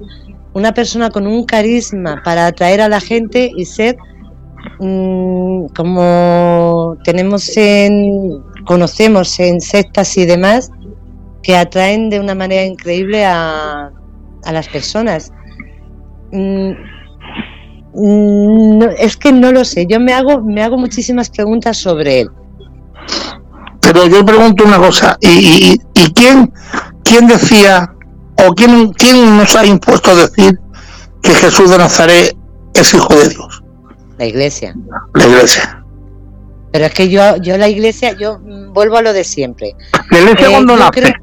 [0.53, 3.97] una persona con un carisma para atraer a la gente y ser
[4.79, 10.71] mm, como tenemos en, conocemos en sectas y demás,
[11.41, 13.91] que atraen de una manera increíble a,
[14.45, 15.31] a las personas.
[16.31, 16.71] Mm,
[17.93, 19.85] mm, es que no lo sé.
[19.87, 22.29] Yo me hago, me hago muchísimas preguntas sobre él.
[23.81, 25.77] Pero yo pregunto una cosa, ¿y,
[26.15, 26.53] quién,
[27.03, 27.93] quién decía
[28.47, 30.59] o quién, quién nos ha impuesto a decir
[31.21, 32.35] que Jesús de Nazaret
[32.73, 33.63] es hijo de Dios?
[34.17, 34.75] La iglesia.
[35.13, 35.83] La iglesia.
[36.71, 38.39] Pero es que yo, yo la iglesia, yo
[38.73, 39.75] vuelvo a lo de siempre.
[40.09, 41.13] La iglesia eh, cuando nace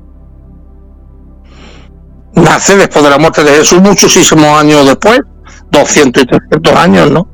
[2.33, 5.21] nace después de la muerte de Jesús, muchísimos años después,
[5.71, 7.29] 200 y 300 años, ¿no?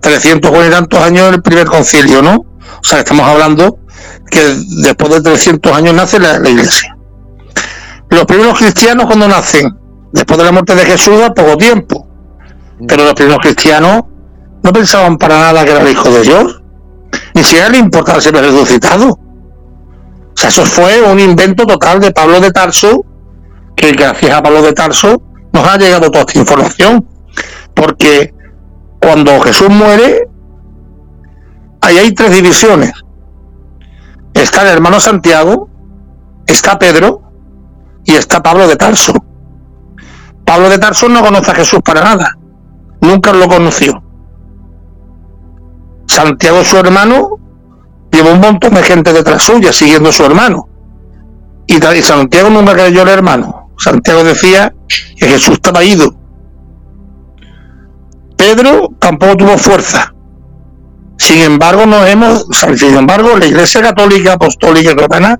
[0.00, 2.36] 300 y tantos años en el primer concilio, ¿no?
[2.36, 3.78] O sea, estamos hablando
[4.30, 4.40] que
[4.82, 6.96] después de 300 años nace la, iglesia.
[8.10, 9.76] Los primeros cristianos cuando nacen,
[10.12, 12.06] después de la muerte de Jesús, a poco tiempo.
[12.86, 14.02] Pero los primeros cristianos
[14.62, 16.60] no pensaban para nada que era el Hijo de Dios.
[17.34, 19.10] Ni siquiera le importaba ser resucitado.
[19.10, 23.04] O sea, eso fue un invento total de Pablo de Tarso
[23.76, 25.22] que gracias a Pablo de Tarso
[25.52, 27.06] nos ha llegado toda esta información.
[27.74, 28.34] Porque
[29.00, 30.28] cuando Jesús muere,
[31.80, 32.92] ahí hay tres divisiones.
[34.34, 35.68] Está el hermano Santiago,
[36.46, 37.29] está Pedro
[38.10, 39.12] y está Pablo de Tarso.
[40.44, 42.36] Pablo de Tarso no conoce a Jesús para nada,
[43.00, 44.02] nunca lo conoció.
[46.08, 47.38] Santiago, su hermano,
[48.10, 50.68] lleva un montón de gente detrás suya siguiendo a su hermano.
[51.68, 53.70] Y Santiago nunca creyó el hermano.
[53.78, 56.12] Santiago decía que Jesús estaba ido.
[58.36, 60.12] Pedro tampoco tuvo fuerza.
[61.16, 62.46] Sin embargo, nos hemos,
[62.76, 65.38] sin embargo, la Iglesia Católica Apostólica Romana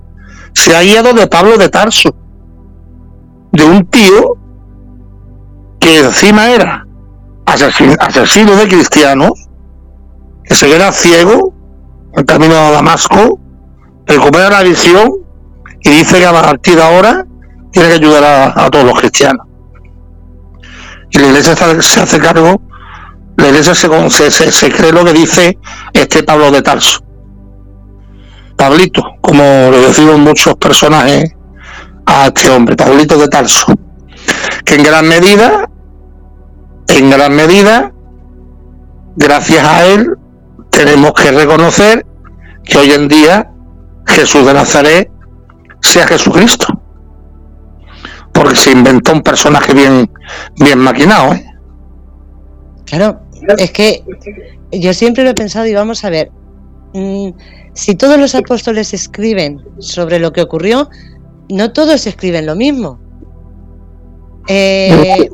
[0.53, 2.15] se ha guiado de Pablo de Tarso,
[3.51, 4.37] de un tío
[5.79, 6.87] que encima era
[7.45, 9.31] asesino, de cristianos,
[10.43, 11.53] que se era ciego,
[12.13, 13.39] en camino a Damasco,
[14.05, 15.09] recupera la visión
[15.81, 17.25] y dice que a partir de ahora
[17.71, 19.47] tiene que ayudar a, todos los cristianos.
[21.09, 22.61] Y la iglesia se hace cargo,
[23.37, 25.57] la iglesia se, se, cree lo que dice
[25.93, 27.03] este Pablo de Tarso.
[28.55, 31.33] Pablito, como lo decimos muchos personajes
[32.05, 33.73] a este hombre, Pablito de Tarso,
[34.65, 35.69] que en gran medida,
[36.87, 37.93] en gran medida,
[39.15, 40.15] gracias a él,
[40.69, 42.05] tenemos que reconocer
[42.63, 43.51] que hoy en día
[44.07, 45.11] Jesús de Nazaret
[45.81, 46.81] sea Jesucristo
[48.33, 50.09] porque se inventó un personaje bien,
[50.57, 51.33] bien maquinado.
[51.33, 51.45] ¿eh?
[52.85, 53.21] Claro,
[53.57, 54.03] es que
[54.71, 56.31] yo siempre lo he pensado y vamos a ver,
[56.93, 57.29] mm,
[57.73, 60.89] si todos los apóstoles escriben sobre lo que ocurrió,
[61.49, 62.99] no todos escriben lo mismo.
[64.47, 65.29] Eh,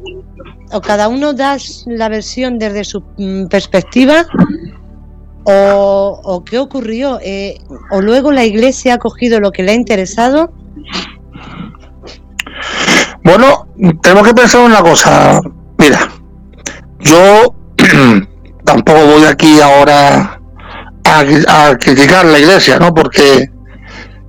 [0.72, 4.26] o cada uno da la versión desde su mm, perspectiva
[5.46, 7.58] o, o qué ocurrió, eh,
[7.92, 10.52] o luego la iglesia ha cogido lo que le ha interesado
[13.28, 13.68] bueno,
[14.02, 15.42] tenemos que pensar una cosa.
[15.78, 16.00] Mira,
[17.00, 17.54] yo
[18.64, 20.40] tampoco voy aquí ahora
[21.04, 22.94] a, criticar la iglesia, ¿no?
[22.94, 23.50] Porque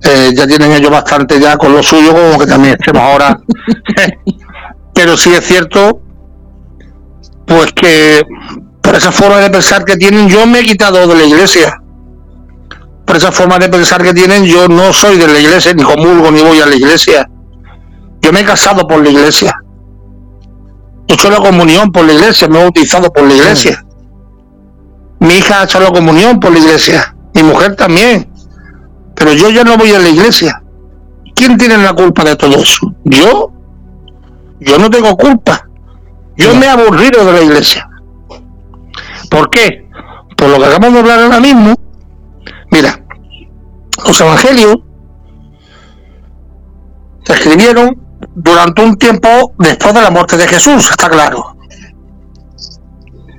[0.03, 3.39] eh, ya tienen ellos bastante ya con lo suyo, como que también estemos ahora.
[4.93, 6.01] Pero sí es cierto,
[7.45, 8.23] pues que
[8.81, 11.81] por esa forma de pensar que tienen, yo me he quitado de la iglesia.
[13.05, 16.31] Por esa forma de pensar que tienen, yo no soy de la iglesia, ni comulgo,
[16.31, 17.29] ni voy a la iglesia
[18.21, 19.53] yo me he casado por la iglesia.
[21.07, 23.83] He hecho la comunión por la iglesia, me he bautizado por la iglesia.
[25.19, 28.31] Mi hija ha hecho la comunión por la iglesia, mi mujer también.
[29.19, 30.63] Pero yo ya no voy a la iglesia.
[31.35, 32.95] ¿Quién tiene la culpa de todo eso?
[33.03, 33.51] ¿Yo?
[34.61, 35.67] Yo no tengo culpa.
[36.37, 37.87] Yo me he aburrido de la iglesia.
[39.29, 39.89] ¿Por qué?
[40.37, 41.75] Por lo que acabamos de hablar ahora mismo.
[42.71, 43.03] Mira,
[44.05, 44.77] los evangelios
[47.25, 48.01] se escribieron
[48.35, 51.57] durante un tiempo después de la muerte de Jesús, está claro.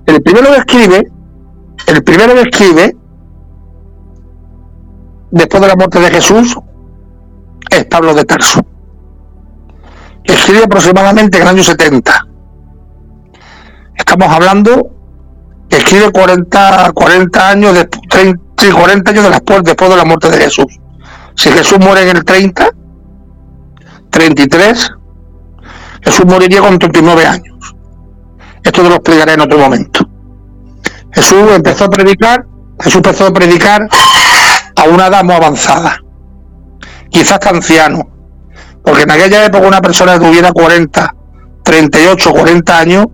[0.05, 1.11] El primero que escribe,
[1.87, 2.97] el primero que escribe,
[5.31, 6.57] después de la muerte de Jesús,
[7.71, 8.61] es Pablo de Tarso.
[10.25, 12.27] Escribe aproximadamente en el año 70.
[13.97, 15.01] Estamos hablando
[15.71, 20.67] escribe 40, 40 años después, 40 años después, después de la muerte de Jesús.
[21.37, 22.71] Si Jesús muere en el 30,
[24.11, 24.91] 33,
[26.03, 27.75] Jesús moriría con 39 años.
[28.63, 30.01] Esto te lo explicaré en otro momento.
[31.13, 32.45] Jesús empezó a predicar,
[32.81, 33.89] Jesús empezó a predicar
[34.81, 36.01] a una edad muy avanzada,
[37.11, 38.09] quizás anciano,
[38.83, 41.15] porque en aquella época una persona que tuviera 40,
[41.63, 43.07] 38, 40 años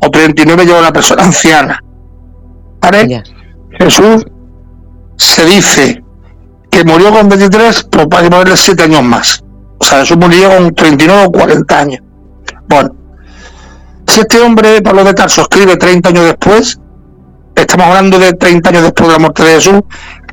[0.00, 1.82] o 39 ya era una persona anciana.
[2.80, 3.22] ¿Vale?
[3.78, 4.24] Jesús
[5.16, 6.04] se dice
[6.70, 9.44] que murió con 23, pero para morirle 7 años más.
[9.78, 12.00] O sea, Jesús murió con 39 o 40 años.
[12.68, 12.94] Bueno,
[14.06, 16.78] si este hombre, Pablo de Tarso, escribe 30 años después,
[17.56, 19.80] estamos hablando de 30 años después de la muerte de Jesús,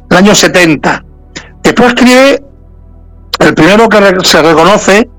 [0.09, 1.03] el año 70.
[1.63, 2.43] Después escribe,
[3.39, 5.09] el primero que se reconoce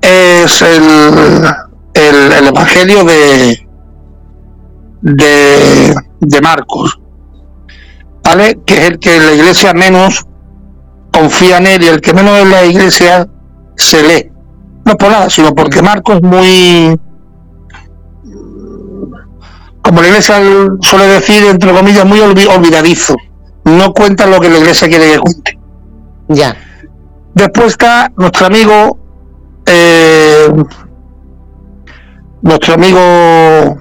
[0.00, 1.44] es el,
[1.94, 3.66] el, Evangelio de,
[5.02, 6.98] de, de Marcos,
[8.22, 8.58] ¿vale?
[8.64, 10.24] Que es el que la iglesia menos
[11.12, 13.28] confía en él y el que menos en la iglesia
[13.76, 14.32] se lee.
[14.84, 16.98] No por nada, sino porque Marcos es muy
[19.82, 20.36] como la iglesia
[20.82, 23.16] suele decir, entre comillas, muy olvidadizo.
[23.64, 25.58] No cuenta lo que la iglesia quiere que cuente.
[26.28, 26.56] Ya.
[27.34, 28.98] Después está nuestro amigo,
[29.66, 30.48] eh,
[32.42, 33.80] nuestro amigo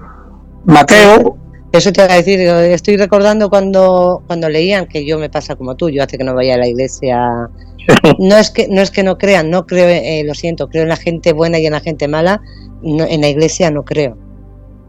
[0.66, 1.38] Mateo.
[1.72, 5.76] Eso te voy a decir, estoy recordando cuando, cuando leían, que yo me pasa como
[5.76, 7.50] tú, yo hace que no vaya a la iglesia.
[8.20, 10.90] No es que no, es que no crean, no creo, eh, lo siento, creo en
[10.90, 12.40] la gente buena y en la gente mala,
[12.84, 14.16] en la iglesia no creo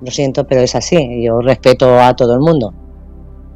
[0.00, 1.22] lo siento, pero es así.
[1.22, 2.72] Yo respeto a todo el mundo.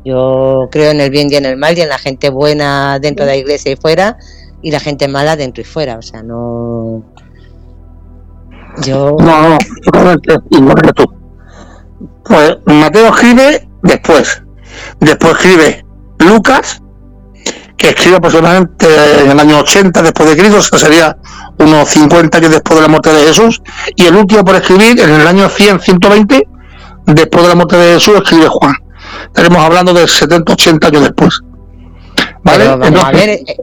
[0.05, 3.25] Yo creo en el bien y en el mal y en la gente buena dentro
[3.25, 4.19] de la iglesia y fuera
[4.65, 5.99] y la gente mala dentro y fuera.
[5.99, 7.03] O sea, no.
[8.83, 9.17] Yo.
[9.21, 9.59] No, no,
[10.51, 11.05] igual que tú.
[12.25, 14.43] Pues Mateo escribe después.
[15.01, 15.85] Después escribe
[16.19, 16.83] Lucas,
[17.77, 18.87] que escribe aproximadamente
[19.23, 21.17] en el año 80 después de Cristo, o sea, sería
[21.59, 23.63] unos 50 años después de la muerte de Jesús,
[23.95, 26.49] y el último por escribir, en el año 100, 120,
[27.07, 28.75] después de la muerte de Jesús, escribe Juan.
[29.27, 31.41] Estaremos hablando de 70, 80 años después.
[32.45, 32.69] ¿Vale?
[32.69, 33.57] vamos, a ver, eh, eh,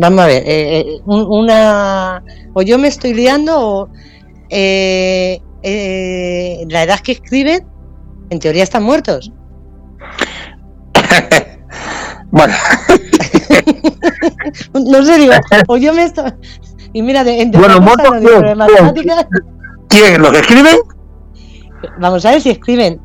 [0.00, 2.22] vamos a ver, eh, una...
[2.54, 3.88] O yo me estoy liando o...
[4.50, 4.58] la
[6.82, 7.66] edad que escriben,
[8.30, 9.30] en teoría están muertos.
[12.30, 12.54] bueno.
[14.74, 15.34] no sé, digo,
[15.68, 16.32] o yo me estoy...
[16.94, 19.26] Y mira, de, entre bueno, de matemáticas.
[19.88, 20.20] ¿Quién?
[20.20, 20.76] ¿Los que escriben?
[21.98, 23.00] Vamos a ver si escriben.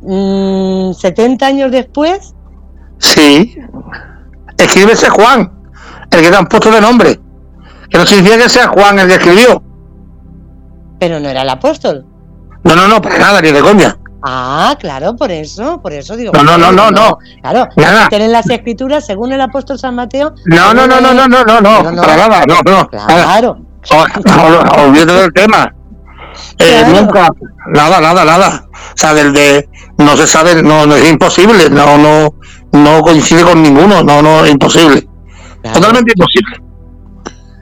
[0.00, 2.34] 70 mm, años después.
[2.98, 3.56] Sí.
[4.56, 5.52] Escribe ese Juan,
[6.10, 7.20] el que te han puesto de nombre.
[7.90, 9.62] Que no significa que sea Juan el que escribió.
[10.98, 12.04] Pero no era el apóstol.
[12.64, 13.96] No, no, no, para nada, ni de coña.
[14.22, 16.32] Ah, claro, por eso, por eso digo.
[16.32, 17.18] No, no, no, no, no.
[17.40, 18.08] Claro, nada.
[18.08, 20.34] tienen las escrituras según el apóstol San Mateo.
[20.46, 22.88] No, no, no, no, no, no, no, no, para nada, no, no.
[22.88, 23.58] Claro.
[24.76, 25.72] Olvídate del tema.
[26.58, 27.28] Eh, Nunca,
[27.68, 28.68] nada, nada, nada.
[28.72, 32.34] O sea, del de, no se sabe, no, no es imposible, no, no,
[32.72, 35.06] no coincide con ninguno, no, no, es imposible.
[35.62, 36.56] Totalmente imposible.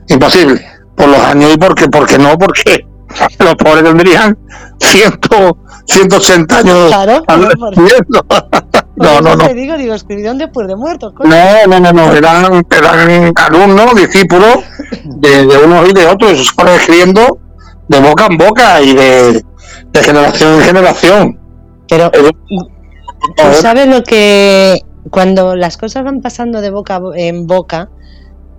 [0.09, 0.67] Imposible.
[0.97, 2.87] Por los años y porque, porque no, porque
[3.39, 4.39] los pobres tendrían
[4.79, 6.89] ciento 180 años.
[6.89, 7.23] Claro,
[8.97, 9.49] no, no, no.
[9.49, 11.13] digo, digo, escribieron después de muertos.
[11.23, 14.59] No, no, no, no, eran, eran alumnos, discípulos
[15.05, 17.39] de, de, unos y de otros, se fueron escribiendo
[17.89, 19.45] de boca en boca y de,
[19.93, 21.41] de generación en generación.
[21.89, 24.81] Pero, ¿tú sabes lo que
[25.11, 27.91] cuando las cosas van pasando de boca en boca,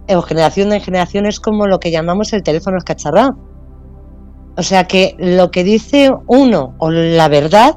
[0.09, 3.37] o generación en generación, es como lo que llamamos el teléfono escacharrado?
[4.55, 7.75] O sea que lo que dice uno o la verdad,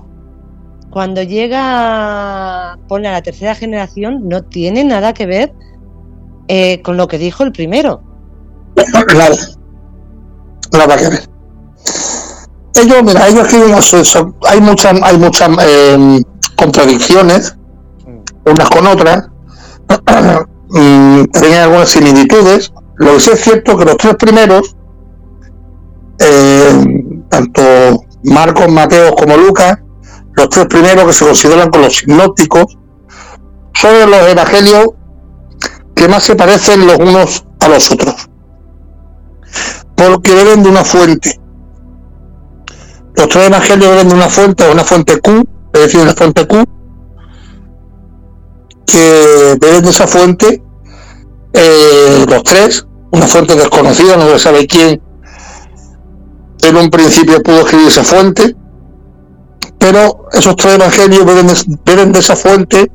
[0.91, 5.53] cuando llega pone a la tercera generación, no tiene nada que ver
[6.49, 8.03] eh, con lo que dijo el primero.
[8.77, 9.37] Nada.
[10.73, 11.40] Nada que ver.
[12.75, 13.75] Ellos, mira, ellos escriben
[14.49, 16.23] hay muchas, hay muchas em,
[16.57, 17.57] contradicciones
[18.47, 19.29] unas con otras,
[20.73, 22.73] tienen algunas similitudes.
[22.97, 24.77] Lo que sí es cierto que los tres primeros
[26.21, 26.85] eh,
[27.31, 27.63] tanto
[28.25, 29.79] Marcos, Mateo como Lucas,
[30.35, 32.77] los tres primeros que se consideran con los sinópticos,
[33.75, 34.89] son los evangelios
[35.95, 38.29] que más se parecen los unos a los otros,
[39.97, 41.40] porque beben de una fuente.
[43.17, 46.65] Los tres evangelios beben de una fuente, una fuente Q, es decir, una fuente Q,
[48.87, 50.63] que beben de esa fuente
[51.53, 55.01] eh, los tres, una fuente desconocida, no se sabe quién
[56.63, 58.55] en un principio pudo escribir esa fuente,
[59.79, 61.25] pero esos tres evangelios
[61.85, 62.91] beben de, esa fuente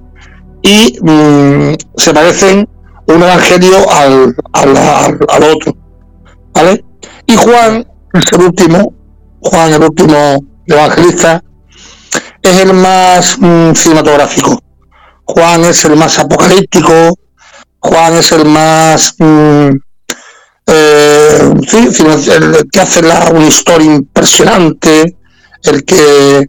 [0.61, 2.69] y mm, se parecen
[3.07, 5.75] un evangelio al, al, otro.
[6.53, 6.85] ¿Vale?
[7.25, 8.93] Y Juan, el último,
[9.45, 11.43] Juan, el último evangelista,
[12.41, 14.59] es el más mm, cinematográfico.
[15.25, 17.17] Juan es el más apocalíptico,
[17.79, 19.69] Juan es el más mm,
[20.67, 25.15] eh, el que hace la, una historia impresionante,
[25.63, 26.47] el que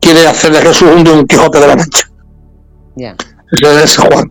[0.00, 2.10] quiere hacer de Jesús un Don Quijote de la Mancha.
[3.52, 4.30] Ese es Juan.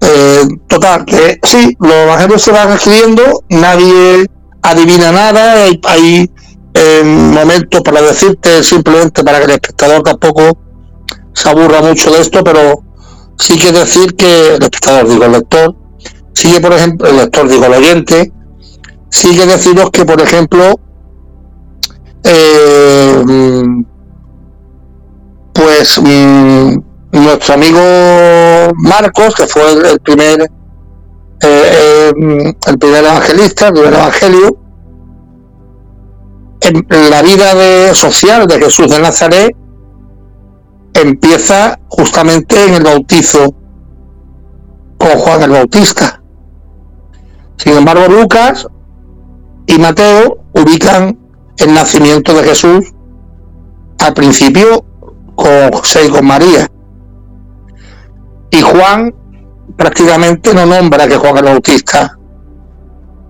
[0.00, 4.26] Eh, total, que sí, los evangelios se van escribiendo, nadie
[4.62, 6.30] adivina nada, hay, hay
[6.76, 10.58] eh, momentos para decirte simplemente para que el espectador tampoco
[11.32, 12.82] se aburra mucho de esto, pero
[13.38, 15.74] sí que decir que el espectador, digo el lector,
[16.34, 18.32] sigue por ejemplo, el lector, digo el oyente,
[19.10, 20.74] sí que deciros que por ejemplo,
[22.24, 23.64] eh,
[25.54, 26.76] pues mm,
[27.12, 27.80] nuestro amigo
[28.76, 34.65] Marcos, que fue el, primer eh, eh, el primer evangelista, el primer evangelio,
[36.88, 39.56] la vida social de Jesús de Nazaret
[40.94, 43.54] empieza justamente en el bautizo
[44.98, 46.22] con Juan el Bautista.
[47.56, 48.66] Sin embargo, Lucas
[49.66, 51.18] y Mateo ubican
[51.58, 52.92] el nacimiento de Jesús
[53.98, 54.84] al principio
[55.34, 56.70] con José y con María.
[58.50, 59.14] Y Juan
[59.76, 62.16] prácticamente no nombra que Juan el Bautista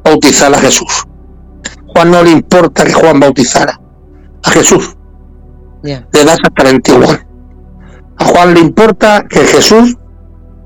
[0.04, 1.04] bautizara a Jesús.
[1.96, 3.80] Juan no le importa que Juan bautizara
[4.44, 4.94] a Jesús.
[5.82, 7.26] Le da exactamente igual.
[8.18, 9.96] A Juan le importa que Jesús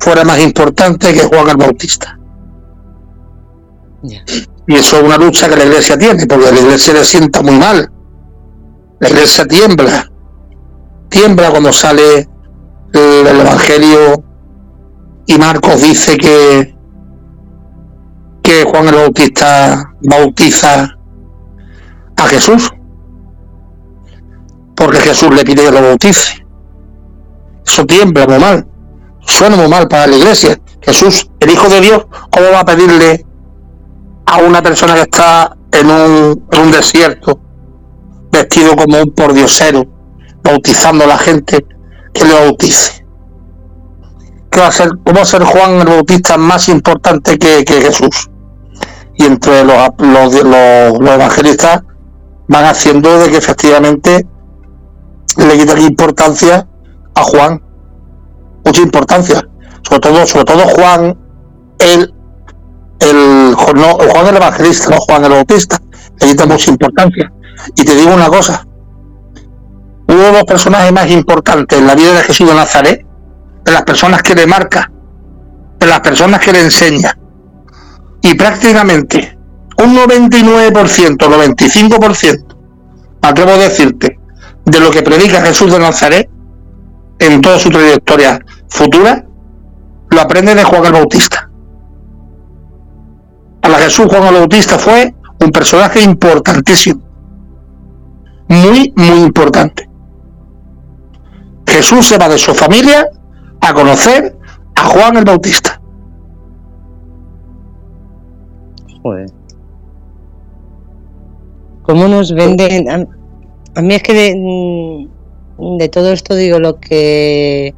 [0.01, 2.19] fuera más importante que Juan el Bautista.
[4.03, 7.57] Y eso es una lucha que la iglesia tiene, porque la iglesia le sienta muy
[7.59, 7.89] mal.
[8.99, 10.11] La iglesia tiembla
[11.11, 12.29] tiembla cuando sale
[12.93, 14.25] el, Evangelio
[15.27, 16.75] y Marcos dice que,
[18.43, 20.97] que Juan el Bautista bautiza
[22.21, 22.71] a Jesús,
[24.77, 26.45] porque Jesús le pide que lo bautice.
[27.67, 28.67] Eso tiembla muy mal,
[29.21, 30.61] suena muy mal para la iglesia.
[30.83, 33.25] Jesús, el Hijo de Dios, ¿cómo va a pedirle
[34.27, 37.41] a una persona que está en un, en un desierto,
[38.31, 39.85] vestido como un pordiosero,
[40.43, 41.65] bautizando a la gente
[42.13, 43.05] que le bautice.
[44.51, 48.29] ¿Qué va a ser, ¿Cómo va a ser Juan el Bautista más importante que, Jesús?
[49.17, 51.83] Y entre los, los, evangelistas
[52.51, 54.27] van haciendo de que efectivamente
[55.37, 56.67] le quitan importancia
[57.15, 57.63] a Juan.
[58.65, 59.49] Mucha importancia.
[59.83, 61.17] Sobre todo, sobre todo Juan,
[61.79, 62.13] el,
[62.99, 65.79] el, Juan el Evangelista, no Juan el Bautista.
[66.21, 67.33] Le quita mucha importancia.
[67.77, 68.67] Y te digo una cosa,
[70.09, 73.07] uno de los personajes más importantes en la vida de Jesús de Nazaret,
[73.65, 74.91] de las personas que le marca,
[75.79, 77.17] de las personas que le enseña.
[78.23, 79.39] Y prácticamente
[79.83, 82.57] un 99%, 95%,
[83.23, 84.19] atrevo a decirte,
[84.65, 86.29] de lo que predica Jesús de Nazaret
[87.19, 89.25] en toda su trayectoria futura,
[90.11, 91.51] lo aprende de Juan el Bautista.
[93.61, 97.03] Para Jesús Juan el Bautista fue un personaje importantísimo,
[98.49, 99.89] muy, muy importante.
[101.67, 103.07] Jesús se va de su familia
[103.61, 104.37] a conocer
[104.75, 105.81] a Juan el Bautista.
[111.91, 112.89] ¿Cómo nos venden?
[112.89, 115.09] A, mí es que de,
[115.77, 117.75] de, todo esto digo lo que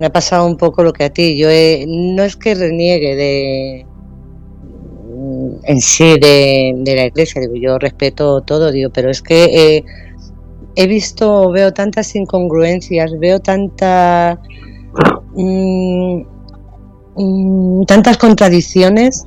[0.00, 1.36] me ha pasado un poco lo que a ti.
[1.36, 1.48] Yo
[1.86, 3.86] no es que reniegue de
[5.64, 9.84] en sí de, la iglesia, digo, yo respeto todo, digo, pero es que eh,
[10.74, 14.40] he visto, veo tantas incongruencias, veo tanta,
[15.34, 16.22] mm,
[17.14, 19.26] mm, tantas contradicciones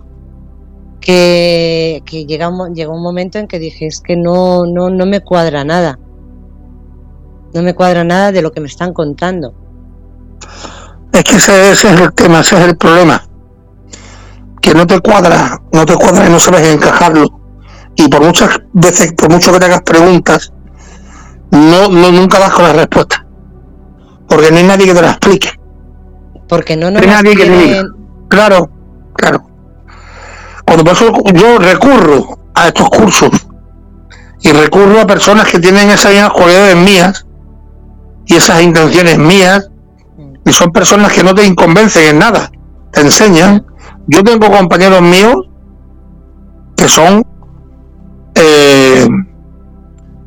[1.00, 5.06] que, que llega, un, llegó un momento en que dije, es que no, no, no
[5.06, 6.00] me cuadra nada.
[7.54, 9.54] No me cuadra nada de lo que me están contando.
[11.12, 13.24] Es que ese, ese es el tema, ese es el problema.
[14.62, 17.26] Que no te cuadra, no te cuadra y no sabes encajarlo.
[17.96, 20.54] Y por muchas veces, por mucho que te hagas preguntas,
[21.52, 23.26] no, no nunca das con la respuesta.
[24.28, 25.50] Porque no hay nadie que te la explique.
[26.48, 27.84] Porque no nos hay nadie que te diga.
[28.28, 28.70] Claro,
[29.14, 29.48] claro.
[30.68, 33.32] Cuando por yo recurro a estos cursos
[34.42, 37.26] y recurro a personas que tienen esas mismas cualidades mías
[38.26, 39.72] y esas intenciones mías
[40.46, 42.52] y son personas que no te inconvencen en nada,
[42.92, 43.66] te enseñan.
[44.08, 45.38] Yo tengo compañeros míos
[46.76, 47.24] que son
[48.36, 49.08] eh,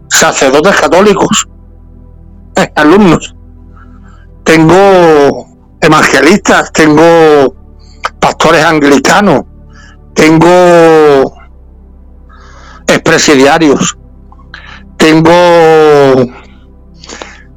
[0.09, 1.47] sacerdotes católicos,
[2.57, 3.37] eh, alumnos.
[4.45, 5.47] Tengo
[5.83, 7.55] evangelistas, tengo
[8.19, 9.45] pastores anglicanos,
[10.21, 11.33] tengo
[12.87, 13.97] expresidiarios,
[14.99, 15.33] tengo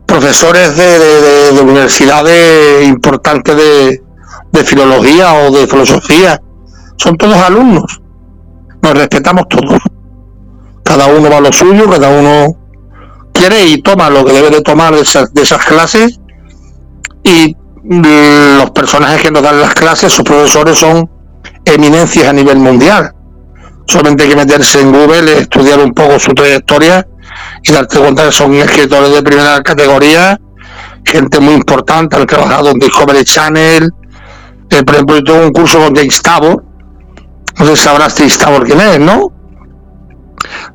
[0.06, 6.42] profesores de, universidades importantes de, filología o de filosofía.
[6.96, 8.02] Son todos alumnos.
[8.82, 9.82] Nos respetamos todos.
[10.84, 12.48] Cada uno va a lo suyo, cada uno
[13.34, 16.18] quiere y toma lo que debe de tomar de esas, clases.
[17.26, 21.10] Y los personajes que nos dan las clases, sus profesores son
[21.66, 23.14] eminencias a nivel mundial.
[23.86, 27.06] Solamente hay que meterse en Google, estudiar un poco su trayectoria
[27.64, 30.40] y darte cuenta que son escritores de primera categoría,
[31.06, 33.90] gente muy importante, han trabajado en Discovery Channel.
[34.70, 36.64] Eh, por ejemplo, yo tengo un curso con James Tabor,
[37.60, 39.32] no sé si sabrás James Tabor quién es, ¿no?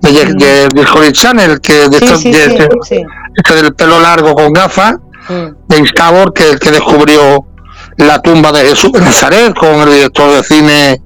[0.00, 4.94] De, Discovery Channel, que de, este del pelo largo con gafas,
[5.28, 5.72] mm.
[5.72, 7.47] James Tabor, que el que descubrió
[7.98, 11.02] la tumba de Jesús de Nazaret con el director de cine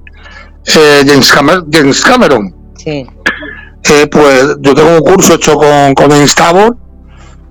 [0.75, 2.55] eh, James, Cameron.
[2.77, 3.05] Sí.
[3.89, 6.09] Eh, pues yo tengo un curso hecho con, con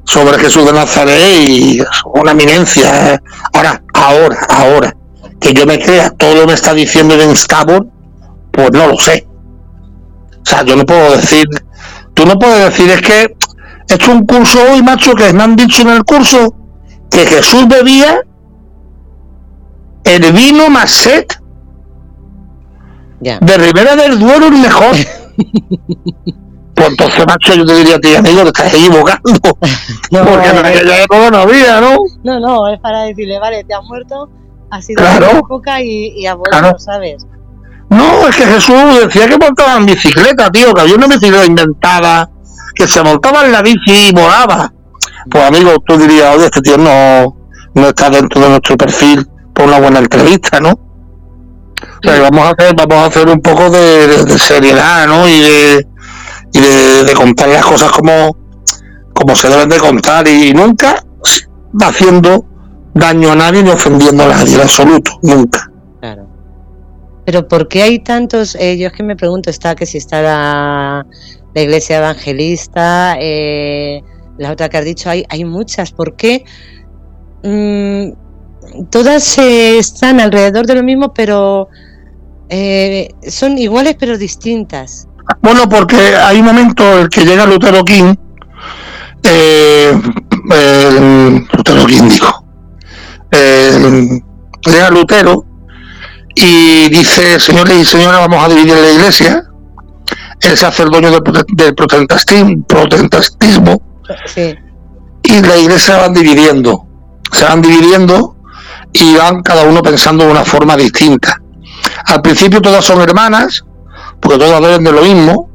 [0.04, 1.82] sobre Jesús de Nazaret y
[2.14, 3.20] una eminencia.
[3.52, 4.96] Ahora, ahora, ahora,
[5.40, 7.86] que yo me crea todo lo que me está diciendo James Tabor,
[8.52, 9.26] pues no lo sé.
[10.40, 11.46] O sea, yo no puedo decir,
[12.14, 13.36] tú no puedes decir, es que
[13.88, 16.54] he hecho un curso hoy, macho, que me han dicho en el curso
[17.10, 18.22] que Jesús bebía
[20.04, 21.42] el vino más set
[23.20, 24.96] de Rivera del Duero el mejor.
[26.74, 29.32] pues entonces, macho, yo te diría a ti, amigo, que estás equivocando.
[30.10, 31.96] No, porque en aquella época no había, ¿no?
[32.22, 34.28] No, no, es para decirle, vale, te has muerto,
[34.70, 35.30] ha sido claro.
[35.30, 36.78] una época y, y a claro.
[36.78, 37.26] ¿sabes?
[37.88, 42.28] No, es que Jesús decía que montaban bicicleta, tío, que había una bicicleta inventada,
[42.74, 44.70] que se montaba en la bici y volaba.
[45.30, 47.34] Pues amigo, tú dirías, oye, este tío no,
[47.74, 50.70] no está dentro de nuestro perfil por una buena entrevista, ¿no?
[50.70, 55.28] O sea, vamos a hacer, vamos a hacer un poco de, seriedad, ¿no?
[55.28, 55.86] Y de,
[56.52, 56.60] y
[57.06, 58.36] de, contar las cosas como,
[59.12, 61.04] como se deben de contar y nunca
[61.80, 62.44] va haciendo
[62.94, 65.70] daño a nadie ni ofendiendo a nadie en absoluto, nunca.
[66.00, 66.26] Claro.
[67.24, 68.54] Pero ¿por qué hay tantos?
[68.56, 71.06] Eh, yo es que me pregunto, está que si está la,
[71.54, 74.02] iglesia evangelista, eh,
[74.38, 75.92] la otra que has dicho, hay, hay muchas.
[75.92, 76.44] ¿Por qué?
[77.44, 78.12] Mm,
[78.90, 81.68] todas eh, están alrededor de lo mismo, pero
[82.48, 85.08] eh, son iguales pero distintas.
[85.40, 88.14] Bueno, porque hay un momento en que llega Lutero King,
[89.22, 89.92] eh,
[91.56, 92.44] Lutero King dijo,
[93.30, 95.44] llega Lutero
[96.34, 99.44] y dice, señores y señoras, vamos a dividir la iglesia.
[100.40, 103.80] Él se hace el dueño del, protestantismo,
[105.22, 106.84] y la iglesia se van dividiendo.
[107.30, 108.36] Se van dividiendo
[108.92, 111.40] y van cada uno pensando de una forma distinta.
[112.06, 113.64] Al principio todas son hermanas,
[114.20, 115.50] porque todas deben de lo mismo.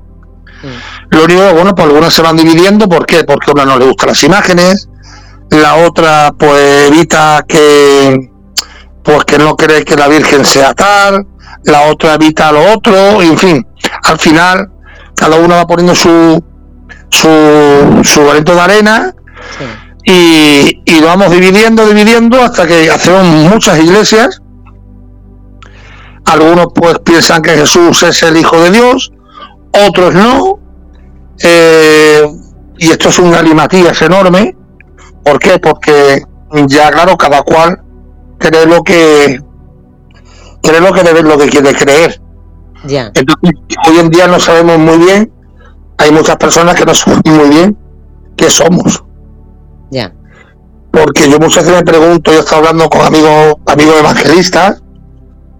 [1.10, 3.24] Lo único, bueno, pues algunas se van dividiendo, ¿por qué?
[3.24, 4.90] Porque a una no le gustan las imágenes,
[5.50, 8.30] la otra pues evita que
[9.04, 11.26] pues que no cree que la Virgen sea tal,
[11.64, 13.66] la otra evita lo otro, en fin,
[14.04, 14.70] al final
[15.16, 16.44] cada una va poniendo su
[17.10, 19.14] su, su de arena
[20.10, 24.42] y, y vamos dividiendo, dividiendo hasta que hacemos muchas iglesias.
[26.24, 29.12] Algunos pues piensan que Jesús es el Hijo de Dios,
[29.88, 30.60] otros no.
[31.44, 32.26] Eh,
[32.78, 34.56] y esto es un galimatías enorme.
[35.26, 35.60] ¿Por qué?
[35.60, 36.24] Porque
[36.68, 37.82] ya claro, cada cual
[38.40, 39.42] cree lo que
[40.64, 42.22] cree lo que debe, lo que quiere creer.
[42.86, 43.12] Ya.
[43.14, 43.60] Entonces,
[43.90, 45.34] hoy en día no sabemos muy bien,
[45.98, 47.78] hay muchas personas que no saben muy bien
[48.38, 49.04] qué somos.
[49.92, 50.14] Ya.
[50.92, 54.82] Porque yo muchas veces me pregunto, yo he estado hablando con amigos, amigos evangelistas,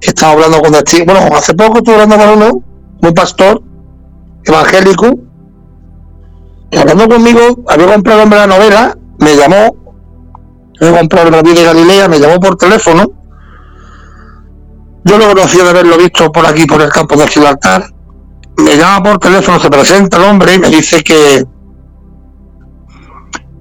[0.02, 2.64] he estado hablando con bueno, hace poco estuve hablando con uno,
[3.02, 3.62] un pastor
[4.46, 5.12] evangélico,
[6.76, 9.76] hablando conmigo, había comprado hombre la novela, me llamó,
[10.80, 13.06] había comprado la vida de Galilea, me llamó por teléfono,
[15.04, 17.84] yo lo conocía de haberlo visto por aquí, por el campo de Gibraltar,
[18.58, 21.46] me llama por teléfono, se presenta el hombre y me dice que,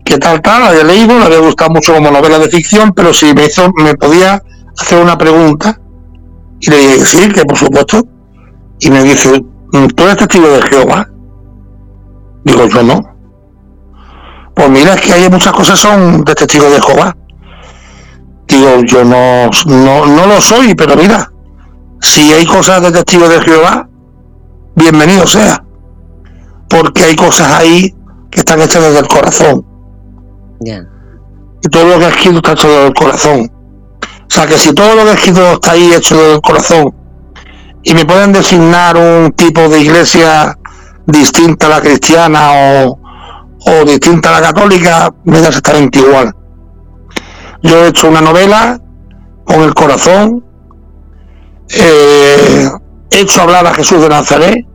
[0.07, 3.35] que tal, tal, había leído, le había gustado mucho como novela de ficción, pero si
[3.35, 4.41] me hizo, me podía
[4.79, 5.79] hacer una pregunta.
[6.61, 8.03] Y le dije, sí, que por supuesto.
[8.79, 9.43] Y me dice,
[9.73, 11.09] ¿tú eres testigo de Jehová?
[12.45, 13.03] Digo, yo no.
[14.55, 17.17] Pues mira, es que hay muchas cosas son de testigos de Jehová.
[18.47, 21.33] Digo, yo no, no, no lo soy, pero mira,
[22.01, 23.89] si hay cosas de testigos de Jehová,
[24.77, 25.65] bienvenido sea.
[26.69, 27.93] Porque hay cosas ahí
[28.31, 29.76] que están hechas desde el corazón.
[30.61, 33.53] Y todo lo que he escrito está hecho desde el corazón.
[34.03, 36.95] O sea que si todo lo que he escrito está ahí hecho desde el corazón
[37.83, 40.57] y me pueden designar un tipo de iglesia
[41.07, 42.99] distinta a la cristiana o,
[43.67, 46.35] o distinta a la católica, me da exactamente igual.
[47.63, 48.81] Yo he hecho una novela
[49.45, 50.45] con el corazón,
[51.69, 52.69] eh,
[53.11, 54.67] he hecho hablar a Jesús de Nazaret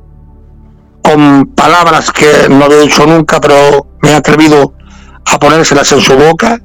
[1.03, 4.73] con palabras que no había dicho nunca, pero me he atrevido
[5.25, 6.59] a ponérselas en su boca.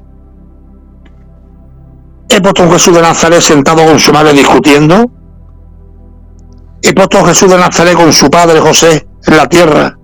[2.29, 5.09] He puesto a Jesús de Nazaret sentado con su madre discutiendo.
[6.81, 9.97] He puesto a Jesús de Nazaret con su padre José en la tierra.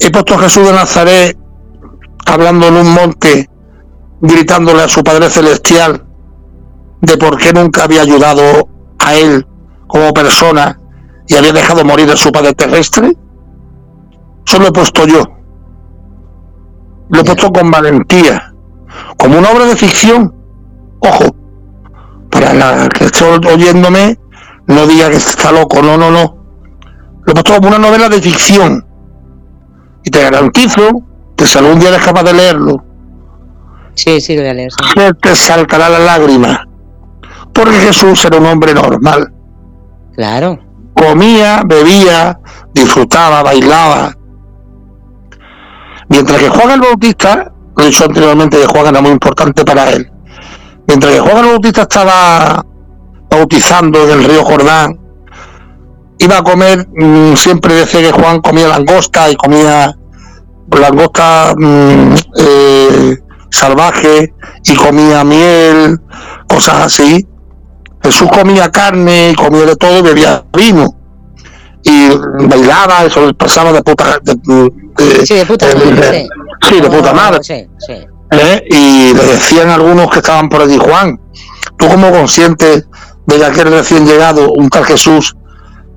[0.00, 1.38] He puesto a Jesús de Nazaret
[2.26, 3.48] hablando en un monte,
[4.20, 6.04] gritándole a su Padre Celestial
[7.00, 8.68] de por qué nunca había ayudado
[8.98, 9.46] a él
[9.86, 10.80] como persona
[11.26, 13.12] y había dejado morir a su Padre terrestre.
[14.46, 15.33] Eso lo he puesto yo.
[17.08, 18.52] Lo he puesto con valentía,
[19.16, 20.34] como una obra de ficción.
[21.00, 21.34] Ojo,
[22.30, 24.18] para la que esté oyéndome,
[24.66, 26.36] no diga que está loco, no, no, no.
[27.24, 28.86] Lo he puesto como una novela de ficción.
[30.02, 31.02] Y te garantizo
[31.36, 32.84] que si algún día eres capaz de leerlo,
[33.94, 34.72] sí, sí, lo voy a leer.
[35.20, 36.68] te saltará la lágrima.
[37.52, 39.32] Porque Jesús era un hombre normal.
[40.14, 40.58] Claro.
[40.94, 42.38] Comía, bebía,
[42.72, 44.12] disfrutaba, bailaba.
[46.14, 49.90] Mientras que Juan el Bautista, lo he dicho anteriormente que Juan era muy importante para
[49.90, 50.08] él,
[50.86, 52.64] mientras que Juan el Bautista estaba
[53.28, 54.96] bautizando en el río Jordán,
[56.20, 59.92] iba a comer, mm, siempre decía que Juan comía langosta y comía
[60.70, 63.18] langosta mm, eh,
[63.50, 64.32] salvaje
[64.64, 65.98] y comía miel,
[66.48, 67.26] cosas así.
[68.04, 70.94] Jesús comía carne y comía de todo y bebía vino.
[71.82, 72.08] Y
[72.46, 74.36] bailaba, eso pasaba de puta, de,
[75.24, 76.28] sí, de puta madre.
[76.68, 77.40] Sí, de puta madre.
[78.30, 78.64] ¿Eh?
[78.70, 81.20] Y le decían algunos que estaban por allí, Juan,
[81.76, 82.84] tú como consciente
[83.26, 85.36] de que aquel recién llegado, un tal Jesús,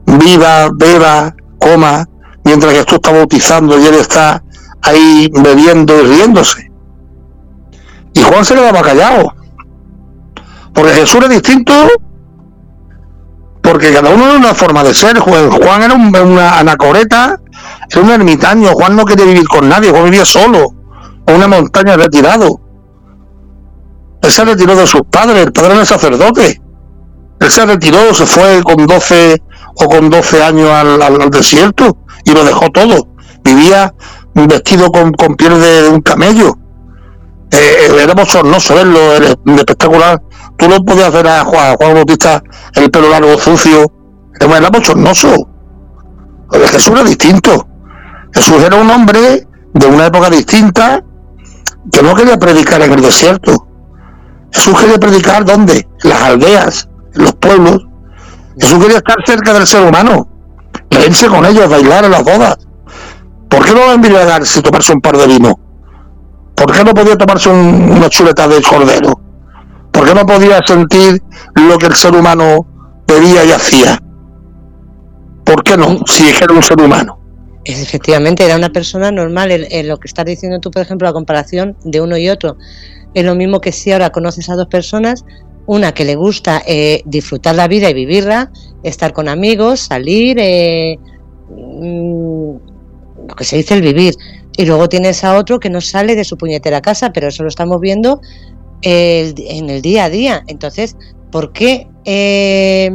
[0.06, 2.06] viva, beba, coma,
[2.44, 4.44] mientras que tú estás bautizando y él está
[4.82, 6.72] ahí bebiendo y riéndose.
[8.14, 9.34] Y Juan se quedaba callado.
[10.74, 11.74] Porque Jesús es distinto,
[13.62, 15.20] porque cada uno tiene una forma de ser.
[15.20, 17.40] Juan era una anacoreta,
[17.90, 18.72] era un ermitaño.
[18.74, 20.74] Juan no quería vivir con nadie, Juan vivía solo,
[21.26, 22.60] en una montaña retirado.
[24.22, 26.62] Él se retiró de sus padres, el padre era sacerdote.
[27.40, 29.42] Él se retiró, se fue con 12
[29.76, 33.08] o con 12 años al, desierto y lo dejó todo.
[33.44, 33.94] Vivía
[34.34, 36.58] vestido con, con piel de, un camello.
[37.52, 40.22] Eh, era bochornoso verlo, era espectacular.
[40.58, 42.44] Tú no podías ver a Juan, Juan Bautista
[42.74, 43.86] el pelo largo, sucio.
[44.40, 45.57] Era bochornoso.
[46.52, 47.68] Jesús era distinto.
[48.34, 51.04] Jesús era un hombre de una época distinta
[51.92, 53.68] que no quería predicar en el desierto.
[54.52, 55.88] Jesús quería predicar ¿dónde?
[56.04, 57.86] En las aldeas, en los pueblos.
[58.60, 60.28] Jesús quería estar cerca del ser humano,
[60.90, 62.58] reírse con ellos, bailar en las bodas.
[63.50, 65.60] ¿Por qué no va a tomarse un par de vino?
[66.56, 69.20] ¿Por qué no podía tomarse una chuleta de cordero?
[69.92, 71.22] ¿Por qué no podía sentir
[71.56, 72.66] lo que el ser humano
[73.06, 74.02] pedía y hacía?
[75.48, 76.00] ¿Por qué no?
[76.06, 77.20] Si era un ser humano.
[77.64, 79.52] Efectivamente, era una persona normal.
[79.52, 82.58] En, lo que estás diciendo tú, por ejemplo, la comparación de uno y otro.
[83.14, 85.24] Es lo mismo que si ahora conoces a dos personas,
[85.66, 88.52] una que le gusta eh, disfrutar la vida y vivirla,
[88.84, 91.00] estar con amigos, salir, eh,
[91.50, 92.52] mm,
[93.30, 94.16] lo que se dice el vivir.
[94.58, 97.50] Y luego tienes a otro que no sale de su puñetera casa, pero eso lo
[97.50, 98.20] estamos viendo
[98.82, 100.44] en el día a día.
[100.48, 100.98] Entonces,
[101.32, 102.92] ¿por qué eh,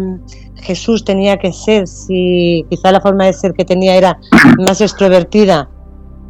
[0.62, 4.18] Jesús tenía que ser, si quizá la forma de ser que tenía era
[4.66, 5.68] más extrovertida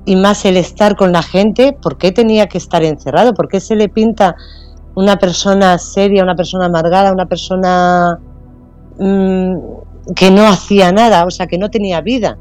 [0.04, 3.34] y más el estar con la gente, ¿por qué tenía que estar encerrado?
[3.34, 4.34] ¿Por qué se le pinta
[4.94, 8.18] una persona seria, una persona amargada, una persona
[8.98, 9.56] mm,
[10.14, 12.36] que no hacía nada, o sea, que no tenía vida.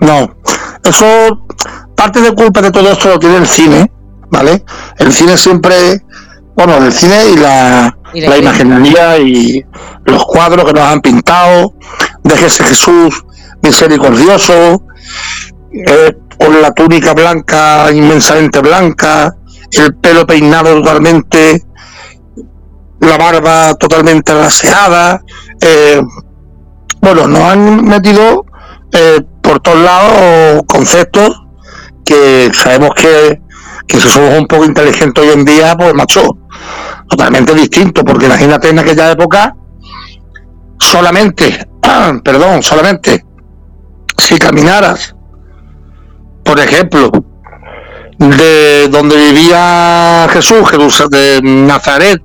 [0.00, 0.34] No,
[0.82, 1.46] eso,
[1.94, 3.90] parte de culpa de todo esto lo tiene el cine,
[4.30, 4.64] ¿vale?
[4.98, 6.02] El cine siempre,
[6.54, 9.64] bueno, el cine y la, la, imaginería y
[10.04, 11.74] los cuadros que nos han pintado,
[12.22, 13.24] déjese Jesús
[13.62, 14.82] misericordioso,
[15.72, 19.34] eh, con la túnica blanca, inmensamente blanca,
[19.72, 21.66] el pelo peinado totalmente
[23.00, 25.22] la barba totalmente raseada.
[25.60, 26.00] Eh,
[27.00, 28.44] bueno, nos han metido
[28.92, 31.42] eh, por todos lados conceptos
[32.04, 33.40] que sabemos que,
[33.86, 36.22] que si somos un poco inteligentes hoy en día, pues macho,
[37.08, 39.54] totalmente distinto, porque imagínate en aquella época,
[40.78, 41.66] solamente,
[42.24, 43.24] perdón, solamente,
[44.16, 45.14] si caminaras,
[46.44, 47.10] por ejemplo,
[48.18, 50.68] de donde vivía Jesús,
[51.10, 52.22] de Nazaret,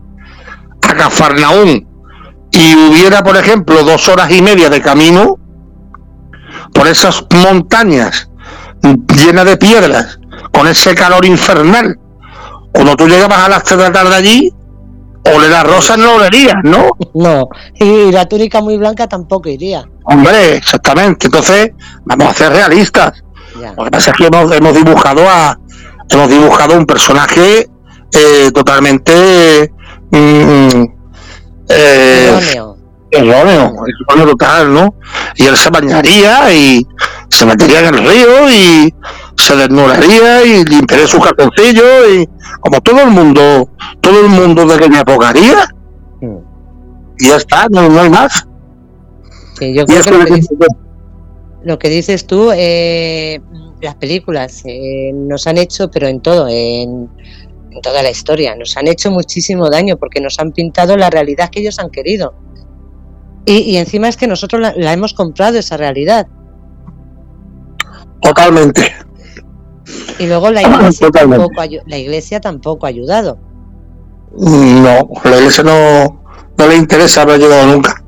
[0.87, 1.87] a Cafarnaún,
[2.51, 5.37] y hubiera, por ejemplo, dos horas y media de camino
[6.73, 8.29] por esas montañas
[8.81, 10.19] llenas de piedras,
[10.51, 11.97] con ese calor infernal,
[12.71, 14.53] cuando tú llegabas a las 3 de la tarde allí,
[15.23, 16.89] las rosas no olerías, ¿no?
[17.13, 19.83] No, y la túnica muy blanca tampoco iría.
[20.05, 21.27] Hombre, exactamente.
[21.27, 21.71] Entonces,
[22.05, 23.21] vamos a ser realistas.
[23.77, 25.59] Lo que pasa es que hemos, dibujado a
[26.09, 27.69] hemos dibujado un personaje
[28.13, 29.73] eh, totalmente
[30.09, 30.83] mm,
[31.67, 32.70] eh,
[33.11, 33.73] erróneo,
[34.07, 34.95] erróneo total, ¿no?
[35.35, 36.87] Y él se bañaría y
[37.29, 38.93] se metería en el río y
[39.37, 42.27] se desnudaría y limpiaría su calzoncillo y
[42.61, 43.69] como todo el mundo,
[43.99, 45.67] todo el mundo de aquella época haría.
[46.21, 46.37] Mm.
[47.19, 48.47] Y ya está, no, hay más.
[49.59, 50.41] yo creo que
[51.63, 53.39] lo, que dices, tú, eh,
[53.81, 57.09] las películas eh, nos han hecho, pero en todo, en,
[57.83, 61.59] toda la historia, nos han hecho muchísimo daño porque nos han pintado la realidad que
[61.59, 62.33] ellos han querido.
[63.45, 66.27] Y, encima es que nosotros la, hemos comprado esa realidad.
[68.21, 68.93] Totalmente.
[70.19, 73.39] Y luego la iglesia, tampoco, la iglesia tampoco ha ayudado.
[74.37, 76.21] No, la iglesia no,
[76.57, 78.03] no le interesa haber ayudado nunca.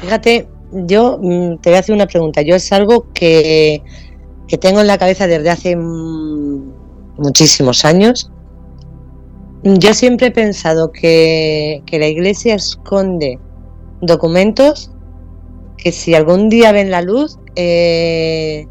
[0.00, 2.42] Fíjate, yo mm, te voy a hacer una pregunta.
[2.42, 3.82] Yo es algo que,
[4.48, 8.30] que tengo en la cabeza desde hace muchísimos años.
[9.62, 13.38] Yo siempre he pensado que, que la iglesia esconde
[14.00, 14.90] documentos
[15.76, 18.66] que si algún día ven la luz eh,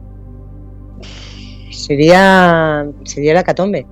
[1.72, 3.88] sería sería la catombe.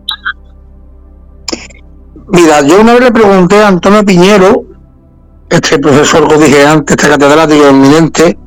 [2.27, 4.63] Mira, yo una vez le pregunté a Antonio Piñero,
[5.49, 8.37] este profesor que dije antes, este catedrático eminente,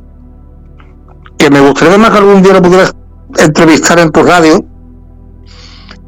[1.39, 2.91] que me gustaría más que algún día lo pudiera
[3.39, 4.65] entrevistar en tu radio.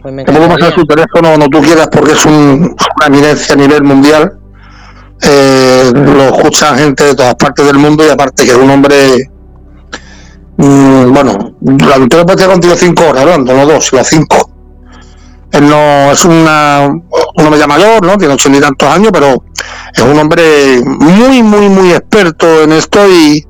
[0.02, 2.74] Pues me puedo pasar su teléfono cuando tú quieras porque es una
[3.06, 4.38] eminencia a nivel mundial
[5.22, 9.30] eh, lo escucha gente de todas partes del mundo y aparte que es un hombre
[10.56, 14.50] mm, bueno la puede contigo cinco horas hablando no dos sino cinco.
[15.50, 19.42] Él no es una un hombre ya mayor no tiene ochenta y tantos años pero
[19.94, 23.44] es un hombre muy muy muy experto en esto y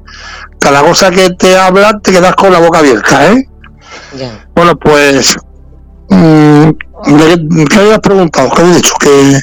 [0.59, 3.47] cada cosa que te habla te quedas con la boca abierta eh
[4.55, 5.37] bueno pues
[6.09, 6.71] mm,
[7.69, 8.51] ¿qué habías preguntado?
[8.55, 8.95] ¿qué habías dicho?
[8.99, 9.39] que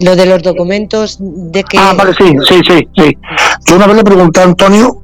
[0.00, 1.78] lo de los documentos de que...
[1.78, 3.18] Ah, vale, sí, sí, sí, sí.
[3.66, 5.02] Yo una vez le pregunté a Antonio,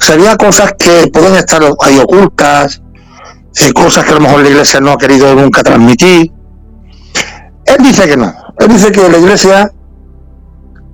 [0.00, 2.82] sería cosas que pueden estar ahí ocultas,
[3.60, 6.32] eh, cosas que a lo mejor la iglesia no ha querido nunca transmitir.
[7.64, 8.32] Él dice que no.
[8.58, 9.70] Él dice que la iglesia,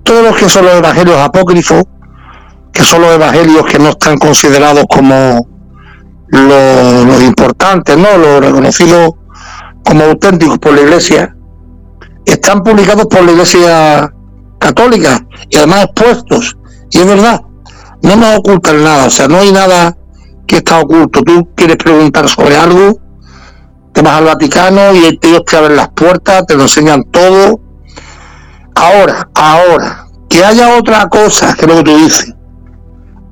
[0.03, 1.85] todos los que son los evangelios apócrifos,
[2.73, 5.47] que son los evangelios que no están considerados como
[6.29, 8.19] los, importantes, ¿no?
[8.19, 9.13] Los reconocidos
[9.85, 11.34] como auténticos por la iglesia,
[12.33, 14.13] están publicados por la Iglesia
[14.59, 16.57] Católica y además expuestos.
[16.91, 17.43] Y es verdad,
[18.03, 19.97] no nos ocultan nada, o sea, no hay nada
[20.47, 21.23] que está oculto.
[21.23, 23.01] Tú quieres preguntar sobre algo,
[23.93, 27.61] te vas al Vaticano y ellos te abren las puertas, te lo enseñan todo.
[28.75, 32.35] Ahora, ahora, que haya otra cosa, que es lo que tú dices,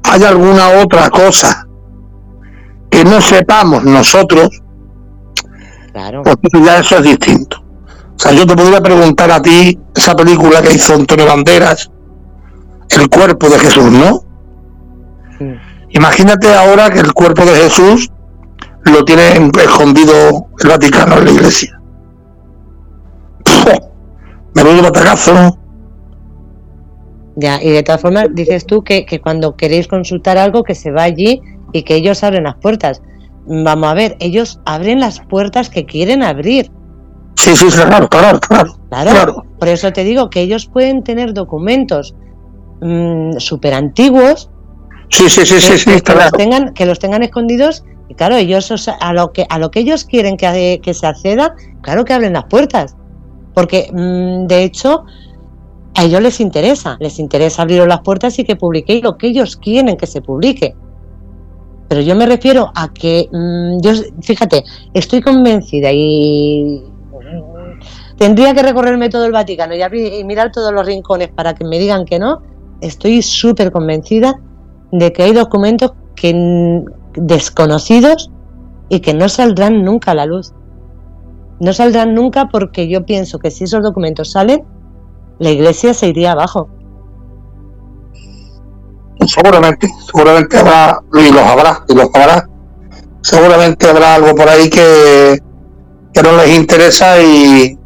[0.04, 1.66] haya alguna otra cosa
[2.90, 4.50] que no sepamos nosotros,
[5.92, 6.22] claro.
[6.22, 7.61] pues ya eso es distinto.
[8.22, 11.90] O sea, yo te podría preguntar a ti esa película que hizo Antonio Banderas,
[12.90, 14.20] El cuerpo de Jesús, ¿no?
[15.90, 18.12] Imagínate ahora que el cuerpo de Jesús
[18.84, 21.80] lo tiene escondido el Vaticano en la iglesia.
[24.54, 25.58] Me voy batacazo, ¿no?
[27.34, 30.92] Ya, y de todas formas, dices tú que, que cuando queréis consultar algo, que se
[30.92, 31.42] va allí
[31.72, 33.02] y que ellos abren las puertas.
[33.46, 36.70] Vamos a ver, ellos abren las puertas que quieren abrir
[37.36, 38.76] Sí, sí, claro, claro, claro.
[38.88, 42.14] Claro, por eso te digo que ellos pueden tener documentos
[42.80, 44.50] mmm, súper antiguos.
[45.08, 48.70] Sí, sí, sí, sí, sí, que, los tengan, que los tengan escondidos y claro, ellos
[48.88, 52.34] a lo que a lo que ellos quieren que, que se acceda, claro que abren
[52.34, 52.96] las puertas.
[53.54, 55.04] Porque mm, de hecho
[55.94, 59.56] a ellos les interesa, les interesa abrir las puertas y que publiquéis lo que ellos
[59.56, 60.74] quieren que se publique.
[61.88, 63.92] Pero yo me refiero a que, mm, yo,
[64.22, 64.64] fíjate,
[64.94, 66.82] estoy convencida y
[68.22, 72.04] tendría que recorrerme todo el Vaticano y, mirar todos los rincones para que me digan
[72.04, 72.40] que no,
[72.80, 74.38] estoy súper convencida
[74.92, 76.84] de que hay documentos que
[77.14, 78.30] desconocidos
[78.88, 80.52] y que no saldrán nunca a la luz.
[81.58, 84.62] No saldrán nunca porque yo pienso que si esos documentos salen,
[85.40, 86.68] la iglesia se iría abajo.
[89.26, 92.48] Seguramente, seguramente habrá, y los habrá, y los habrá.
[93.20, 95.40] Seguramente habrá algo por ahí que,
[96.14, 97.76] que no les interesa y,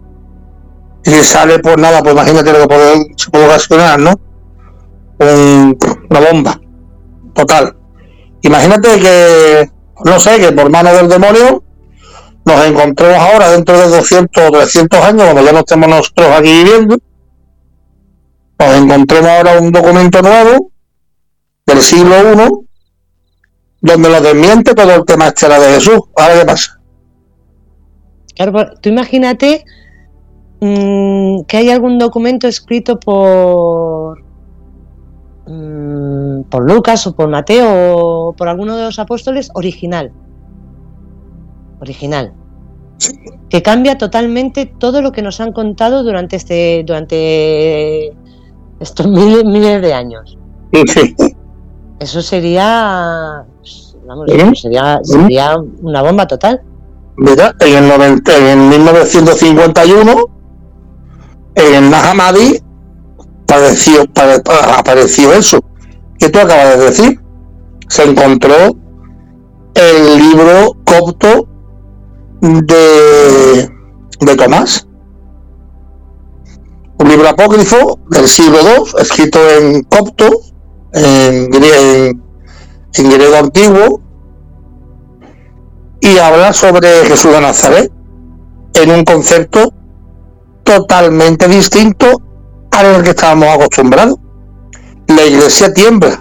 [1.07, 4.13] y sale, pues nada, pues imagínate lo que se puede ocasionar, ¿no?
[5.19, 6.61] una bomba
[7.33, 7.75] total.
[8.43, 9.71] Imagínate que,
[10.05, 11.63] no sé, que por mano del demonio
[12.45, 16.53] nos encontremos ahora dentro de 200 o 300 años, cuando ya no estemos nosotros aquí
[16.53, 16.99] viviendo,
[18.59, 20.71] nos encontremos ahora un documento nuevo
[21.67, 22.67] del siglo I
[23.81, 26.01] donde lo desmiente todo el tema este de Jesús.
[26.17, 26.81] Ahora qué pasa.
[28.35, 29.65] Claro, pues, tú imagínate
[30.61, 34.23] mm, que hay algún documento escrito por
[35.47, 40.13] mm, por Lucas o por Mateo o por alguno de los apóstoles original.
[41.81, 42.33] Original.
[43.49, 48.13] Que cambia totalmente todo lo que nos han contado durante este durante
[48.81, 50.39] estos miles, miles de años.
[51.99, 53.45] Eso sería
[54.07, 56.63] vamos, sería, sería una bomba total.
[57.17, 60.36] Mira, en el, 90, en 1951,
[61.57, 62.63] en Nahamadi
[63.45, 64.05] apareció,
[64.77, 65.59] apareció eso
[66.19, 67.21] que tú acabas de decir.
[67.89, 68.77] Se encontró
[69.75, 71.49] el libro copto
[72.41, 73.71] de,
[74.21, 74.87] de Tomás.
[76.99, 80.31] Un libro apócrifo del siglo II, escrito en copto,
[80.93, 84.01] en griego antiguo,
[86.01, 87.93] y habla sobre Jesús de Nazaret
[88.75, 89.73] en un concepto
[90.67, 92.21] totalmente distinto
[92.73, 94.17] al que estábamos acostumbrados.
[95.07, 96.21] La iglesia tiembla.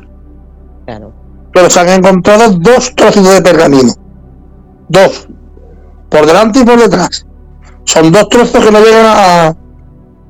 [1.54, 3.92] Pero se han encontrado dos trozos de pergamino.
[4.88, 5.28] Dos.
[6.10, 7.26] Por delante y por detrás.
[7.86, 9.56] Son dos trozos que no llegan a.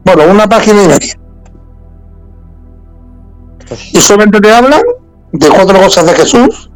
[0.05, 1.19] Bueno, una página y media.
[3.91, 4.81] Y solamente te hablan
[5.31, 6.69] de cuatro cosas de Jesús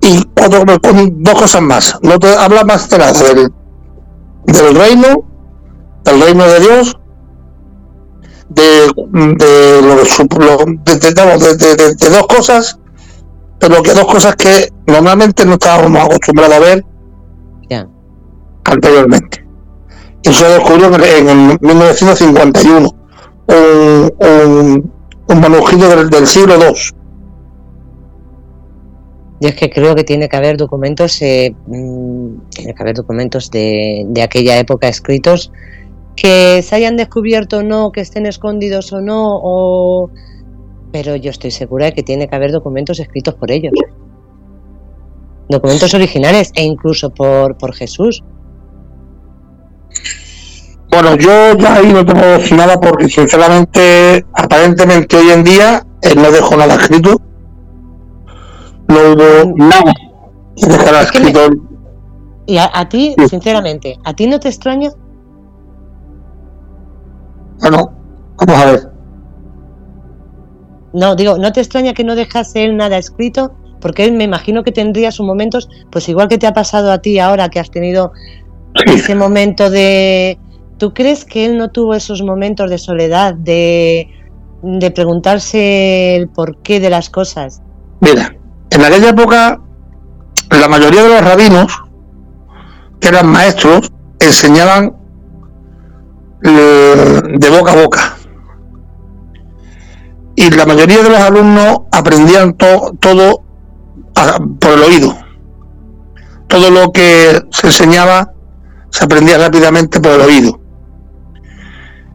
[0.00, 1.98] y cuatro, dos cosas más.
[2.02, 3.52] No te habla más de nada del,
[4.46, 5.25] del reino,
[6.06, 6.96] del reino de Dios,
[8.48, 9.82] de, de,
[11.76, 12.78] de, de, dos cosas,
[13.58, 16.84] pero que dos cosas que normalmente no estábamos acostumbrados a ver
[18.64, 19.46] anteriormente.
[20.22, 22.88] Y se descubrió en, en 1951
[23.48, 24.92] un, un,
[25.28, 26.96] un manuscrito del, del siglo II
[29.40, 33.50] yo es que creo que tiene que haber documentos, eh, mm, tiene que haber documentos
[33.50, 35.52] de, de, aquella época escritos
[36.16, 40.10] que se hayan descubierto o no, que estén escondidos o no, o...
[40.92, 43.72] pero yo estoy segura de que tiene que haber documentos escritos por ellos.
[45.48, 48.24] Documentos originales e incluso por, por Jesús.
[50.90, 56.30] Bueno, yo ya ahí no tengo nada porque sinceramente, aparentemente hoy en día él no
[56.32, 57.20] dejó nada escrito
[58.88, 59.92] no hubo nada
[62.46, 64.90] Y a, ti, sinceramente, ¿a ti no te extraña?
[67.60, 67.92] Bueno,
[68.36, 68.90] vamos a ver.
[70.92, 73.54] No, digo, ¿no te extraña que no dejase él nada escrito?
[73.80, 76.98] Porque él me imagino que tendría sus momentos, pues igual que te ha pasado a
[76.98, 78.12] ti ahora que has tenido
[78.86, 80.38] ese momento de...
[80.78, 84.08] ¿Tú crees que él no tuvo esos momentos de soledad, de,
[84.62, 87.62] de preguntarse el porqué de las cosas?
[88.00, 88.34] Mira,
[88.70, 89.60] en aquella época,
[90.50, 91.72] la mayoría de los rabinos,
[93.00, 94.95] que eran maestros, enseñaban
[96.46, 98.16] eh, de boca a boca.
[100.36, 103.42] Y la mayoría de los alumnos aprendían todo
[104.60, 105.16] por el oído.
[106.48, 108.32] Todo lo que se enseñaba
[108.90, 110.60] se aprendía rápidamente por el oído.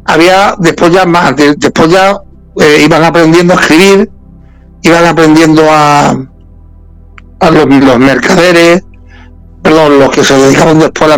[0.05, 2.21] Había después ya más, después ya
[2.59, 4.11] eh, iban aprendiendo a escribir,
[4.81, 6.09] iban aprendiendo a,
[7.39, 7.67] a los,
[7.99, 8.83] mercaderes,
[9.61, 11.17] perdón, los que se dedicaban después a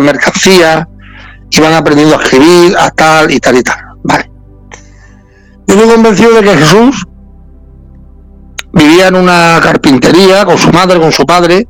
[1.50, 3.76] iban aprendiendo a escribir, a tal y tal y tal.
[4.02, 4.30] Vale.
[5.66, 7.06] Yo estoy convencido de que Jesús
[8.72, 11.66] vivía en una carpintería con su madre, con su padre,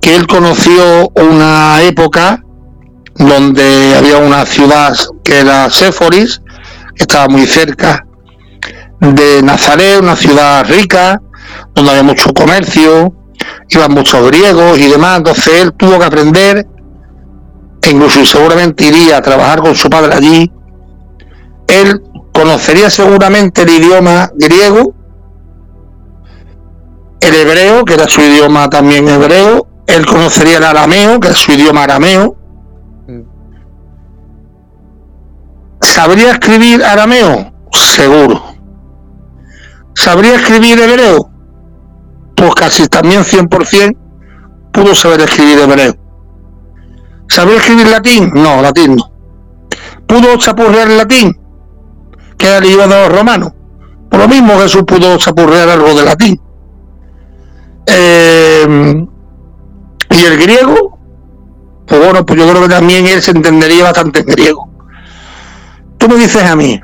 [0.00, 2.42] que él conoció una época
[3.16, 6.42] donde había una ciudad que era Séforis,
[6.94, 8.04] que estaba muy cerca
[9.00, 11.20] de Nazaret, una ciudad rica,
[11.74, 13.12] donde había mucho comercio,
[13.68, 16.66] iban muchos griegos y demás, entonces él tuvo que aprender,
[17.84, 20.50] e incluso seguramente iría a trabajar con su padre allí,
[21.68, 22.02] él
[22.32, 24.94] conocería seguramente el idioma griego,
[27.20, 31.52] el hebreo, que era su idioma también hebreo, él conocería el arameo, que es su
[31.52, 32.36] idioma arameo.
[35.82, 37.52] ¿Sabría escribir arameo?
[37.72, 38.42] Seguro.
[39.94, 41.30] ¿Sabría escribir hebreo?
[42.34, 43.96] Pues casi también 100%
[44.72, 46.03] pudo saber escribir hebreo.
[47.28, 48.30] ¿Sabría escribir latín?
[48.34, 49.10] No, latín no.
[50.06, 51.38] ¿Pudo chapurrear el latín?
[52.36, 53.52] Que era el idioma de los romanos.
[54.10, 56.40] Por lo mismo Jesús pudo chapurrear algo de latín.
[57.86, 59.06] Eh,
[60.10, 60.98] y el griego,
[61.86, 64.68] pues bueno, pues yo creo que también él se entendería bastante en griego.
[65.98, 66.80] Tú me dices a mí,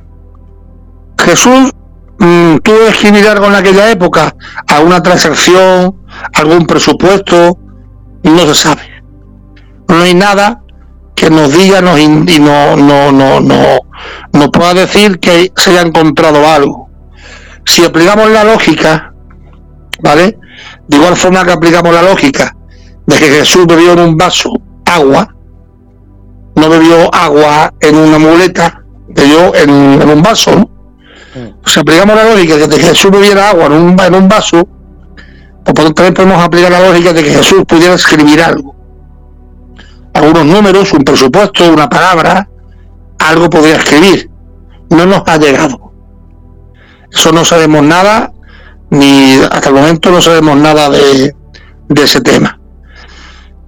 [1.19, 1.73] Jesús
[2.19, 4.35] mm, tuvo que escribir algo en aquella época,
[4.67, 5.97] alguna transacción,
[6.33, 7.59] algún presupuesto,
[8.23, 8.90] no se sabe.
[9.91, 10.63] No hay nada
[11.17, 13.79] que nos diga nos y no, no, no, no,
[14.33, 16.89] nos pueda decir que se haya encontrado algo.
[17.67, 19.13] Si aplicamos la lógica,
[20.01, 20.39] ¿vale?
[20.87, 22.57] De igual forma que aplicamos la lógica
[23.05, 24.53] de que Jesús bebió en un vaso
[24.87, 25.35] agua,
[26.55, 30.71] no bebió agua en una muleta, bebió en, un vaso, ¿no?
[31.67, 34.67] Si aplicamos la lógica de que Jesús bebiera agua en un, en un vaso,
[35.65, 38.80] pues también podemos aplicar la lógica de que Jesús pudiera escribir algo.
[40.21, 42.47] Algunos números, un presupuesto, una palabra,
[43.21, 44.31] algo podría escribir.
[44.91, 45.93] No nos ha llegado.
[47.11, 48.31] Eso no sabemos nada
[48.91, 51.35] ni hasta el momento no sabemos nada de,
[52.03, 52.61] ese tema.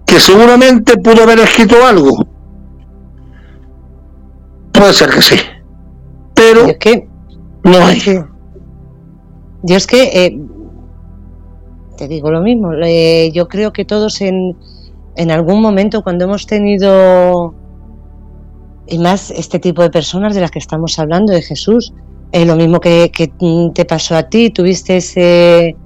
[0.05, 2.27] Que seguramente pudo haber escrito algo.
[4.73, 5.37] Puede ser que sí.
[6.35, 7.09] Pero es que,
[7.65, 8.03] no hay.
[9.63, 10.39] yo es que eh,
[11.97, 12.73] te digo lo mismo.
[13.33, 14.55] yo creo que todos en,
[15.17, 17.55] en algún momento cuando hemos tenido
[18.87, 21.93] y más este tipo de personas de las que estamos hablando de Jesús,
[22.33, 23.11] es lo mismo que,
[23.75, 25.77] te pasó a ti, tuviste ese,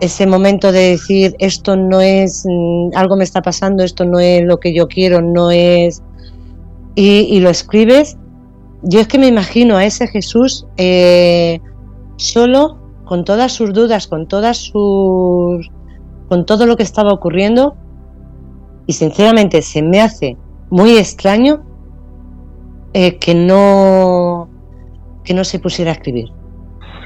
[0.00, 4.42] ese momento de decir, esto no es, mm, algo me está pasando, esto no es
[4.44, 6.02] lo que yo quiero, no es...
[6.94, 8.18] Y, lo escribes,
[8.82, 11.58] yo es que me imagino a ese Jesús eh,
[12.16, 15.70] solo, con todas sus dudas, con todas sus...
[16.28, 17.76] con todo lo que estaba ocurriendo,
[18.86, 20.36] y sinceramente se me hace
[20.70, 21.62] muy extraño
[22.94, 24.48] eh, que no
[25.24, 26.28] que no se pusiera a escribir.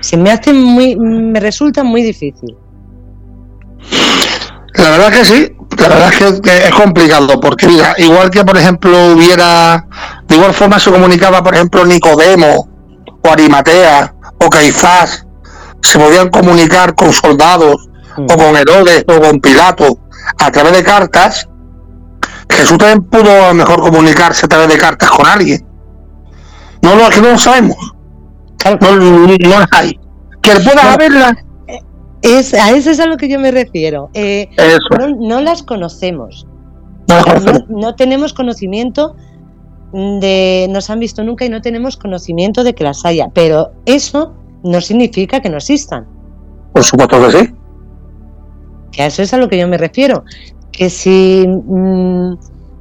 [0.01, 2.57] Se me hace muy, me resulta muy difícil.
[4.75, 8.57] La verdad que sí, la verdad es que, es complicado, porque mira, igual que por
[8.57, 9.87] ejemplo hubiera,
[10.27, 12.69] de igual forma se comunicaba por ejemplo Nicodemo
[13.23, 15.27] o Arimatea o Caifás,
[15.83, 18.27] se podían comunicar con soldados o mm.
[18.27, 19.99] con Herodes o con Pilato
[20.39, 21.49] a través de cartas,
[22.51, 25.67] Jesús también pudo a lo mejor comunicarse a través de cartas con alguien.
[26.83, 27.77] No lo, que no lo sabemos.
[28.81, 29.99] No, no, hay.
[30.43, 31.37] Que pueda haberla.
[32.23, 34.11] Es, a eso es a lo que yo me refiero.
[34.15, 34.49] Eh,
[35.19, 36.47] no, las conocemos.
[37.69, 39.17] No, tenemos conocimiento
[39.93, 40.67] de.
[40.71, 43.29] Nos han visto nunca y no tenemos conocimiento de que las haya.
[43.33, 46.07] Pero eso no significa que no existan.
[46.73, 47.55] Por supuesto que sí.
[48.93, 50.25] Que a eso es a lo que yo me refiero.
[50.77, 51.47] Que si.
[51.47, 52.35] Mm,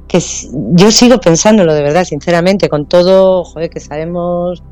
[0.06, 0.20] que
[0.72, 4.62] yo sigo pensándolo de verdad, sinceramente, con todo, joder, que sabemos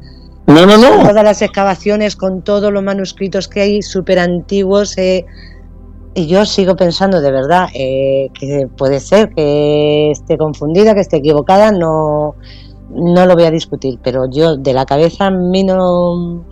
[0.46, 1.08] no, no, no.
[1.08, 4.98] Todas las excavaciones con todos los manuscritos que hay súper antiguos.
[4.98, 5.24] Eh,
[6.14, 11.16] y yo sigo pensando de verdad eh, que puede ser que esté confundida, que esté
[11.16, 12.36] equivocada, no,
[12.90, 16.44] no lo voy a discutir, pero yo de la cabeza a mí no,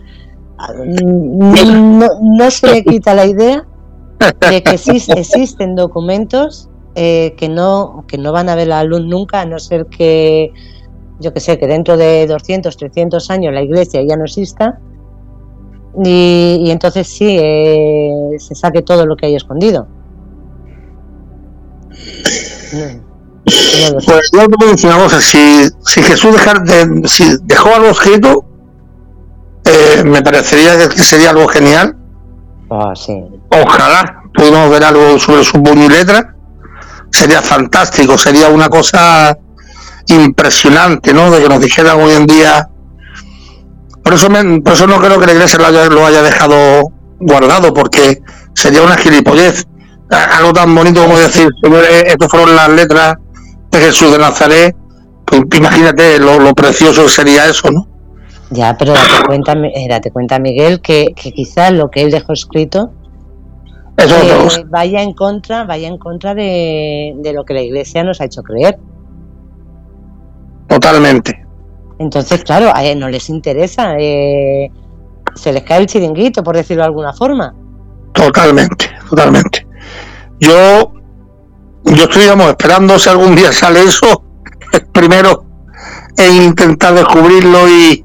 [0.82, 3.64] no, se me quita la idea
[4.50, 9.40] de que existen documentos eh, que, no, que no van a ver la luz nunca,
[9.40, 10.52] a no ser que
[11.20, 14.78] yo que sé, que dentro de 200, 300 años la iglesia ya no exista
[16.04, 19.86] y, entonces sí, eh, se saque todo lo que hay escondido.
[24.06, 28.44] pues yo te decir una cosa, si, si Jesús dejar de, si dejó algo escrito,
[29.64, 31.96] eh, me parecería que sería algo genial.
[32.74, 32.94] Ah.
[33.50, 36.34] Ojalá pudiéramos ver algo sobre su puño y.
[37.10, 39.36] Sería fantástico, sería una cosa
[40.06, 41.30] impresionante, ¿no?
[41.30, 42.68] De que nos dijeran hoy en día.
[44.02, 46.82] Por eso, por eso no creo que la iglesia lo haya, lo dejado
[47.20, 48.22] guardado, porque
[48.54, 49.66] sería una gilipollez.
[50.10, 53.16] Algo tan bonito como decir, señores, estas fueron las letras
[53.70, 54.76] de Jesús de Nazaret.
[55.26, 57.86] Pues imagínate lo, precioso que sería eso, ¿no?
[58.52, 62.32] Ya, pero date cuenta, eh, date cuenta Miguel, que, que quizás lo que él dejó
[62.32, 62.92] escrito
[63.98, 68.24] eh, vaya en contra, vaya en contra de, de, lo que la Iglesia nos ha
[68.24, 68.78] hecho creer.
[70.66, 71.46] Totalmente.
[71.98, 73.94] Entonces, claro, no les interesa.
[73.98, 74.70] Eh,
[75.34, 77.54] se les cae el chiringuito, por decirlo de alguna forma.
[78.12, 79.66] Totalmente, totalmente.
[80.40, 80.92] Yo,
[81.84, 84.24] yo estoy, digamos, esperando si algún día sale eso,
[84.92, 85.44] primero
[86.16, 88.04] e intentar descubrirlo y,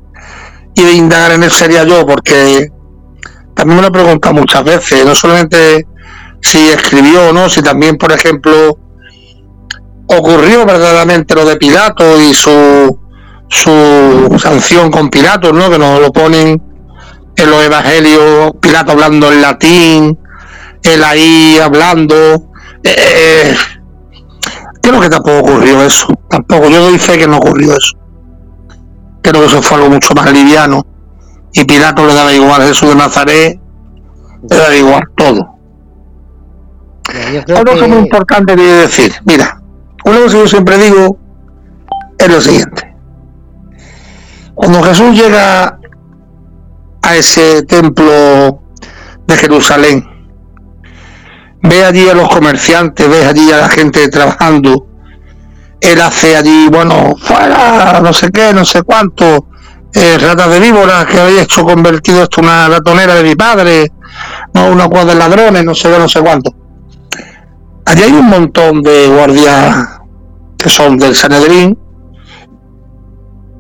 [0.78, 2.70] y de indagar en él sería yo, porque
[3.56, 5.88] también me lo he preguntado muchas veces, no solamente
[6.40, 8.78] si escribió o no, si también, por ejemplo,
[10.08, 13.00] ocurrió verdaderamente lo de Pilato y su,
[13.50, 15.68] su sanción con Pilato, ¿no?
[15.72, 16.62] Que nos lo ponen
[17.36, 20.20] en los evangelios, Pilato hablando en latín,
[20.84, 22.52] él ahí hablando.
[22.84, 23.56] Eh,
[24.84, 26.08] creo que tampoco ocurrió eso.
[26.30, 27.98] Tampoco, yo doy fe que no ocurrió eso.
[29.28, 30.86] Creo que eso fue algo mucho más liviano.
[31.52, 33.60] Y Pilato le daba igual a Jesús de Nazaret,
[34.50, 35.50] le daba igual todo.
[37.50, 37.88] Algo que...
[37.88, 39.62] muy importante de decir, mira,
[40.06, 41.18] una cosa que yo siempre digo
[42.18, 42.96] es lo siguiente.
[44.56, 45.78] Cuando Jesús llega
[47.02, 48.62] a ese templo
[49.28, 50.08] de Jerusalén,
[51.64, 54.87] ve allí a los comerciantes, ve allí a la gente trabajando,
[55.82, 59.48] él hace allí, bueno, fuera, no sé qué, no sé cuánto,
[59.94, 63.92] eh, ratas de víboras que había hecho convertido esto una ratonera de mi padre,
[64.54, 66.54] no una cuadra de ladrones, no sé qué, no sé cuánto.
[67.86, 70.00] Allí hay un montón de guardias
[70.58, 71.78] que son del Sanedrín.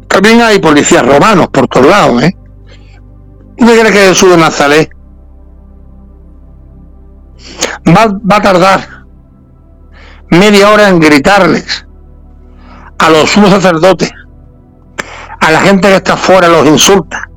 [0.07, 2.35] También hay policías romanos por todos lados, ¿eh?
[3.57, 4.89] ¿Dónde crees que Jesús de Nazaret?
[7.87, 9.05] Va, va a tardar
[10.29, 11.86] media hora en gritarles
[12.99, 14.11] a los sumos sacerdotes,
[15.39, 17.29] a la gente que está fuera los insulta.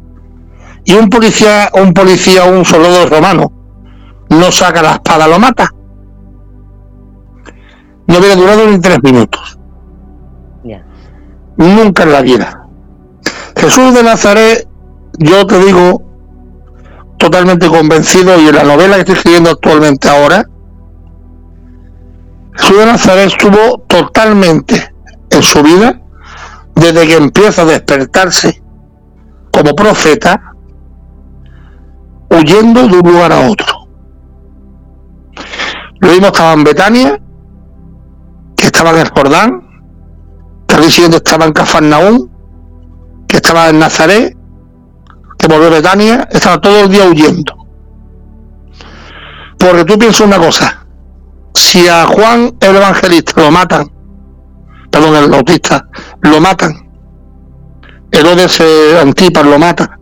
[0.84, 3.52] Y un policía, un policía o un soldado romano
[4.30, 5.70] no saca la espada, lo mata
[8.10, 9.56] no hubiera durado ni tres minutos.
[11.56, 12.66] Nunca en la vida.
[13.54, 14.66] Jesús de Nazaret,
[15.18, 16.02] yo te digo,
[17.18, 20.44] totalmente convencido, y en la novela que estoy escribiendo actualmente ahora,
[22.54, 24.89] Jesús de Nazaret estuvo totalmente
[25.30, 26.00] en su vida,
[26.74, 28.62] desde que empieza a despertarse
[29.52, 30.54] como profeta,
[32.30, 33.66] huyendo de un lugar a otro.
[36.00, 37.20] Lo mismo estaba en Betania,
[38.56, 39.62] que estaba en el Jordán,
[40.66, 42.28] que al siguiente estaba en Cafarnaúm,
[43.28, 44.36] que estaba en Nazaret,
[45.38, 47.54] que volvió a Betania, estaba todo el día huyendo.
[49.58, 50.86] Porque tú piensas una cosa,
[51.54, 53.90] si a Juan el Evangelista lo matan,
[54.90, 55.86] perdón, el Bautista,
[56.22, 56.90] lo matan,
[58.10, 58.60] Herodes
[59.00, 59.98] Antipas lo mata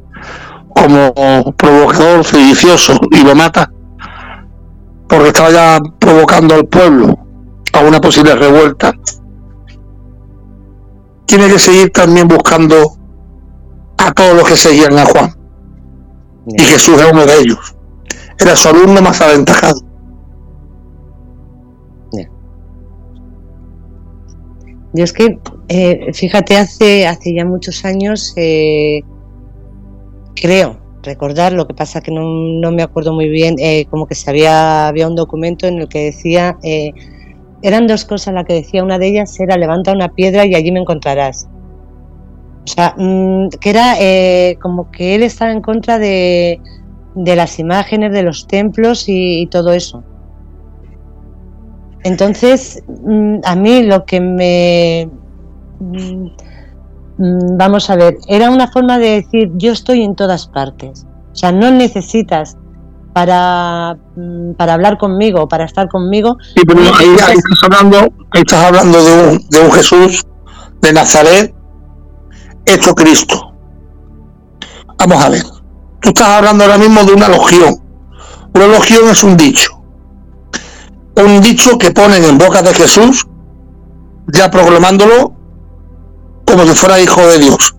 [0.75, 1.13] como
[1.57, 3.71] provocador sedicioso y lo mata
[5.09, 7.19] porque estaba ya provocando al pueblo
[7.73, 8.93] a una posible revuelta,
[11.27, 12.77] tiene que seguir también buscando
[13.99, 15.35] a todos los que seguían a Juan.
[16.47, 17.77] Y Jesús era uno de ellos.
[18.39, 19.81] Era su alumno más aventajado.
[24.95, 25.39] Yo es que,
[25.69, 29.03] eh, fíjate, hace, hace ya muchos años, eh,
[30.35, 34.15] creo, recordar, lo que pasa que no, no me acuerdo muy bien, eh, como que
[34.15, 36.57] se había, había un documento en el que decía
[37.63, 38.85] eran dos cosas las que decía.
[38.85, 41.49] Una de ellas era levanta una piedra y allí me encontrarás.
[42.65, 46.61] O sea, mm, que era eh, como que él estaba en contra de,
[47.15, 50.05] de las imágenes, de los templos y, todo eso.
[52.05, 55.11] Entonces, mm, a mí lo que me...
[55.81, 61.07] Mm, vamos a ver, era una forma de decir, yo estoy en todas partes.
[61.33, 62.57] O sea, no necesitas
[63.13, 66.37] para, mm, para hablar conmigo, para estar conmigo.
[66.55, 70.25] Sí, pero ahí, estás hablando, estás hablando de un, de un Jesús
[70.81, 71.55] de Nazaret
[72.65, 73.55] hecho Cristo.
[74.99, 75.43] Vamos a ver,
[76.01, 77.83] tú estás hablando ahora mismo de una logión.
[78.55, 79.78] Una logión es un dicho.
[81.19, 83.27] Un dicho que ponen en boca de Jesús,
[84.29, 85.35] ya proclamándolo
[86.47, 87.75] como si fuera hijo de Dios.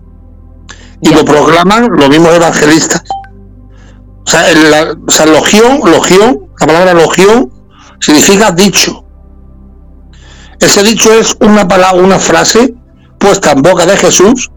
[1.00, 3.02] Y lo proclaman los mismos evangelistas.
[4.26, 7.50] O sea, la, o logión, logión, la palabra logión
[7.98, 9.04] significa dicho.
[10.60, 12.74] Ese dicho es una palabra, una frase
[13.18, 14.50] puesta en boca de Jesús,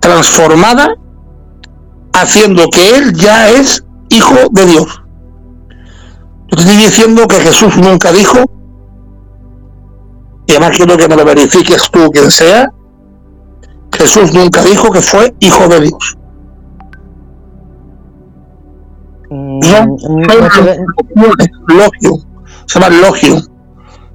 [0.00, 0.94] transformada,
[2.12, 5.05] haciendo que él ya es hijo de Dios.
[6.48, 8.38] Yo te estoy diciendo que Jesús nunca dijo,
[10.46, 12.68] y además quiero que me lo verifiques tú, quien sea,
[13.92, 16.16] Jesús nunca dijo que fue hijo de Dios.
[19.30, 19.60] Mm,
[21.66, 22.12] logio,
[22.66, 23.42] se llama logio.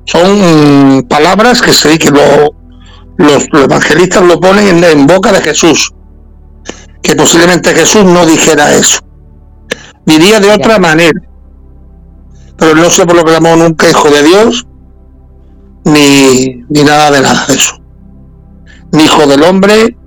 [0.06, 5.94] Son mm, palabras que sé que los, evangelistas lo ponen en, boca de Jesús.
[7.02, 9.00] Que posiblemente Jesús no dijera eso.
[10.06, 11.20] Diría de otra manera.
[12.62, 14.66] Pero no se proclamó nunca hijo de Dios,
[15.84, 17.76] ni, ni nada de nada de eso.
[18.94, 19.98] Ni hijo del hombre,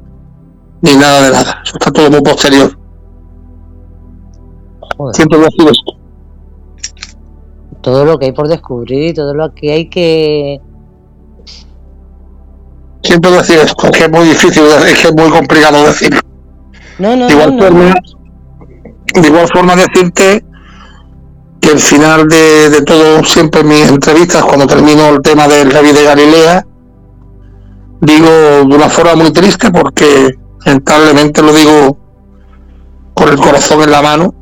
[0.81, 1.63] ni nada de nada.
[1.63, 2.79] Eso está todo muy posterior.
[5.13, 6.05] Siento decir esto
[7.85, 10.59] todo lo que hay por descubrir, todo lo que hay que...
[13.03, 16.21] Siento decir esto, que es muy difícil, es que es muy complicado decirlo.
[16.99, 17.95] No, no, de igual, forma,
[19.15, 20.43] de igual forma decirte
[21.65, 25.93] que el final de, todo, siempre en mis entrevistas, cuando termino el tema del Rey
[25.95, 26.67] de Galilea,
[28.03, 30.37] digo de una forma muy triste porque
[30.67, 31.99] lamentablemente lo digo
[33.15, 34.35] con el corazón en la mano,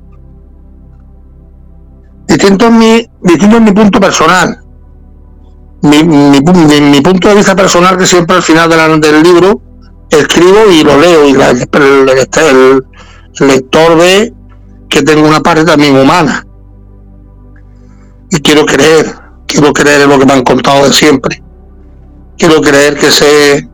[2.26, 4.58] distinto en mi, distinto en mi punto personal.
[5.82, 8.68] Mi, mi, mi, punto de vista personal, que siempre al final
[9.00, 9.60] del libro
[10.10, 12.82] escribo y lo leo, y el,
[13.46, 14.32] lector ve
[14.88, 16.44] que tengo una parte también humana.
[18.34, 19.14] Y quiero creer,
[19.46, 21.42] quiero creer en lo que me han contado de siempre.
[22.38, 23.68] Quiero creer que ese,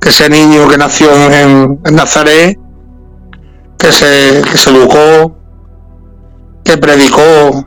[0.00, 2.56] que ese niño que nació en, en Nazaret,
[3.76, 5.36] que se, que se educó,
[6.64, 7.66] que predicó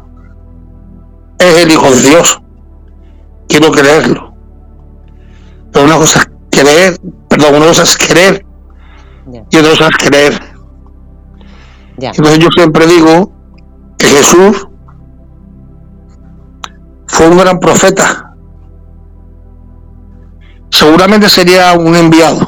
[1.37, 2.41] es el Hijo de Dios.
[3.49, 4.33] Quiero creerlo.
[5.73, 6.97] Pero una cosa es creer,
[7.27, 8.45] perdón, una cosa es creer
[9.51, 10.39] y otra cosa es creer.
[11.97, 13.33] Entonces yo siempre digo
[13.97, 14.67] que Jesús
[17.13, 18.35] fue un gran profeta.
[20.71, 22.47] Seguramente sería un enviado.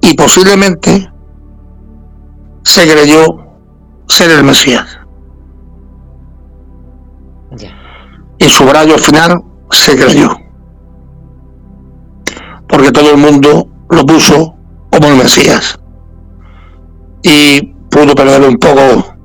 [0.00, 1.08] Y posiblemente
[2.64, 3.24] se creyó
[4.08, 4.98] ser el Mesías.
[8.38, 9.40] Y su al final
[9.70, 10.36] se creyó.
[12.68, 14.56] Porque todo el mundo lo puso
[14.90, 15.78] como el Mesías.
[17.22, 19.15] Y pudo perder un poco,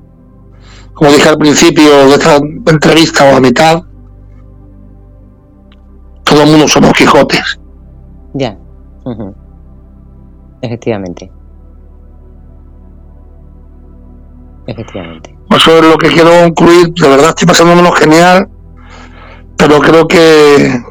[1.01, 2.35] como dije al principio de esta
[2.67, 3.81] entrevista o a mitad,
[6.23, 7.59] todo el mundo somos Quijotes.
[8.35, 8.55] Ya.
[10.61, 11.31] Efectivamente.
[14.67, 15.35] efectivamente.
[15.49, 16.93] Eso es lo que quiero concluir.
[16.93, 18.47] De verdad estoy pasándomelo genial,
[19.57, 20.83] pero creo que,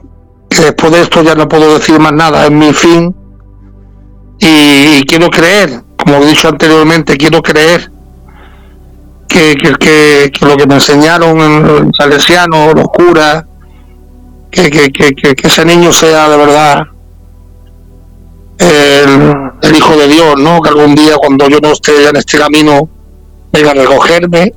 [0.48, 2.46] después de esto ya no puedo decir más nada.
[2.46, 3.14] Es mi fin
[4.40, 7.92] y, quiero creer, como he dicho anteriormente, quiero creer
[9.30, 13.44] que, que, lo que me enseñaron en el salesiano, los curas,
[14.50, 16.82] que, que, ese niño sea de verdad
[18.58, 20.60] el, el, Hijo de Dios, ¿no?
[20.60, 22.88] Que algún día cuando yo no esté en este camino
[23.52, 24.52] venga a recogerme,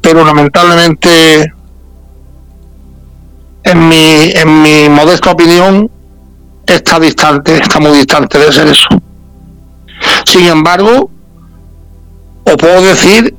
[0.00, 1.52] pero lamentablemente,
[3.64, 5.90] en mi, en mi modesta opinión,
[6.66, 8.88] está distante, está muy distante de ser eso.
[10.24, 11.10] Sin embargo,
[12.44, 13.34] os puedo decir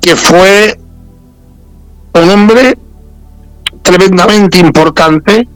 [0.00, 0.78] que fue
[2.14, 2.76] un hombre
[3.82, 5.48] tremendamente importante,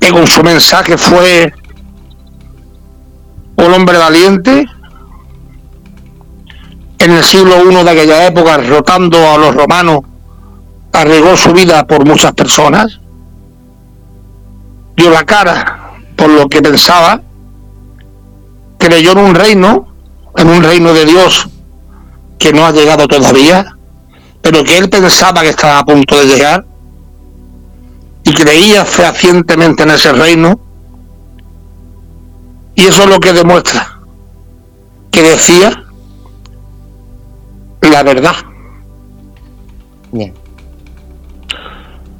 [0.00, 1.52] que con su mensaje fue
[3.56, 4.66] un hombre valiente
[6.98, 10.00] en el siglo I de aquella época, rotando a los romanos,
[10.92, 13.00] arriesgó su vida por muchas personas,
[14.96, 17.20] dio la cara por lo que pensaba,
[18.86, 19.88] creyó en un reino,
[20.36, 21.48] en un reino de Dios
[22.38, 23.76] que no ha llegado todavía,
[24.42, 26.64] pero que él pensaba que estaba a punto de llegar,
[28.24, 30.60] y creía fehacientemente en ese reino,
[32.74, 34.00] y eso es lo que demuestra
[35.10, 35.82] que decía
[37.80, 38.34] la verdad.
[40.12, 40.34] Bien.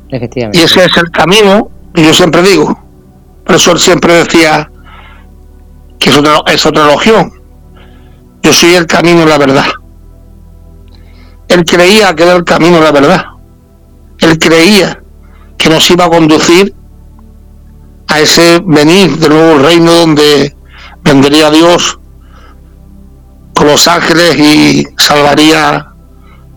[0.08, 0.58] Efectivamente.
[0.58, 2.78] Y ese es el camino que yo siempre digo.
[3.44, 4.70] Por eso él siempre decía
[5.98, 7.32] que es otra, es otra religión.
[8.42, 9.66] Yo soy el camino y la verdad.
[11.48, 13.24] Él creía que era el camino y la verdad.
[14.18, 15.02] Él creía
[15.56, 16.74] que nos iba a conducir
[18.08, 20.54] a ese venir del nuevo reino donde
[21.02, 21.98] vendría Dios
[23.54, 25.86] con los ángeles y salvaría,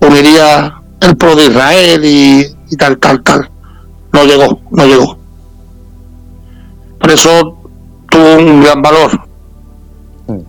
[0.02, 3.50] uniría el pueblo de Israel y, tal, tal, tal.
[4.12, 5.18] No llegó, no llegó.
[7.00, 7.58] Por eso
[8.10, 9.29] tuvo un gran valor.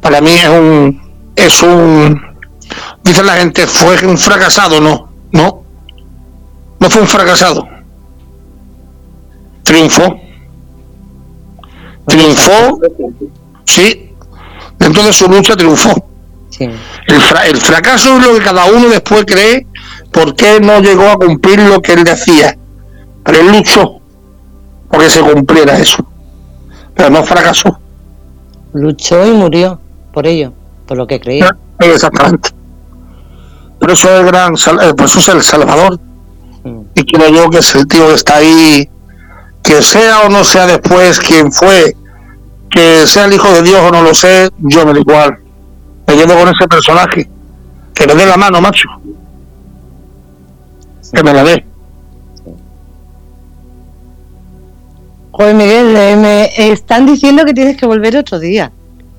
[0.01, 1.03] Para mí es un,
[1.37, 2.21] es un,
[3.03, 5.63] dice la gente, fue un fracasado, no, no,
[6.79, 7.67] no fue un fracasado.
[9.63, 10.21] Triunfó
[12.11, 12.79] triunfó,
[13.65, 14.13] sí,
[14.79, 15.91] dentro de su lucha triunfó.
[17.07, 19.67] El, fracaso es lo que cada uno después cree
[20.13, 22.59] por qué no llegó a cumplir lo que él decía.
[23.25, 24.01] Pero él luchó
[24.91, 26.07] porque se cumpliera eso.
[26.95, 27.80] Pero no fracasó.
[28.73, 29.81] Luchó y murió
[30.13, 30.53] por ello,
[30.87, 31.57] por lo que creía.
[31.79, 32.51] Exactamente.
[33.79, 35.99] Por eso es el gran, eh, por eso es el Salvador.
[36.65, 36.81] Mm.
[36.95, 38.89] Y creo yo que es el tío que está ahí,
[39.63, 41.97] que sea o no sea después quien fue,
[42.71, 45.39] que sea el hijo de Dios o no lo sé, yo me da igual.
[46.07, 47.31] Me quedo con ese personaje.
[47.95, 48.89] Que me dé la mano, macho.
[51.13, 51.70] Que me la dé.
[55.41, 58.73] Joder, Miguel, eh, me están diciendo que tienes que volver otro día.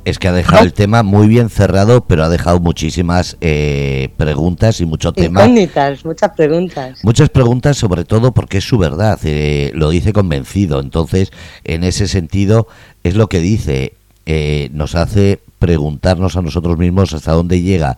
[0.05, 4.79] Es que ha dejado el tema muy bien cerrado, pero ha dejado muchísimas eh, preguntas
[4.81, 5.47] y mucho tema.
[5.47, 7.03] muchas preguntas.
[7.03, 10.79] Muchas preguntas, sobre todo porque es su verdad, eh, lo dice convencido.
[10.79, 11.31] Entonces,
[11.63, 12.67] en ese sentido,
[13.03, 13.93] es lo que dice,
[14.73, 17.97] nos hace preguntarnos a nosotros mismos hasta dónde llega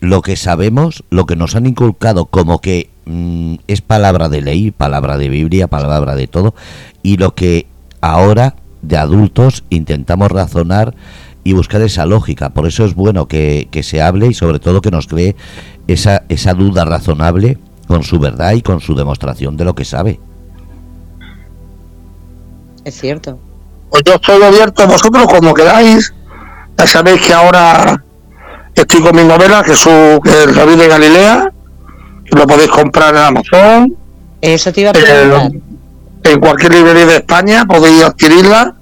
[0.00, 4.70] lo que sabemos, lo que nos han inculcado como que mm, es palabra de ley,
[4.70, 6.54] palabra de Biblia, palabra de todo,
[7.02, 7.66] y lo que
[8.00, 10.94] ahora de adultos intentamos razonar
[11.42, 12.50] y buscar esa lógica.
[12.50, 15.34] Por eso es bueno que, se hable y sobre todo que nos cree
[15.86, 20.20] esa, esa duda razonable con su verdad y con su demostración de lo que sabe.
[22.84, 23.38] Es cierto.
[23.90, 26.12] Pues yo estoy abierto vosotros como queráis.
[26.76, 28.04] Ya sabéis que ahora
[28.80, 31.52] estoy con mi novela, que es, el Rabí de Galilea.
[32.32, 33.96] Lo podéis comprar en Amazon.
[34.40, 35.50] Eso te iba a preguntar
[36.24, 38.74] en cualquier librería de España, podéis adquirirla.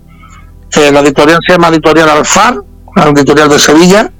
[0.77, 2.59] Eh, la editorial se llama Editorial Alfar,
[2.97, 4.11] una editorial de Sevilla.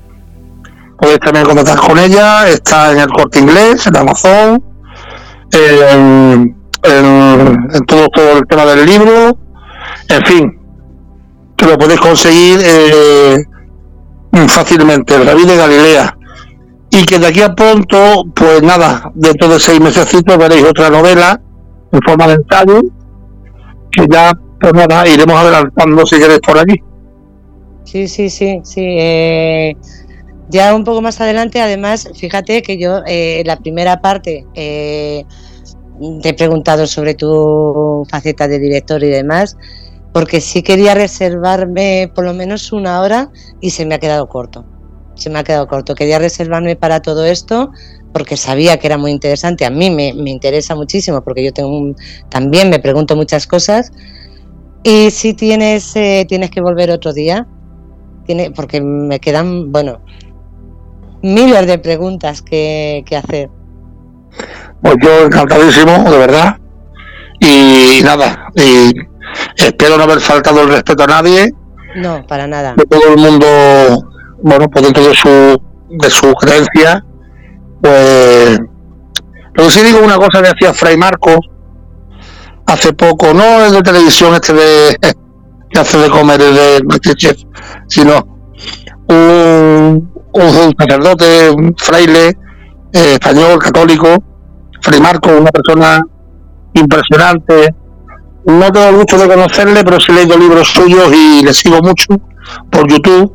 [0.99, 4.63] Podéis también contactar con ella, está en el corte inglés, en Amazon,
[5.53, 6.57] en,
[7.87, 9.37] todo, todo el tema del libro,
[10.09, 10.59] en fin,
[11.57, 13.45] que lo podéis conseguir eh,
[14.49, 16.17] fácilmente, el Rabí de Galilea.
[16.91, 20.09] Y que de aquí a pronto, pues nada, dentro de seis meses
[20.39, 21.41] veréis otra novela
[21.93, 22.83] en forma de ensayo
[23.93, 26.75] que ya, pues nada, iremos adelantando si queréis por aquí.
[27.85, 28.83] Sí, sí, sí, sí.
[28.85, 29.77] Eh,
[30.49, 35.25] ya un poco más adelante, además, fíjate que yo eh, la primera parte eh,
[36.23, 39.57] te he preguntado sobre tu faceta de director y demás,
[40.17, 43.29] porque sí quería reservarme por lo menos una hora
[43.61, 44.65] y se me ha quedado corto.
[45.15, 45.95] Se me ha quedado corto.
[45.95, 47.71] Quería reservarme para todo esto
[48.15, 49.67] porque sabía que era muy interesante.
[49.67, 51.95] A mí me, interesa muchísimo porque yo tengo
[52.31, 53.93] también me pregunto muchas cosas.
[54.83, 57.47] Y si tienes, eh, tienes que volver otro día,
[58.25, 60.01] tiene, porque me quedan, bueno,
[61.21, 63.51] miles de preguntas que, hacer.
[64.81, 66.57] Pues yo encantadísimo, de verdad.
[67.39, 68.95] Y nada, y
[69.57, 71.53] espero no haber faltado el respeto a nadie.
[71.97, 72.75] No, para nada.
[72.77, 73.47] De todo el mundo,
[74.43, 77.05] bueno, pues dentro de su, de su creencia
[77.81, 78.59] pues
[79.55, 81.39] pero sí digo una cosa que hacía Fray Marcos
[82.67, 84.97] hace poco, no es de televisión este de
[85.71, 87.39] que hace de comer el de chef,
[87.89, 88.37] sino
[89.09, 92.29] un, un sacerdote, un fraile
[92.93, 94.09] eh, español, católico,
[94.83, 96.01] Fray Marcos, una persona
[96.75, 97.75] impresionante.
[98.47, 101.81] No tengo el gusto de conocerle, pero sí he leído libros suyos y le sigo
[101.83, 102.07] mucho
[102.71, 103.35] por YouTube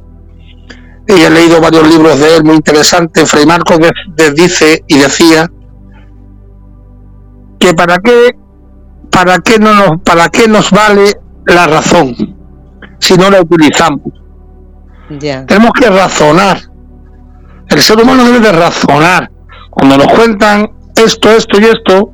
[1.08, 3.30] y he leído varios libros de él muy interesantes.
[3.30, 3.80] Fray Marcos
[4.36, 5.50] dice y decía
[7.60, 8.36] que para qué,
[9.12, 11.14] para qué no nos, para qué nos vale
[11.46, 12.16] la razón
[13.00, 14.02] si no la utilizamos.
[15.20, 16.58] Tenemos que razonar.
[17.68, 19.30] El ser humano debe de razonar.
[19.70, 22.14] Cuando nos cuentan esto, esto y esto,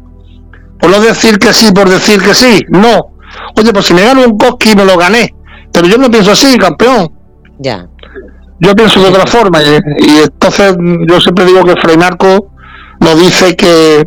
[0.80, 3.14] por no decir que sí por decir que sí, no.
[3.56, 5.34] Oye, pues si me gano un coqui me lo gané.
[5.72, 7.12] Pero yo no pienso así, campeón.
[7.60, 7.88] Ya.
[8.60, 10.76] Yo pienso de otra forma y, entonces
[11.08, 12.52] yo siempre digo que Fray Marco
[13.00, 14.04] nos dice que,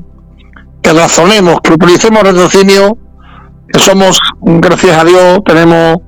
[0.82, 2.98] que razonemos, que utilicemos el raciocinio,
[3.72, 5.98] que somos, gracias a Dios, tenemos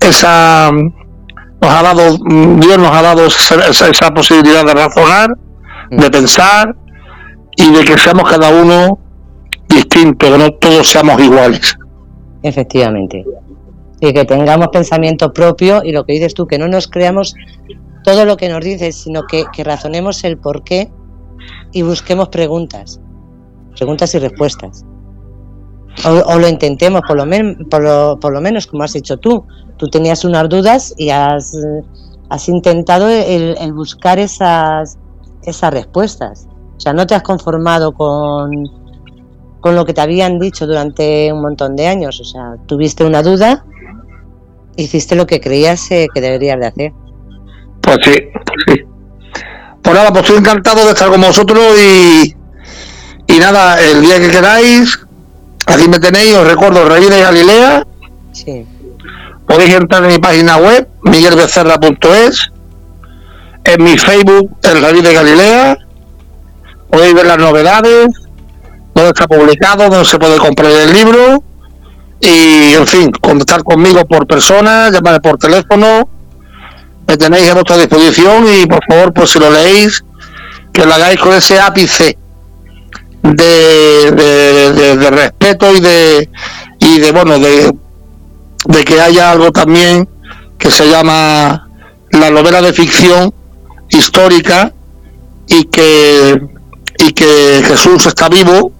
[0.00, 2.18] esa, nos ha dado,
[2.58, 5.28] Dios nos ha dado esa, posibilidad de razonar,
[5.90, 6.10] de mm.
[6.10, 6.74] pensar
[7.56, 8.98] y de que seamos cada uno
[9.78, 11.76] distintos, que no todos seamos iguales.
[12.42, 13.24] Efectivamente
[14.00, 17.34] y que tengamos pensamiento propio y lo que dices tú, que no nos creamos
[18.04, 20.90] todo lo que nos dices, sino que, razonemos el por qué
[21.72, 23.00] y busquemos preguntas,
[23.76, 24.84] preguntas y respuestas.
[26.04, 29.44] O, lo intentemos, por lo, lo, por lo menos, como has dicho tú.
[29.78, 31.56] Tú tenías unas dudas y has,
[32.30, 34.96] has intentado el, el buscar esas,
[35.42, 36.46] esas respuestas.
[36.76, 38.70] O sea, no te has conformado con,
[39.60, 42.20] con lo que te habían dicho durante un montón de años.
[42.20, 43.64] O sea, tuviste una duda
[44.78, 46.92] hiciste lo que creías eh, que deberías de hacer.
[47.82, 48.12] Pues sí,
[48.66, 48.84] sí.
[49.82, 52.34] Pues nada, pues estoy encantado de estar con vosotros y,
[53.26, 54.98] y nada, el día que queráis,
[55.66, 57.86] aquí me tenéis, os recuerdo, Rey de Galilea.
[58.32, 58.64] Sí.
[59.48, 62.52] podéis entrar en mi página web, miguelbecerra.es,
[63.64, 65.78] en mi Facebook, El David de Galilea,
[66.88, 68.08] podéis ver las novedades,
[68.98, 71.42] donde está publicado, donde se puede comprar el libro.
[72.20, 76.08] Y, en fin, contactar conmigo por persona, llamarme por teléfono,
[77.06, 80.04] me tenéis a vuestra disposición y, por favor, pues si lo leéis,
[80.72, 82.18] que lo hagáis con ese ápice
[83.22, 84.10] de,
[84.96, 86.28] de, respeto y de,
[86.80, 87.72] y de, bueno, de,
[88.66, 90.08] de que haya algo también
[90.58, 91.68] que se llama
[92.10, 93.32] la novela de ficción
[93.90, 94.72] histórica
[95.46, 96.40] y que
[96.98, 98.72] y que Jesús está vivo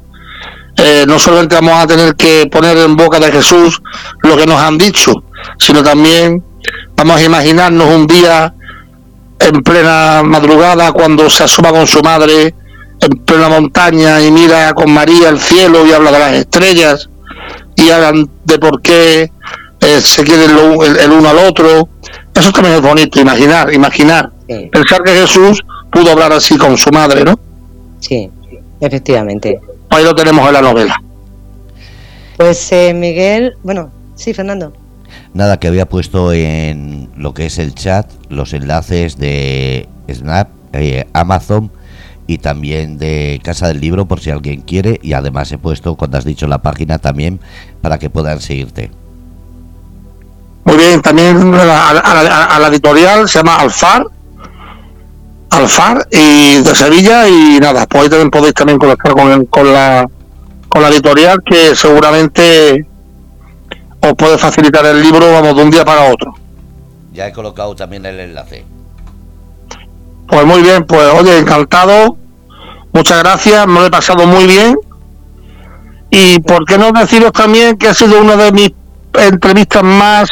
[0.79, 3.81] eh, no solamente vamos a tener que poner en boca de Jesús
[4.23, 5.13] lo que nos han dicho,
[5.59, 6.43] sino también
[6.97, 8.55] vamos a imaginarnos un día
[9.41, 12.55] en plena madrugada cuando se asoma con su madre
[13.01, 17.09] en plena montaña y mira con María el cielo y habla de las estrellas
[17.77, 19.31] y hablan de por qué
[19.81, 21.89] eh, se quieren el, uno al otro.
[22.35, 24.31] Eso también es bonito, imaginar, imaginar.
[24.47, 27.39] Pensar que Jesús pudo hablar así con su madre, ¿no?
[28.01, 28.31] Sí,
[28.81, 29.61] efectivamente.
[29.91, 31.03] Ahí lo tenemos en la novela.
[32.37, 34.73] Pues eh, Miguel, bueno, sí, Fernando.
[35.35, 41.07] Nada, que había puesto en lo que es el chat los enlaces de Snap, eh,
[41.13, 41.71] Amazon
[42.27, 46.19] y también de Casa del Libro por si alguien quiere y además he puesto cuando
[46.19, 47.41] has dicho la página también
[47.81, 48.91] para que puedan seguirte.
[50.65, 54.07] Muy bien, también a, la editorial se llama Alfar,
[55.51, 60.07] Alfar y de Sevilla y nada, pues ahí también podéis también conectar con, con la
[60.69, 62.87] con la editorial que seguramente
[64.01, 66.35] os puede facilitar el libro, vamos, de un día para otro.
[67.13, 68.65] Ya he colocado también el enlace.
[70.29, 72.17] Pues muy bien, pues oye, encantado.
[72.93, 74.77] Muchas gracias, me lo he pasado muy bien.
[76.11, 78.71] Y por qué no deciros también que ha sido una de mis
[79.15, 80.29] entrevistas más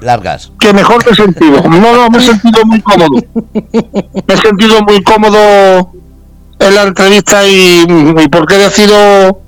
[0.00, 0.52] largas.
[0.58, 1.62] Que mejor te he sentido.
[1.62, 3.10] No, no, me he sentido muy cómodo.
[3.52, 5.92] Me he sentido muy cómodo
[6.58, 9.40] en la entrevista y, y porque he decidido,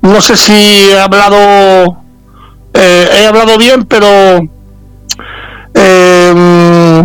[0.00, 1.98] no sé si he hablado,
[2.74, 4.40] eh, he hablado bien, pero
[5.74, 7.04] eh,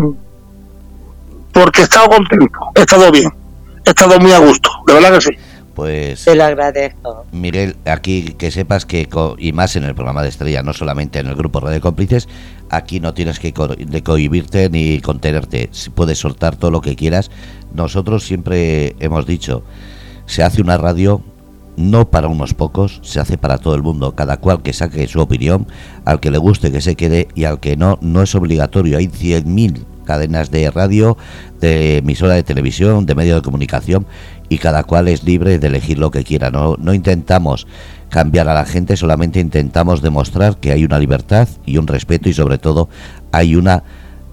[1.52, 3.30] porque he estado contento, he estado bien,
[3.86, 5.32] he estado muy a gusto, de verdad que sí.
[5.78, 6.26] Pues.
[6.26, 7.28] Te lo agradezco.
[7.32, 9.08] Miguel, aquí que sepas que,
[9.38, 12.28] y más en el programa de Estrella, no solamente en el grupo Radio Cómplices,
[12.72, 15.70] aquí no tienes que de cohibirte ni contenerte.
[15.94, 17.30] Puedes soltar todo lo que quieras.
[17.76, 19.62] Nosotros siempre hemos dicho:
[20.26, 21.22] se hace una radio
[21.76, 25.22] no para unos pocos, se hace para todo el mundo, cada cual que saque su
[25.22, 25.68] opinión,
[26.06, 28.98] al que le guste que se quede y al que no, no es obligatorio.
[28.98, 31.18] Hay 100.000 cadenas de radio,
[31.61, 34.08] de emisora de televisión, de medio de comunicación
[34.50, 36.50] y cada cual es libre de elegir lo que quiera.
[36.50, 37.68] No, no intentamos
[38.10, 42.34] cambiar a la gente, solamente intentamos demostrar que hay una libertad y un respeto y
[42.34, 42.90] sobre todo
[43.32, 43.84] hay una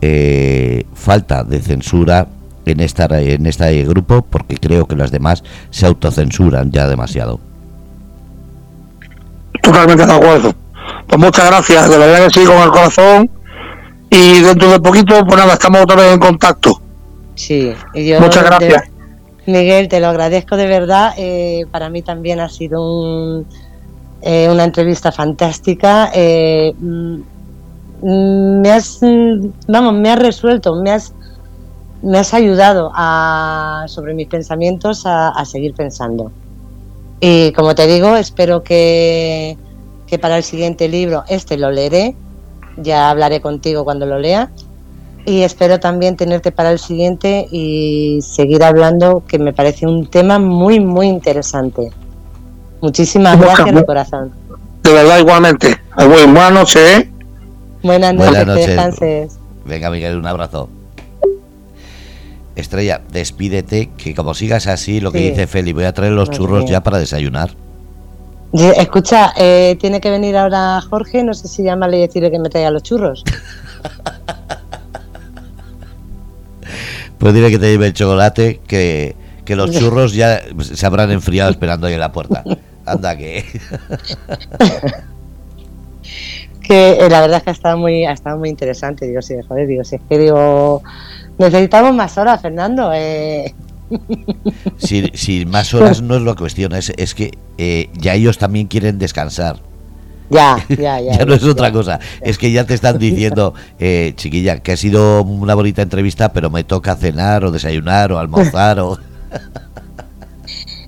[0.01, 2.29] eh, falta de censura
[2.67, 7.41] en, esta, en este grupo porque creo que las demás se autocensuran ya demasiado.
[9.63, 10.55] Totalmente de acuerdo.
[11.07, 13.31] Pues muchas gracias, de verdad que sí, con el corazón.
[14.15, 16.81] Y dentro de poquito, pues nada, estamos otra vez en contacto.
[17.35, 17.73] Sí,
[18.21, 18.85] muchas gracias.
[19.47, 21.15] Miguel, te lo agradezco de verdad.
[21.17, 23.43] Eh, para mí también ha sido
[24.23, 26.13] eh, una entrevista fantástica.
[26.15, 29.01] Eh, mm, me has,
[29.67, 31.13] vamos, me has resuelto, me has,
[32.03, 36.31] me has ayudado a, sobre mis pensamientos a, seguir pensando.
[37.19, 39.59] Y como te digo, espero que,
[40.07, 42.15] que para el siguiente libro, este lo leeré,
[42.77, 44.51] ya hablaré contigo cuando lo lea
[45.27, 50.39] y espero también tenerte para el siguiente y seguir hablando, que me parece un tema
[50.39, 51.91] muy, muy interesante.
[52.81, 54.33] Muchísimas gracias de corazón.
[54.83, 55.75] De verdad, igualmente.
[55.97, 56.99] Buenas noches.
[56.99, 57.11] ¿eh?
[57.83, 60.69] Buenas noches, Venga, Miguel, un abrazo.
[62.55, 66.67] Estrella, despídete, que como sigas así, lo que dice Feli, voy a traer los churros
[66.67, 67.51] ya para desayunar.
[68.55, 72.49] Escucha, eh, tiene que venir ahora Jorge, no sé si llamarle y decirle que me
[72.49, 73.25] traiga los churros.
[77.19, 79.17] Pues dile que te lleve el chocolate, que,
[79.49, 82.45] los churros ya se habrán enfriado esperando ahí en la puerta.
[82.85, 83.45] Anda que.
[86.61, 89.37] que eh, la verdad es que ha estado muy, ha estado muy interesante, digo, sí,
[89.49, 90.83] joder, digo, si es que digo,
[91.39, 92.93] necesitamos más horas, Fernando.
[92.93, 93.55] Eh.
[94.79, 98.99] Si, más horas no es la cuestión, es, es que eh, ya ellos también quieren
[98.99, 99.61] descansar.
[100.31, 101.19] Ya, ya, ya.
[101.19, 102.01] ya no es otra cosa.
[102.21, 106.51] Es que ya te están diciendo, eh, chiquilla, que ha sido una bonita entrevista, pero
[106.51, 108.99] me toca cenar o desayunar o almorzar o...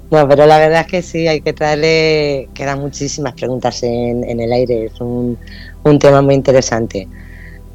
[0.08, 4.52] No, pero la verdad es que sí, hay que traerle, quedan muchísimas preguntas en, el
[4.52, 5.36] aire, es un,
[5.82, 7.08] un, tema muy interesante.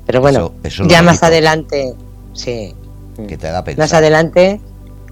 [0.06, 0.54] Pero bueno,
[0.88, 1.94] ya más adelante,
[2.32, 2.74] sí.
[3.28, 4.62] Que te da Más adelante,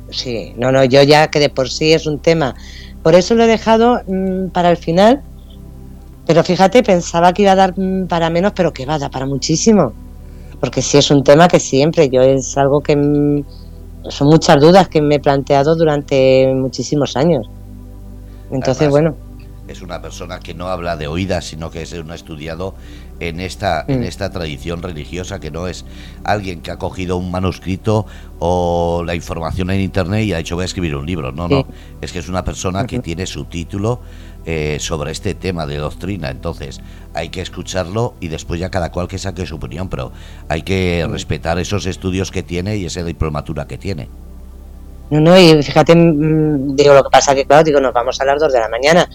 [0.10, 2.56] sí, no, no, yo ya que de por sí es un tema.
[3.04, 5.22] Por eso lo he dejado mm, para el final,
[6.28, 9.12] pero fíjate, pensaba que iba a dar mm, para menos, pero que va a dar
[9.12, 9.94] para muchísimo.
[10.60, 13.44] Porque sí es un tema que siempre, yo es algo que mm,
[14.10, 17.48] son muchas dudas que me he planteado durante muchísimos años.
[18.52, 19.12] Entonces, bueno.
[19.68, 22.74] Es una persona que no habla de oídas, sino que es un estudiado
[23.20, 24.04] en esta, en mm.
[24.04, 25.86] esta tradición religiosa, que no es
[26.24, 28.06] alguien que ha cogido un manuscrito
[28.40, 31.32] o la información en internet y ha dicho voy a escribir un libro.
[31.32, 31.66] No, no.
[32.02, 34.02] Es que es una persona que tiene su título
[34.46, 36.30] eh, sobre este tema de doctrina.
[36.30, 36.82] Entonces,
[37.14, 40.12] hay que escucharlo y después ya cada cual que saque su opinión, pero
[40.48, 44.08] hay que respetar esos estudios que tiene y esa diplomatura que tiene.
[45.10, 48.26] No, no, y fíjate, mm, digo, lo que pasa que, claro, digo, nos vamos a
[48.26, 49.10] las dos de la mañana.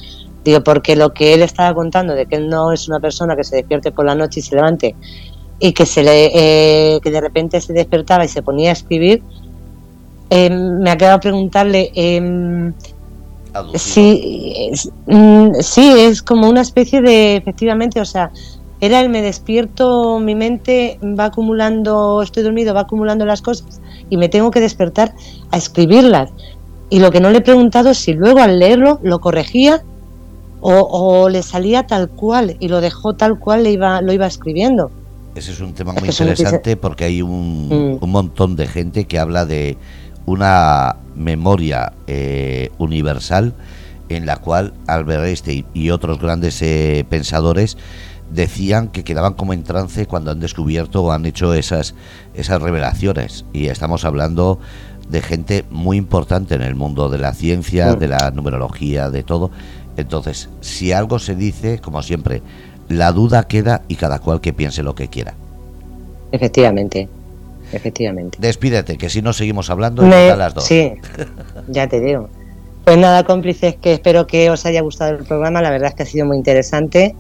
[0.45, 3.45] Digo, porque lo que él estaba contando de que él no es una persona que
[3.45, 4.95] se despierte por la noche y se levante
[5.59, 9.23] y que se le eh, que de repente se despertaba y se ponía a escribir,
[10.31, 12.73] eh, me ha quedado preguntarle eh,
[13.75, 14.71] sí,
[15.07, 18.31] mm, sí, es como una especie de, efectivamente, o sea,
[18.81, 24.17] era el me despierto, mi mente va acumulando, estoy dormido, va acumulando las cosas y
[24.17, 25.15] me tengo que despertar
[25.51, 26.31] a escribirlas.
[26.91, 29.83] Y lo que no le he preguntado es si luego al leerlo lo corregía
[30.67, 34.91] o, le salía tal cual y lo dejó tal cual le iba, lo iba escribiendo.
[35.35, 37.99] Ese es un tema muy interesante porque hay un, mm.
[38.03, 39.77] un montón de gente que habla de
[40.27, 43.53] una memoria eh, universal
[44.09, 47.77] en la cual Albert Einstein y otros grandes eh, pensadores
[48.31, 51.95] decían que quedaban como en trance cuando han descubierto o han hecho esas,
[52.35, 53.45] esas revelaciones.
[53.53, 54.59] Y estamos hablando
[55.09, 59.51] de gente muy importante en el mundo de la ciencia, de la numerología, de todo.
[59.97, 62.43] Entonces, si algo se dice, como siempre,
[62.89, 65.35] la duda queda y cada cual que piense lo que quiera.
[66.33, 67.09] Efectivamente
[67.73, 68.39] efectivamente.
[68.41, 70.65] Despídete, que si no seguimos hablando a las dos.
[70.65, 70.93] Sí,
[71.69, 72.29] ya te digo.
[72.85, 75.63] Pues nada, cómplices, que espero que os haya gustado el programa.
[75.63, 77.15] La verdad es que ha sido muy interesante.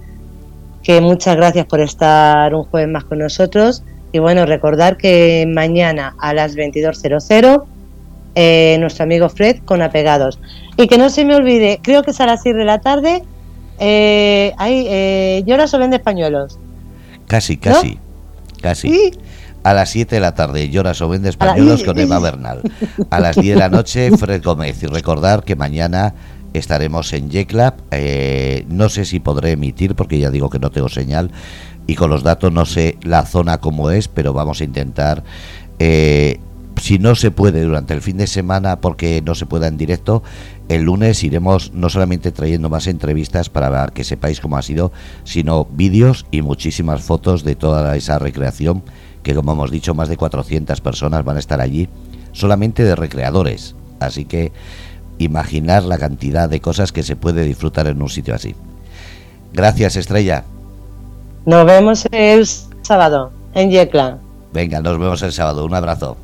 [0.82, 3.82] Que muchas gracias por estar un jueves más con nosotros.
[4.12, 7.64] Y bueno, recordar que mañana a las 22.00
[8.36, 10.38] eh, nuestro amigo Fred con Apegados.
[10.76, 13.22] Y que no se me olvide, creo que es a las 6 de la tarde.
[13.78, 16.58] Eh, ahí, eh, lloras o vende pañuelos.
[17.26, 17.98] Casi, casi.
[18.60, 18.88] Casi.
[18.88, 19.12] ¿Sí?
[19.64, 22.60] A las 7 de la tarde, Lloras o Vende Españolos con Eva Bernal.
[23.08, 24.82] A las 10 de la noche, Fred Gómez.
[24.82, 26.14] Y recordar que mañana
[26.52, 27.74] estaremos en Yeclab.
[27.90, 31.30] Eh, no sé si podré emitir porque ya digo que no tengo señal.
[31.86, 35.24] Y con los datos no sé la zona como es, pero vamos a intentar...
[35.78, 36.40] Eh,
[36.80, 40.22] si no se puede durante el fin de semana porque no se pueda en directo,
[40.68, 44.92] el lunes iremos no solamente trayendo más entrevistas para que sepáis cómo ha sido,
[45.24, 48.82] sino vídeos y muchísimas fotos de toda esa recreación
[49.22, 51.88] que como hemos dicho más de 400 personas van a estar allí
[52.32, 53.74] solamente de recreadores.
[54.00, 54.52] Así que
[55.18, 58.54] imaginar la cantidad de cosas que se puede disfrutar en un sitio así.
[59.52, 60.44] Gracias, Estrella.
[61.46, 62.46] Nos vemos el
[62.82, 64.18] sábado en Yecla.
[64.52, 65.64] Venga, nos vemos el sábado.
[65.64, 66.16] Un abrazo.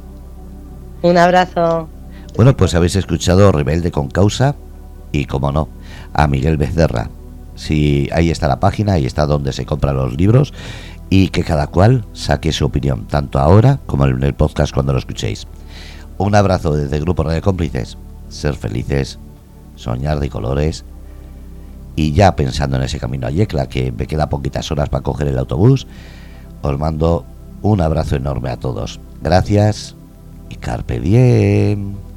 [1.02, 1.88] Un abrazo.
[2.36, 4.54] Bueno, pues habéis escuchado Rebelde con Causa
[5.12, 5.68] y, como no,
[6.12, 7.10] a Miguel Becerra.
[7.54, 10.52] Si ahí está la página, ahí está donde se compran los libros
[11.10, 14.98] y que cada cual saque su opinión, tanto ahora como en el podcast cuando lo
[14.98, 15.46] escuchéis.
[16.18, 17.98] Un abrazo desde el Grupo Radio Cómplices.
[18.28, 19.18] Ser felices,
[19.74, 20.84] soñar de colores
[21.96, 25.28] y ya pensando en ese camino a Yecla, que me queda poquitas horas para coger
[25.28, 25.86] el autobús,
[26.62, 27.24] os mando
[27.62, 29.00] un abrazo enorme a todos.
[29.22, 29.96] Gracias
[30.50, 32.09] y carpe diem.